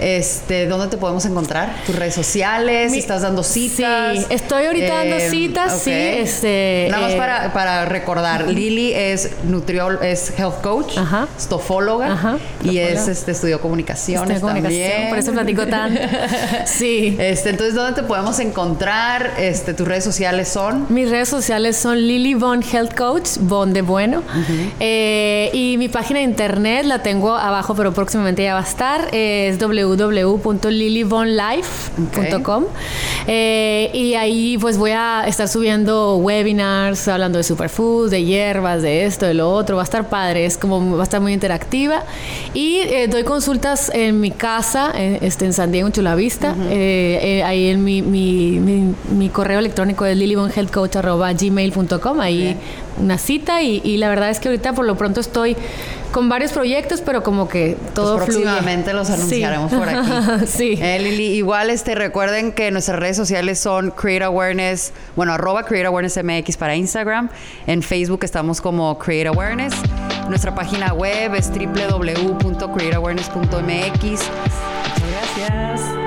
este, 0.00 0.66
¿Dónde 0.66 0.88
te 0.88 0.98
podemos 0.98 1.24
encontrar? 1.24 1.74
¿Tus 1.86 1.94
redes 1.94 2.14
sociales? 2.14 2.92
¿Estás 2.92 3.22
dando 3.22 3.42
citas? 3.42 4.18
Sí, 4.18 4.26
estoy 4.30 4.66
ahorita 4.66 4.94
dando 4.94 5.16
eh, 5.16 5.30
citas, 5.30 5.80
sí. 5.82 5.90
Este, 5.92 6.88
Nada 6.90 7.02
más 7.02 7.12
eh, 7.14 7.16
para, 7.16 7.52
para, 7.52 7.84
recordar, 7.86 8.46
Lili 8.46 8.92
es 8.92 9.30
nutriol, 9.44 9.98
es 10.02 10.38
health 10.38 10.60
coach, 10.62 10.98
Ajá. 10.98 11.28
estofóloga 11.36 12.12
Ajá. 12.12 12.38
y 12.62 12.78
es 12.78 13.08
este 13.08 13.32
estudió 13.32 13.60
comunicaciones 13.60 14.40
comunicación, 14.40 14.62
también. 14.64 15.08
Por 15.08 15.18
eso 15.18 15.32
platico 15.32 15.66
tanto. 15.66 16.00
sí. 16.66 17.16
Este, 17.18 17.50
entonces, 17.50 17.74
¿dónde 17.74 18.00
te 18.00 18.06
podemos 18.06 18.38
encontrar? 18.38 19.32
Este, 19.38 19.74
tus 19.74 19.86
redes 19.88 20.04
sociales 20.04 20.48
son? 20.48 20.86
Mis 20.88 21.10
redes 21.10 21.28
sociales 21.28 21.76
son 21.76 21.98
Lili 21.98 22.34
Von 22.34 22.62
Health 22.62 22.94
Coach, 22.94 23.28
Von 23.40 23.72
de 23.72 23.82
bueno. 23.82 24.22
eh, 24.80 25.50
y 25.52 25.76
mi 25.78 25.88
página 25.88 26.18
de 26.20 26.24
internet 26.24 26.84
la 26.84 27.02
tengo 27.02 27.34
abajo, 27.36 27.74
pero 27.74 27.92
próximamente 27.92 28.42
ya 28.42 28.54
va 28.54 28.60
a 28.60 28.64
estar. 28.64 29.08
Es 29.12 29.58
w 29.58 29.85
www.lilybonlife.com 29.86 32.64
eh, 33.28 33.90
y 33.92 34.14
ahí 34.14 34.56
pues 34.58 34.78
voy 34.78 34.92
a 34.92 35.24
estar 35.26 35.48
subiendo 35.48 36.18
webinars 36.18 37.08
hablando 37.08 37.38
de 37.38 37.44
superfoods, 37.44 38.10
de 38.10 38.24
hierbas, 38.24 38.82
de 38.82 39.04
esto, 39.04 39.26
de 39.26 39.34
lo 39.34 39.50
otro. 39.50 39.74
Va 39.76 39.82
a 39.82 39.84
estar 39.84 40.08
padre, 40.08 40.46
es 40.46 40.56
como 40.56 40.96
va 40.96 41.02
a 41.02 41.04
estar 41.04 41.20
muy 41.20 41.32
interactiva. 41.32 42.04
Y 42.54 42.76
eh, 42.78 43.08
doy 43.08 43.24
consultas 43.24 43.90
en 43.92 44.20
mi 44.20 44.30
casa, 44.30 44.92
eh, 44.94 45.18
este, 45.22 45.44
en 45.44 45.52
San 45.52 45.72
Diego, 45.72 45.88
en 45.88 45.92
Chulavista. 45.92 46.52
ahí 46.52 47.68
en 47.68 47.82
mi, 47.82 48.02
mi, 48.02 48.60
mi, 49.10 49.28
correo 49.28 49.58
electrónico 49.58 50.06
es 50.06 50.16
lilybonhealthcoach.gmail.com. 50.16 52.20
Ahí 52.20 52.56
una 52.98 53.18
cita 53.18 53.62
y, 53.62 53.96
la 53.96 54.08
verdad 54.08 54.30
es 54.30 54.40
que 54.40 54.48
ahorita 54.48 54.72
por 54.72 54.84
lo 54.84 54.96
pronto 54.96 55.20
estoy 55.20 55.56
con 56.12 56.28
varios 56.28 56.52
proyectos, 56.52 57.00
pero 57.00 57.22
como 57.22 57.48
que 57.48 57.76
todo 57.94 58.16
pues 58.16 58.30
próximamente 58.30 58.92
los 58.92 59.10
anunciaremos 59.10 59.72
por 59.72 59.88
aquí. 59.88 60.10
sí. 60.46 60.78
Eh, 60.80 60.98
Lili, 60.98 61.34
igual 61.34 61.70
este, 61.70 61.94
recuerden 61.94 62.52
que 62.52 62.70
nuestras 62.70 62.98
redes 62.98 63.16
sociales 63.16 63.58
son 63.58 63.90
Create 63.90 64.24
Awareness, 64.24 64.92
bueno, 65.14 65.32
arroba 65.32 65.64
Create 65.64 65.86
Awareness 65.86 66.18
MX 66.22 66.56
para 66.56 66.76
Instagram. 66.76 67.28
En 67.66 67.82
Facebook 67.82 68.24
estamos 68.24 68.60
como 68.60 68.98
Create 68.98 69.28
Awareness. 69.28 69.74
Nuestra 70.28 70.54
página 70.54 70.92
web 70.92 71.34
es 71.34 71.50
www.createawareness.mx. 71.50 74.02
Muchas 74.02 75.36
gracias. 75.36 76.05